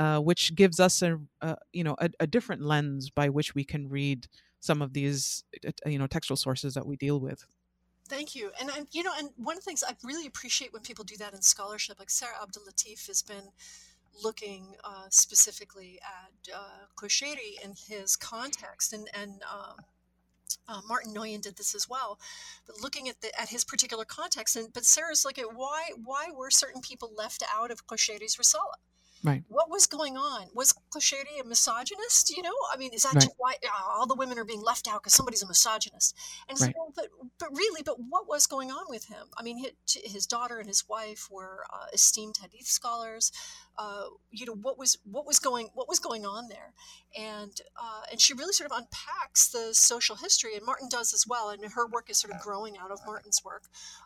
uh, 0.00 0.18
which 0.18 0.54
gives 0.54 0.80
us 0.80 1.02
a, 1.02 1.18
a 1.42 1.58
you 1.74 1.84
know 1.84 1.94
a, 1.98 2.08
a, 2.20 2.26
different 2.26 2.62
lens 2.62 3.10
by 3.10 3.28
which 3.28 3.54
we 3.54 3.64
can 3.64 3.86
read 3.86 4.26
some 4.58 4.80
of 4.80 4.94
these 4.94 5.44
you 5.84 5.98
know 5.98 6.06
textual 6.06 6.38
sources 6.38 6.72
that 6.72 6.86
we 6.86 6.96
deal 6.96 7.20
with. 7.20 7.44
Thank 8.08 8.34
you, 8.34 8.50
and, 8.58 8.70
and 8.74 8.86
you 8.92 9.02
know, 9.02 9.12
and 9.18 9.28
one 9.36 9.58
of 9.58 9.62
the 9.62 9.66
things 9.66 9.84
I 9.86 9.94
really 10.02 10.26
appreciate 10.26 10.72
when 10.72 10.80
people 10.80 11.04
do 11.04 11.18
that 11.18 11.34
in 11.34 11.42
scholarship, 11.42 11.98
like 11.98 12.08
Sarah 12.08 12.42
Abdul 12.42 12.62
Latif 12.62 13.08
has 13.08 13.20
been 13.20 13.50
looking 14.24 14.74
uh, 14.84 15.04
specifically 15.10 16.00
at 16.02 16.54
uh, 16.56 17.06
in 17.62 17.74
his 17.86 18.16
context, 18.16 18.94
and 18.94 19.06
and 19.12 19.42
um, 19.52 19.76
uh, 20.66 20.80
Martin 20.88 21.12
Nguyen 21.12 21.42
did 21.42 21.56
this 21.56 21.74
as 21.74 21.90
well, 21.90 22.18
but 22.66 22.80
looking 22.80 23.10
at 23.10 23.20
the 23.20 23.38
at 23.38 23.50
his 23.50 23.66
particular 23.66 24.06
context. 24.06 24.56
And 24.56 24.72
but 24.72 24.86
Sarah's 24.86 25.26
like, 25.26 25.38
why 25.54 25.90
why 26.02 26.28
were 26.34 26.50
certain 26.50 26.80
people 26.80 27.12
left 27.14 27.42
out 27.54 27.70
of 27.70 27.86
Qushayri's 27.86 28.36
Risala? 28.36 28.80
Right. 29.22 29.44
What 29.48 29.68
was 29.68 29.86
going 29.86 30.16
on? 30.16 30.46
Was 30.54 30.74
Qushayri 30.94 31.40
a 31.40 31.44
misogynist? 31.44 32.34
You 32.34 32.42
know, 32.42 32.54
I 32.72 32.78
mean, 32.78 32.92
is 32.94 33.02
that 33.02 33.14
right. 33.14 33.28
why 33.36 33.54
all 33.86 34.06
the 34.06 34.14
women 34.14 34.38
are 34.38 34.44
being 34.44 34.62
left 34.62 34.88
out 34.88 35.02
because 35.02 35.12
somebody's 35.12 35.42
a 35.42 35.46
misogynist? 35.46 36.16
And 36.48 36.58
right. 36.58 36.74
so, 36.74 36.92
but 36.96 37.08
but 37.38 37.50
really, 37.50 37.82
but 37.82 37.96
what 38.08 38.26
was 38.26 38.46
going 38.46 38.70
on 38.70 38.86
with 38.88 39.08
him? 39.08 39.26
I 39.36 39.42
mean, 39.42 39.58
his, 39.58 39.72
his 40.04 40.26
daughter 40.26 40.58
and 40.58 40.66
his 40.66 40.88
wife 40.88 41.28
were 41.30 41.64
uh, 41.70 41.86
esteemed 41.92 42.38
hadith 42.40 42.66
scholars. 42.66 43.30
Uh, 43.76 44.04
you 44.30 44.46
know, 44.46 44.54
what 44.54 44.78
was 44.78 44.96
what 45.04 45.26
was 45.26 45.38
going 45.38 45.68
what 45.74 45.88
was 45.88 45.98
going 45.98 46.24
on 46.24 46.48
there? 46.48 46.72
And 47.18 47.52
uh, 47.78 48.02
and 48.10 48.22
she 48.22 48.32
really 48.32 48.54
sort 48.54 48.70
of 48.70 48.78
unpacks 48.78 49.48
the 49.48 49.74
social 49.74 50.16
history, 50.16 50.56
and 50.56 50.64
Martin 50.64 50.88
does 50.90 51.12
as 51.12 51.26
well. 51.26 51.50
And 51.50 51.62
her 51.72 51.86
work 51.86 52.08
is 52.08 52.16
sort 52.16 52.32
of 52.32 52.40
growing 52.40 52.78
out 52.78 52.90
of 52.90 53.00
Martin's 53.06 53.44
work, 53.44 53.64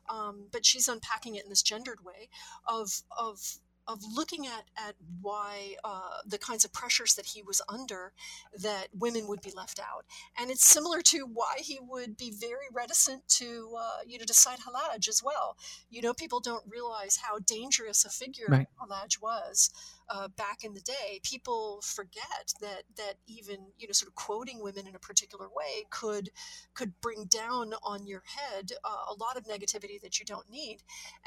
um, 0.09 0.49
but 0.51 0.67
she's 0.67 0.89
unpacking 0.89 1.37
it 1.37 1.45
in 1.45 1.51
this 1.51 1.62
gendered 1.62 2.05
way 2.05 2.29
of 2.67 3.03
of 3.17 3.59
of 3.87 4.01
looking 4.14 4.47
at 4.47 4.64
at 4.76 4.95
why 5.20 5.76
uh, 5.85 6.18
the 6.26 6.39
kinds 6.39 6.64
of 6.64 6.72
pressures 6.72 7.14
that 7.14 7.26
he 7.26 7.43
was 7.43 7.61
under 7.68 8.12
that 8.59 8.89
women 8.99 9.26
would 9.26 9.41
be 9.41 9.53
left 9.55 9.78
out. 9.78 10.05
And 10.39 10.51
it's 10.51 10.64
similar 10.64 11.01
to 11.03 11.26
why 11.26 11.57
he 11.59 11.78
would 11.80 12.16
be 12.16 12.30
very 12.30 12.66
reticent 12.72 13.26
to 13.41 13.74
uh, 13.78 13.99
you 14.07 14.18
know 14.18 14.24
decide 14.24 14.59
Hallaj 14.61 15.09
as 15.09 15.22
well. 15.22 15.57
You 15.91 16.03
know 16.03 16.14
people 16.14 16.41
don't 16.41 16.64
realize 16.68 17.16
how 17.16 17.39
dangerous 17.39 18.05
a 18.05 18.11
figure 18.11 18.47
right. 18.49 18.66
Hallaj 18.80 19.20
was 19.20 19.70
uh, 20.09 20.28
back 20.28 20.64
in 20.64 20.74
the 20.74 20.80
day, 20.80 21.20
people 21.22 21.80
forget 21.82 22.52
that 22.61 22.82
that 22.96 23.14
even 23.26 23.66
you 23.78 23.86
know 23.86 23.92
sort 23.92 24.09
of 24.09 24.14
quoting 24.14 24.62
women 24.62 24.86
in 24.86 24.94
a 24.94 24.98
particular 24.98 25.46
way 25.46 25.84
could 25.90 26.30
could 26.74 26.92
bring 27.00 27.24
down 27.24 27.74
on 27.82 28.07
your 28.07 28.22
head 28.26 28.72
uh, 28.84 29.05
a 29.11 29.14
lot 29.14 29.36
of 29.36 29.44
negativity 29.44 30.00
that 30.00 30.18
you 30.18 30.24
don't 30.24 30.48
need, 30.50 30.78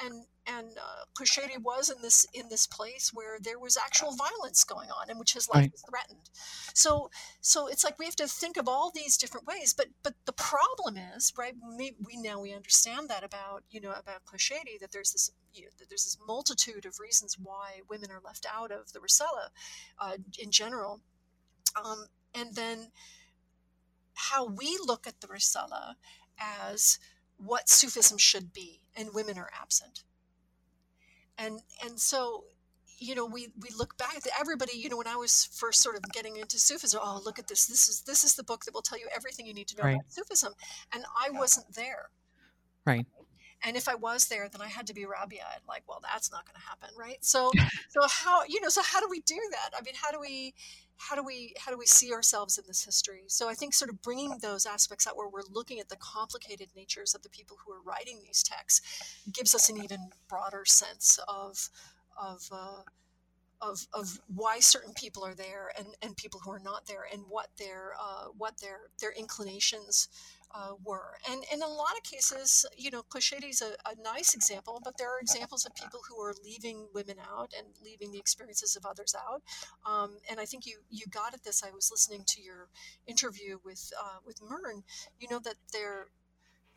and 0.04 0.26
and 0.46 0.78
uh, 0.78 1.04
was 1.64 1.90
in 1.90 2.02
this 2.02 2.26
in 2.34 2.50
this 2.50 2.68
place 2.68 3.12
where 3.14 3.38
there 3.42 3.60
was 3.60 3.78
actual 3.78 4.16
violence 4.16 4.64
going 4.64 4.90
on, 4.90 5.10
and 5.10 5.20
which 5.20 5.34
his 5.34 5.50
life 5.50 5.64
right. 5.64 5.72
was 5.72 5.84
threatened. 5.90 6.30
So 6.74 7.10
so 7.42 7.68
it's 7.68 7.84
like 7.84 8.00
we 8.00 8.06
have 8.06 8.16
to 8.18 8.28
think 8.28 8.58
of 8.58 8.68
all 8.68 8.92
these 8.94 9.18
different 9.18 9.48
ways, 9.48 9.74
but 9.76 9.88
but 10.04 10.14
the 10.26 10.34
problem 10.34 10.98
is 10.98 11.34
right. 11.38 11.54
We, 11.78 11.96
we 12.04 12.18
now 12.18 12.40
we 12.40 12.54
understand 12.54 13.10
that 13.10 13.24
about 13.24 13.64
you 13.70 13.82
know 13.82 13.92
about 13.92 14.26
Qushayri 14.26 14.80
that 14.82 14.92
there's 14.92 15.12
this 15.12 15.32
you 15.54 15.64
know, 15.64 15.70
there's 15.90 16.04
this 16.04 16.18
multitude 16.26 16.86
of 16.86 17.00
reasons 17.00 17.38
why 17.42 17.82
women 17.90 18.12
are 18.12 18.22
left 18.24 18.46
out 18.54 18.67
of 18.72 18.94
the 18.94 19.00
Risala 19.00 19.50
uh, 20.00 20.18
in 20.38 20.52
general. 20.52 21.02
Um, 21.76 22.06
and 22.34 22.56
then 22.56 22.92
how 24.14 24.46
we 24.46 24.78
look 24.84 25.08
at 25.08 25.22
the 25.22 25.28
Risala 25.28 25.96
as 26.40 27.00
what 27.38 27.70
Sufism 27.70 28.18
should 28.18 28.52
be, 28.52 28.82
and 28.96 29.14
women 29.14 29.38
are 29.38 29.50
absent. 29.62 30.04
And 31.38 31.62
and 31.84 32.00
so 32.00 32.46
you 33.00 33.16
know 33.16 33.26
we 33.26 33.50
we 33.62 33.70
look 33.78 33.98
back 33.98 34.16
at 34.16 34.28
everybody 34.40 34.76
you 34.76 34.90
know 34.90 34.98
when 34.98 35.08
i 35.08 35.16
was 35.16 35.50
first 35.54 35.82
sort 35.82 35.96
of 35.96 36.02
getting 36.12 36.38
into 36.38 36.58
sufism 36.58 37.00
oh 37.04 37.22
look 37.24 37.38
at 37.38 37.48
this 37.48 37.68
this 37.68 37.88
is 37.88 38.02
this 38.02 38.24
is 38.24 38.36
the 38.36 38.44
book 38.44 38.66
that 38.66 38.74
will 38.74 38.82
tell 38.82 39.00
you 39.00 39.08
everything 39.16 39.46
you 39.46 39.54
need 39.54 39.68
to 39.68 39.78
know 39.78 39.84
right. 39.84 39.94
about 39.96 40.12
sufism 40.12 40.54
and 40.94 41.04
i 41.20 41.30
wasn't 41.30 41.66
there 41.76 42.10
right 42.86 43.06
and 43.64 43.76
if 43.76 43.88
I 43.90 43.96
was 43.96 44.28
there, 44.28 44.48
then 44.50 44.62
I 44.62 44.68
had 44.68 44.88
to 44.88 44.94
be 44.94 45.06
Rabia. 45.06 45.46
And 45.56 45.64
like, 45.68 45.84
well, 45.88 46.00
that's 46.02 46.32
not 46.32 46.46
going 46.46 46.56
to 46.56 46.68
happen, 46.68 46.90
right? 46.98 47.18
So, 47.22 47.52
so 47.90 48.02
how 48.08 48.44
you 48.48 48.62
know, 48.62 48.70
so 48.70 48.82
how 48.84 49.00
do 49.00 49.08
we 49.10 49.22
do 49.22 49.40
that? 49.52 49.78
I 49.78 49.82
mean, 49.82 49.96
how 49.96 50.12
do 50.12 50.20
we, 50.20 50.54
how 50.98 51.16
do 51.16 51.24
we 51.24 51.54
how 51.60 51.72
do 51.72 51.78
we 51.78 51.86
see 51.86 52.12
ourselves 52.12 52.58
in 52.58 52.64
this 52.68 52.84
history 52.84 53.22
so 53.28 53.48
i 53.48 53.54
think 53.54 53.72
sort 53.72 53.90
of 53.92 54.02
bringing 54.02 54.36
those 54.42 54.66
aspects 54.66 55.06
out 55.06 55.16
where 55.16 55.30
we're 55.30 55.44
looking 55.52 55.80
at 55.80 55.90
the 55.90 55.96
complicated 55.98 56.70
natures 56.76 57.14
of 57.14 57.22
the 57.22 57.30
people 57.30 57.56
who 57.64 57.72
are 57.72 57.82
writing 57.86 58.20
these 58.24 58.42
texts 58.42 58.82
gives 59.32 59.54
us 59.54 59.70
an 59.70 59.78
even 59.84 60.10
broader 60.28 60.64
sense 60.66 61.20
of 61.28 61.70
of 62.20 62.50
uh, 62.52 62.82
of, 63.62 63.88
of 63.94 64.20
why 64.28 64.60
certain 64.60 64.94
people 64.94 65.26
are 65.26 65.34
there 65.34 65.72
and, 65.78 65.88
and 66.02 66.16
people 66.16 66.40
who 66.40 66.52
are 66.52 66.60
not 66.60 66.86
there 66.86 67.06
and 67.12 67.24
what 67.28 67.48
their 67.58 67.94
uh, 68.00 68.26
what 68.38 68.60
their 68.60 68.90
their 69.00 69.12
inclinations 69.12 70.10
uh, 70.54 70.74
were. 70.84 71.18
And, 71.30 71.44
and 71.52 71.62
in 71.62 71.62
a 71.62 71.68
lot 71.68 71.98
of 71.98 72.04
cases, 72.04 72.66
you 72.78 72.92
know, 72.92 73.04
Qushayri 73.10 73.50
is 73.50 73.62
a, 73.62 73.74
a, 73.90 73.96
nice 74.02 74.34
example, 74.34 74.80
but 74.84 74.98
there 74.98 75.10
are 75.10 75.20
examples 75.20 75.66
of 75.66 75.76
people 75.76 76.00
who 76.08 76.20
are 76.22 76.34
leaving 76.44 76.88
women 76.94 77.18
out 77.20 77.52
and 77.58 77.68
leaving 77.84 78.12
the 78.12 78.20
experiences 78.20 78.76
of 78.76 78.86
others 78.86 79.16
out. 79.16 79.42
Um, 79.86 80.18
and 80.30 80.40
I 80.40 80.46
think 80.46 80.66
you 80.66 80.78
you 80.90 81.06
got 81.10 81.34
at 81.34 81.44
this. 81.44 81.64
I 81.64 81.72
was 81.72 81.92
listening 81.92 82.24
to 82.28 82.42
your 82.42 82.70
interview 83.08 83.58
with 83.64 83.92
uh, 84.02 84.20
with 84.26 84.42
Myrne. 84.42 84.84
You 85.20 85.28
know 85.30 85.40
that 85.40 85.56
they're 85.74 86.08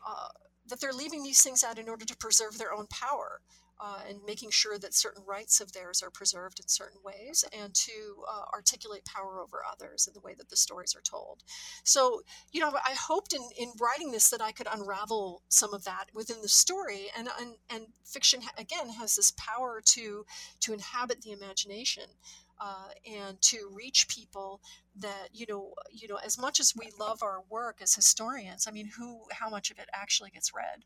uh, 0.05 0.29
that 0.67 0.79
they're 0.79 0.93
leaving 0.93 1.23
these 1.23 1.41
things 1.41 1.63
out 1.63 1.77
in 1.77 1.89
order 1.89 2.05
to 2.05 2.17
preserve 2.17 2.57
their 2.57 2.73
own 2.73 2.87
power 2.87 3.41
uh, 3.81 3.99
and 4.07 4.19
making 4.27 4.51
sure 4.51 4.77
that 4.77 4.93
certain 4.93 5.23
rights 5.25 5.59
of 5.59 5.73
theirs 5.73 6.03
are 6.03 6.11
preserved 6.11 6.59
in 6.59 6.67
certain 6.67 6.99
ways 7.03 7.43
and 7.51 7.73
to 7.73 7.91
uh, 8.29 8.43
articulate 8.53 9.03
power 9.05 9.41
over 9.41 9.63
others 9.69 10.07
in 10.07 10.13
the 10.13 10.19
way 10.19 10.35
that 10.37 10.49
the 10.49 10.55
stories 10.55 10.95
are 10.95 11.01
told. 11.01 11.41
So, 11.83 12.21
you 12.51 12.61
know, 12.61 12.69
I 12.69 12.93
hoped 12.93 13.33
in, 13.33 13.41
in 13.57 13.71
writing 13.81 14.11
this 14.11 14.29
that 14.29 14.41
I 14.41 14.51
could 14.51 14.67
unravel 14.71 15.41
some 15.49 15.73
of 15.73 15.83
that 15.85 16.05
within 16.13 16.41
the 16.43 16.47
story. 16.47 17.07
And, 17.17 17.27
and, 17.39 17.55
and 17.71 17.87
fiction, 18.05 18.41
again, 18.55 18.89
has 18.89 19.15
this 19.15 19.31
power 19.31 19.81
to, 19.83 20.25
to 20.59 20.73
inhabit 20.73 21.21
the 21.21 21.31
imagination. 21.31 22.03
Uh, 22.63 22.89
and 23.11 23.41
to 23.41 23.71
reach 23.73 24.07
people 24.07 24.61
that 24.95 25.29
you 25.33 25.47
know 25.49 25.73
you 25.91 26.07
know 26.07 26.19
as 26.23 26.37
much 26.37 26.59
as 26.59 26.75
we 26.77 26.91
love 26.99 27.23
our 27.23 27.41
work 27.49 27.79
as 27.81 27.95
historians 27.95 28.67
i 28.67 28.71
mean 28.71 28.87
who 28.99 29.21
how 29.31 29.49
much 29.49 29.71
of 29.71 29.79
it 29.79 29.89
actually 29.95 30.29
gets 30.29 30.53
read 30.53 30.85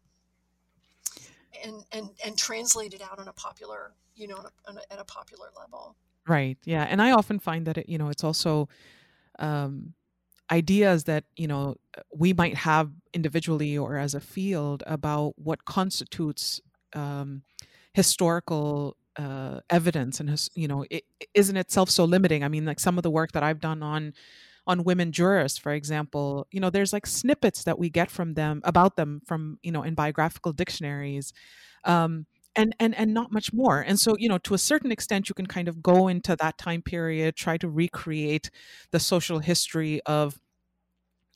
and 1.64 1.84
and 1.92 2.10
and 2.26 2.38
translate 2.38 2.94
it 2.94 3.02
out 3.02 3.20
on 3.20 3.28
a 3.28 3.34
popular 3.34 3.94
you 4.16 4.28
know 4.28 4.38
on 4.68 4.78
a, 4.78 4.94
at 4.94 5.00
a 5.00 5.06
popular 5.06 5.48
level. 5.58 5.96
Right 6.28 6.58
yeah 6.66 6.84
and 6.90 7.02
i 7.02 7.12
often 7.12 7.40
find 7.40 7.68
that 7.68 7.78
it 7.78 7.88
you 7.88 7.98
know 7.98 8.10
it's 8.10 8.24
also 8.24 8.68
um 9.40 9.94
ideas 10.52 11.04
that 11.06 11.24
you 11.36 11.48
know 11.48 11.76
we 12.16 12.34
might 12.34 12.56
have 12.56 12.92
individually 13.14 13.78
or 13.78 13.98
as 13.98 14.14
a 14.16 14.20
field 14.20 14.84
about 14.88 15.34
what 15.38 15.66
constitutes 15.66 16.62
um 16.94 17.44
historical 17.94 18.98
uh, 19.18 19.62
evidence 19.70 20.20
and 20.20 20.50
you 20.56 20.68
know 20.68 20.84
isn't 21.34 21.56
itself 21.56 21.90
so 21.90 22.04
limiting. 22.04 22.44
I 22.44 22.50
mean 22.50 22.66
like 22.66 22.82
some 22.82 22.98
of 22.98 23.04
the 23.04 23.10
work 23.10 23.32
that 23.32 23.44
i've 23.44 23.62
done 23.62 23.82
on 23.82 24.14
on 24.68 24.84
women 24.84 25.12
jurists, 25.12 25.58
for 25.58 25.74
example, 25.74 26.48
you 26.52 26.60
know, 26.60 26.70
there's 26.70 26.94
like 26.94 27.06
snippets 27.06 27.64
that 27.64 27.78
we 27.78 27.90
get 27.90 28.10
from 28.10 28.34
them 28.34 28.62
about 28.64 28.96
them 28.96 29.22
from, 29.26 29.60
you 29.62 29.72
know, 29.72 29.84
in 29.84 29.94
biographical 29.94 30.54
dictionaries. 30.54 31.34
Um, 31.84 32.26
and 32.56 32.76
and 32.80 32.96
and 32.96 33.14
not 33.14 33.34
much 33.34 33.52
more 33.52 33.82
and 33.82 34.00
so 34.00 34.16
you 34.18 34.30
know 34.30 34.38
to 34.38 34.54
a 34.54 34.58
certain 34.58 34.90
extent 34.90 35.28
you 35.28 35.36
can 35.36 35.46
kind 35.46 35.68
of 35.68 35.84
go 35.84 36.08
into 36.08 36.36
that 36.38 36.58
time 36.58 36.82
period 36.82 37.36
try 37.36 37.58
to 37.58 37.70
recreate 37.70 38.50
the 38.92 39.00
social 39.00 39.40
history 39.40 40.00
of 40.06 40.40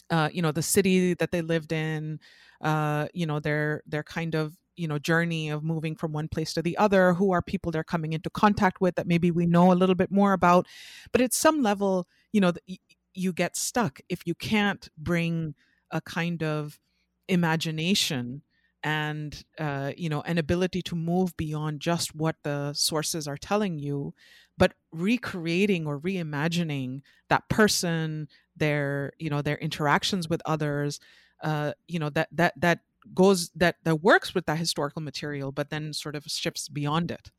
uh, 0.09 0.29
you 0.31 0.41
know 0.41 0.51
the 0.51 0.61
city 0.61 1.13
that 1.13 1.31
they 1.31 1.41
lived 1.41 1.71
in 1.71 2.19
uh, 2.61 3.07
you 3.13 3.25
know 3.25 3.39
their 3.39 3.83
their 3.85 4.03
kind 4.03 4.35
of 4.35 4.55
you 4.75 4.87
know 4.87 4.97
journey 4.97 5.49
of 5.49 5.63
moving 5.63 5.95
from 5.95 6.13
one 6.13 6.27
place 6.27 6.53
to 6.53 6.61
the 6.61 6.77
other 6.77 7.13
who 7.13 7.31
are 7.31 7.41
people 7.41 7.71
they're 7.71 7.83
coming 7.83 8.13
into 8.13 8.29
contact 8.29 8.79
with 8.79 8.95
that 8.95 9.07
maybe 9.07 9.29
we 9.29 9.45
know 9.45 9.71
a 9.71 9.75
little 9.75 9.95
bit 9.95 10.09
more 10.09 10.33
about 10.33 10.65
but 11.11 11.21
at 11.21 11.33
some 11.33 11.61
level 11.61 12.07
you 12.31 12.39
know 12.39 12.53
you 13.19 13.33
get 13.33 13.57
stuck 13.57 13.99
if 14.09 14.25
you 14.25 14.33
can't 14.33 14.89
bring 14.97 15.53
a 15.91 16.01
kind 16.01 16.41
of 16.43 16.79
imagination 17.27 18.41
and 18.81 19.43
uh, 19.59 19.91
you 19.97 20.09
know 20.09 20.21
an 20.21 20.37
ability 20.37 20.81
to 20.81 20.95
move 20.95 21.35
beyond 21.35 21.81
just 21.81 22.15
what 22.15 22.37
the 22.43 22.73
sources 22.73 23.27
are 23.27 23.37
telling 23.37 23.77
you 23.77 24.13
but 24.57 24.73
recreating 24.91 25.85
or 25.85 25.99
reimagining 25.99 27.01
that 27.29 27.47
person 27.49 28.27
their 28.55 29.11
you 29.19 29.29
know 29.29 29.41
their 29.41 29.57
interactions 29.57 30.29
with 30.29 30.41
others 30.45 30.99
uh, 31.43 31.73
you 31.87 31.99
know 31.99 32.09
that 32.09 32.29
that 32.31 32.53
that 32.59 32.79
goes 33.13 33.49
that 33.55 33.75
that 33.83 34.01
works 34.03 34.33
with 34.33 34.45
that 34.45 34.57
historical 34.57 35.01
material 35.01 35.51
but 35.51 35.69
then 35.69 35.93
sort 35.93 36.15
of 36.15 36.23
shifts 36.25 36.67
beyond 36.69 37.11
it. 37.11 37.31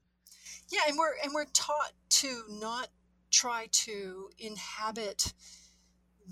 Yeah 0.71 0.81
and 0.89 0.99
we're 0.99 1.15
and 1.23 1.33
we're 1.35 1.47
taught 1.53 1.93
to 2.09 2.45
not 2.49 2.89
try 3.31 3.69
to 3.71 4.31
inhabit 4.39 5.33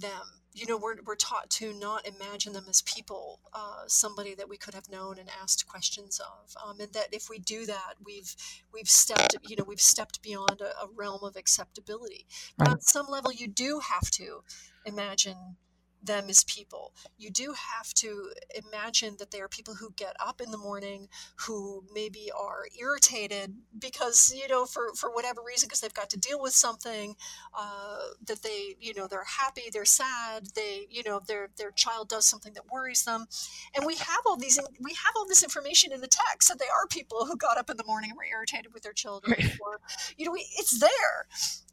them. 0.01 0.41
You 0.55 0.67
know, 0.67 0.77
we're, 0.77 0.97
we're 1.05 1.15
taught 1.15 1.51
to 1.51 1.73
not 1.73 2.07
imagine 2.07 2.53
them 2.53 2.65
as 2.69 2.83
people, 2.83 3.39
uh, 3.53 3.85
somebody 3.87 4.35
that 4.35 4.49
we 4.49 4.57
could 4.57 4.75
have 4.75 4.91
known 4.91 5.19
and 5.19 5.29
asked 5.41 5.69
questions 5.69 6.21
of, 6.21 6.57
um, 6.65 6.81
and 6.81 6.93
that 6.95 7.09
if 7.13 7.29
we 7.31 7.39
do 7.39 7.65
that, 7.67 7.95
we've 8.05 8.35
we've 8.73 8.89
stepped, 8.89 9.37
you 9.47 9.55
know, 9.57 9.65
we've 9.65 9.81
stepped 9.81 10.21
beyond 10.23 10.61
a, 10.61 10.71
a 10.83 10.89
realm 10.97 11.23
of 11.23 11.37
acceptability. 11.37 12.27
But 12.57 12.69
right. 12.69 12.75
on 12.75 12.81
some 12.81 13.07
level, 13.09 13.33
you 13.33 13.47
do 13.47 13.81
have 13.89 14.11
to 14.13 14.43
imagine 14.85 15.57
them 16.03 16.29
as 16.29 16.45
people. 16.45 16.93
You 17.17 17.31
do 17.31 17.55
have 17.77 17.93
to 17.95 18.31
imagine 18.55 19.17
that 19.19 19.31
they 19.31 19.41
are 19.41 19.49
people 19.49 19.75
who 19.75 19.93
get 19.97 20.15
up 20.25 20.41
in 20.41 20.51
the 20.51 20.59
morning, 20.59 21.09
who 21.37 21.85
maybe 21.93 22.31
are 22.39 22.67
irritated 22.79 23.55
because, 23.79 24.33
you 24.35 24.49
know, 24.49 24.65
for, 24.65 24.95
for 24.95 25.13
whatever 25.13 25.41
reason, 25.45 25.67
because 25.67 25.81
they've 25.81 25.95
got 25.95 26.11
to 26.11 26.19
deal 26.19 26.41
with 26.41 26.53
something, 26.53 27.17
uh, 27.59 27.99
that 28.27 28.43
they, 28.43 28.77
you 28.81 28.95
know, 28.95 29.07
they're 29.07 29.25
happy, 29.25 29.63
they're 29.73 29.85
sad, 29.85 30.49
they, 30.55 30.87
you 30.91 31.03
know, 31.05 31.21
their, 31.27 31.51
their 31.57 31.71
child 31.73 32.09
does 32.09 32.27
something 32.27 32.53
that 32.55 32.71
worries 32.71 33.05
them. 33.05 33.27
And 33.75 33.85
we 33.85 33.97
have 33.97 34.21
all 34.27 34.37
these, 34.37 34.59
we 34.81 34.93
have 34.93 35.15
all 35.17 35.27
this 35.27 35.43
information 35.43 35.93
in 35.93 36.01
the 36.01 36.09
text 36.09 36.49
that 36.49 36.59
they 36.59 36.67
are 36.67 36.87
people 36.89 37.27
who 37.27 37.37
got 37.37 37.59
up 37.59 37.71
in 37.71 37.77
the 37.77 37.85
morning 37.85 38.11
and 38.11 38.17
were 38.17 38.25
irritated 38.25 38.73
with 38.73 38.83
their 38.83 38.93
children. 38.93 39.37
Or, 39.61 39.81
you 40.17 40.25
know, 40.25 40.33
we, 40.33 40.47
it's 40.59 40.79
there. 40.79 41.27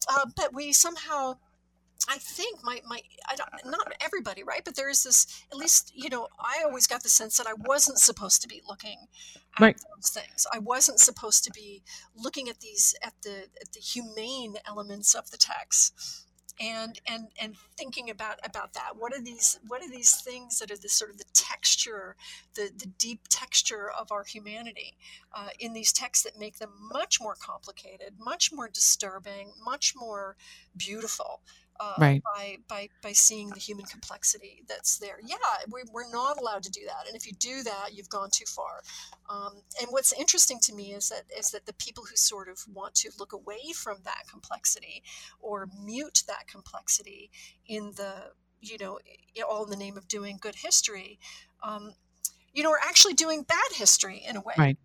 Uh, 0.07 0.25
but 0.35 0.53
we 0.53 0.73
somehow 0.73 1.37
I 2.07 2.17
think 2.17 2.63
my 2.63 2.81
my 2.87 3.01
I 3.27 3.35
don't, 3.35 3.49
not 3.65 3.93
everybody 4.01 4.43
right, 4.43 4.61
but 4.63 4.75
there 4.75 4.89
is 4.89 5.03
this 5.03 5.45
at 5.51 5.57
least 5.57 5.91
you 5.95 6.09
know 6.09 6.27
I 6.39 6.63
always 6.63 6.87
got 6.87 7.03
the 7.03 7.09
sense 7.09 7.37
that 7.37 7.47
I 7.47 7.53
wasn't 7.53 7.99
supposed 7.99 8.41
to 8.41 8.47
be 8.47 8.61
looking 8.67 9.07
at 9.55 9.61
right. 9.61 9.81
those 9.95 10.09
things. 10.09 10.45
I 10.53 10.59
wasn't 10.59 10.99
supposed 10.99 11.43
to 11.45 11.51
be 11.51 11.83
looking 12.15 12.49
at 12.49 12.59
these 12.59 12.95
at 13.01 13.13
the 13.23 13.47
at 13.61 13.71
the 13.73 13.79
humane 13.79 14.55
elements 14.67 15.15
of 15.15 15.31
the 15.31 15.37
text 15.37 16.25
and 16.59 17.01
and 17.07 17.27
and 17.41 17.55
thinking 17.77 18.09
about 18.09 18.39
about 18.45 18.73
that 18.73 18.91
what 18.97 19.13
are 19.13 19.21
these 19.21 19.59
what 19.67 19.83
are 19.83 19.89
these 19.89 20.21
things 20.21 20.59
that 20.59 20.71
are 20.71 20.77
the 20.77 20.89
sort 20.89 21.11
of 21.11 21.17
the 21.17 21.25
texture 21.33 22.15
the 22.55 22.69
the 22.77 22.85
deep 22.97 23.21
texture 23.29 23.91
of 23.99 24.11
our 24.11 24.23
humanity 24.23 24.95
uh, 25.33 25.49
in 25.59 25.73
these 25.73 25.91
texts 25.91 26.23
that 26.23 26.39
make 26.39 26.57
them 26.57 26.69
much 26.91 27.19
more 27.19 27.35
complicated 27.35 28.13
much 28.19 28.51
more 28.53 28.69
disturbing 28.69 29.51
much 29.63 29.93
more 29.95 30.37
beautiful 30.77 31.41
uh, 31.79 31.93
right. 31.99 32.21
by, 32.23 32.57
by 32.67 32.89
by 33.01 33.11
seeing 33.11 33.49
the 33.49 33.59
human 33.59 33.85
complexity 33.85 34.63
that's 34.67 34.97
there. 34.97 35.19
Yeah, 35.25 35.35
we, 35.71 35.81
we're 35.91 36.09
not 36.09 36.37
allowed 36.37 36.63
to 36.63 36.71
do 36.71 36.81
that, 36.85 37.07
and 37.07 37.15
if 37.15 37.25
you 37.27 37.33
do 37.33 37.63
that, 37.63 37.89
you've 37.93 38.09
gone 38.09 38.29
too 38.31 38.45
far. 38.45 38.81
Um, 39.29 39.61
and 39.81 39.89
what's 39.89 40.13
interesting 40.13 40.59
to 40.61 40.73
me 40.73 40.93
is 40.93 41.09
that 41.09 41.23
is 41.37 41.51
that 41.51 41.65
the 41.65 41.73
people 41.73 42.03
who 42.09 42.15
sort 42.15 42.47
of 42.49 42.59
want 42.73 42.95
to 42.95 43.11
look 43.19 43.33
away 43.33 43.73
from 43.75 43.97
that 44.05 44.23
complexity 44.29 45.03
or 45.39 45.69
mute 45.83 46.23
that 46.27 46.47
complexity 46.47 47.29
in 47.67 47.91
the 47.97 48.31
you 48.61 48.77
know 48.79 48.99
all 49.49 49.65
in 49.65 49.69
the 49.69 49.77
name 49.77 49.97
of 49.97 50.07
doing 50.07 50.37
good 50.39 50.55
history. 50.55 51.19
Um, 51.63 51.93
you 52.53 52.63
know, 52.63 52.71
are 52.71 52.79
actually 52.81 53.15
doing 53.15 53.43
bad 53.43 53.71
history 53.73 54.23
in 54.25 54.37
a 54.37 54.41
way. 54.41 54.53
Right 54.57 54.77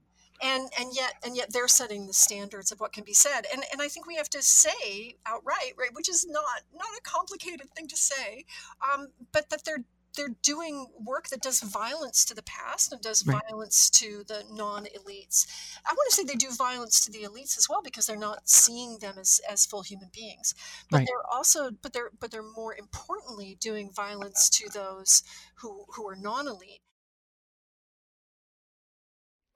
and 0.42 0.68
and 0.78 0.90
yet 0.94 1.14
and 1.24 1.36
yet 1.36 1.52
they're 1.52 1.68
setting 1.68 2.06
the 2.06 2.12
standards 2.12 2.72
of 2.72 2.80
what 2.80 2.92
can 2.92 3.04
be 3.04 3.14
said 3.14 3.42
and 3.52 3.62
and 3.72 3.80
i 3.80 3.88
think 3.88 4.06
we 4.06 4.16
have 4.16 4.30
to 4.30 4.42
say 4.42 5.14
outright 5.26 5.74
right 5.78 5.90
which 5.94 6.08
is 6.08 6.26
not 6.28 6.62
not 6.74 6.88
a 6.98 7.02
complicated 7.02 7.68
thing 7.76 7.86
to 7.86 7.96
say 7.96 8.44
um, 8.92 9.08
but 9.32 9.48
that 9.50 9.64
they're 9.64 9.84
they're 10.16 10.34
doing 10.42 10.86
work 11.04 11.28
that 11.28 11.40
does 11.40 11.60
violence 11.60 12.24
to 12.24 12.34
the 12.34 12.42
past 12.42 12.92
and 12.92 13.00
does 13.00 13.26
right. 13.26 13.40
violence 13.48 13.88
to 13.90 14.24
the 14.26 14.44
non-elites. 14.50 15.46
I 15.86 15.92
want 15.92 16.10
to 16.10 16.16
say 16.16 16.24
they 16.24 16.34
do 16.34 16.50
violence 16.50 17.00
to 17.04 17.12
the 17.12 17.22
elites 17.22 17.56
as 17.56 17.68
well 17.68 17.80
because 17.82 18.06
they're 18.06 18.16
not 18.16 18.48
seeing 18.48 18.98
them 18.98 19.14
as, 19.18 19.40
as 19.48 19.66
full 19.66 19.82
human 19.82 20.08
beings. 20.12 20.54
But 20.90 20.98
right. 20.98 21.06
they're 21.06 21.32
also 21.32 21.70
but 21.82 21.92
they're 21.92 22.10
but 22.18 22.30
they're 22.30 22.42
more 22.42 22.74
importantly 22.74 23.56
doing 23.60 23.90
violence 23.94 24.50
to 24.50 24.68
those 24.70 25.22
who 25.54 25.84
who 25.94 26.06
are 26.08 26.16
non-elite 26.16 26.80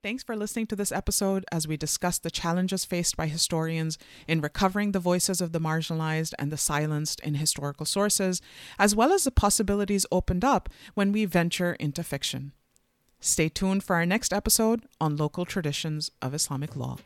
Thanks 0.04 0.22
for 0.22 0.36
listening 0.36 0.66
to 0.66 0.76
this 0.76 0.92
episode 0.92 1.46
as 1.50 1.66
we 1.66 1.78
discuss 1.78 2.18
the 2.18 2.30
challenges 2.30 2.84
faced 2.84 3.16
by 3.16 3.26
historians 3.26 3.96
in 4.28 4.42
recovering 4.42 4.92
the 4.92 4.98
voices 4.98 5.40
of 5.40 5.52
the 5.52 5.58
marginalized 5.58 6.34
and 6.38 6.52
the 6.52 6.58
silenced 6.58 7.20
in 7.20 7.36
historical 7.36 7.86
sources, 7.86 8.42
as 8.78 8.94
well 8.94 9.14
as 9.14 9.24
the 9.24 9.30
possibilities 9.30 10.04
opened 10.12 10.44
up 10.44 10.68
when 10.92 11.10
we 11.10 11.24
venture 11.24 11.72
into 11.80 12.02
fiction. 12.02 12.52
Stay 13.18 13.48
tuned 13.48 13.82
for 13.82 13.96
our 13.96 14.04
next 14.04 14.34
episode 14.34 14.84
on 15.00 15.16
local 15.16 15.46
traditions 15.46 16.10
of 16.20 16.34
Islamic 16.34 16.76
law. 16.76 16.98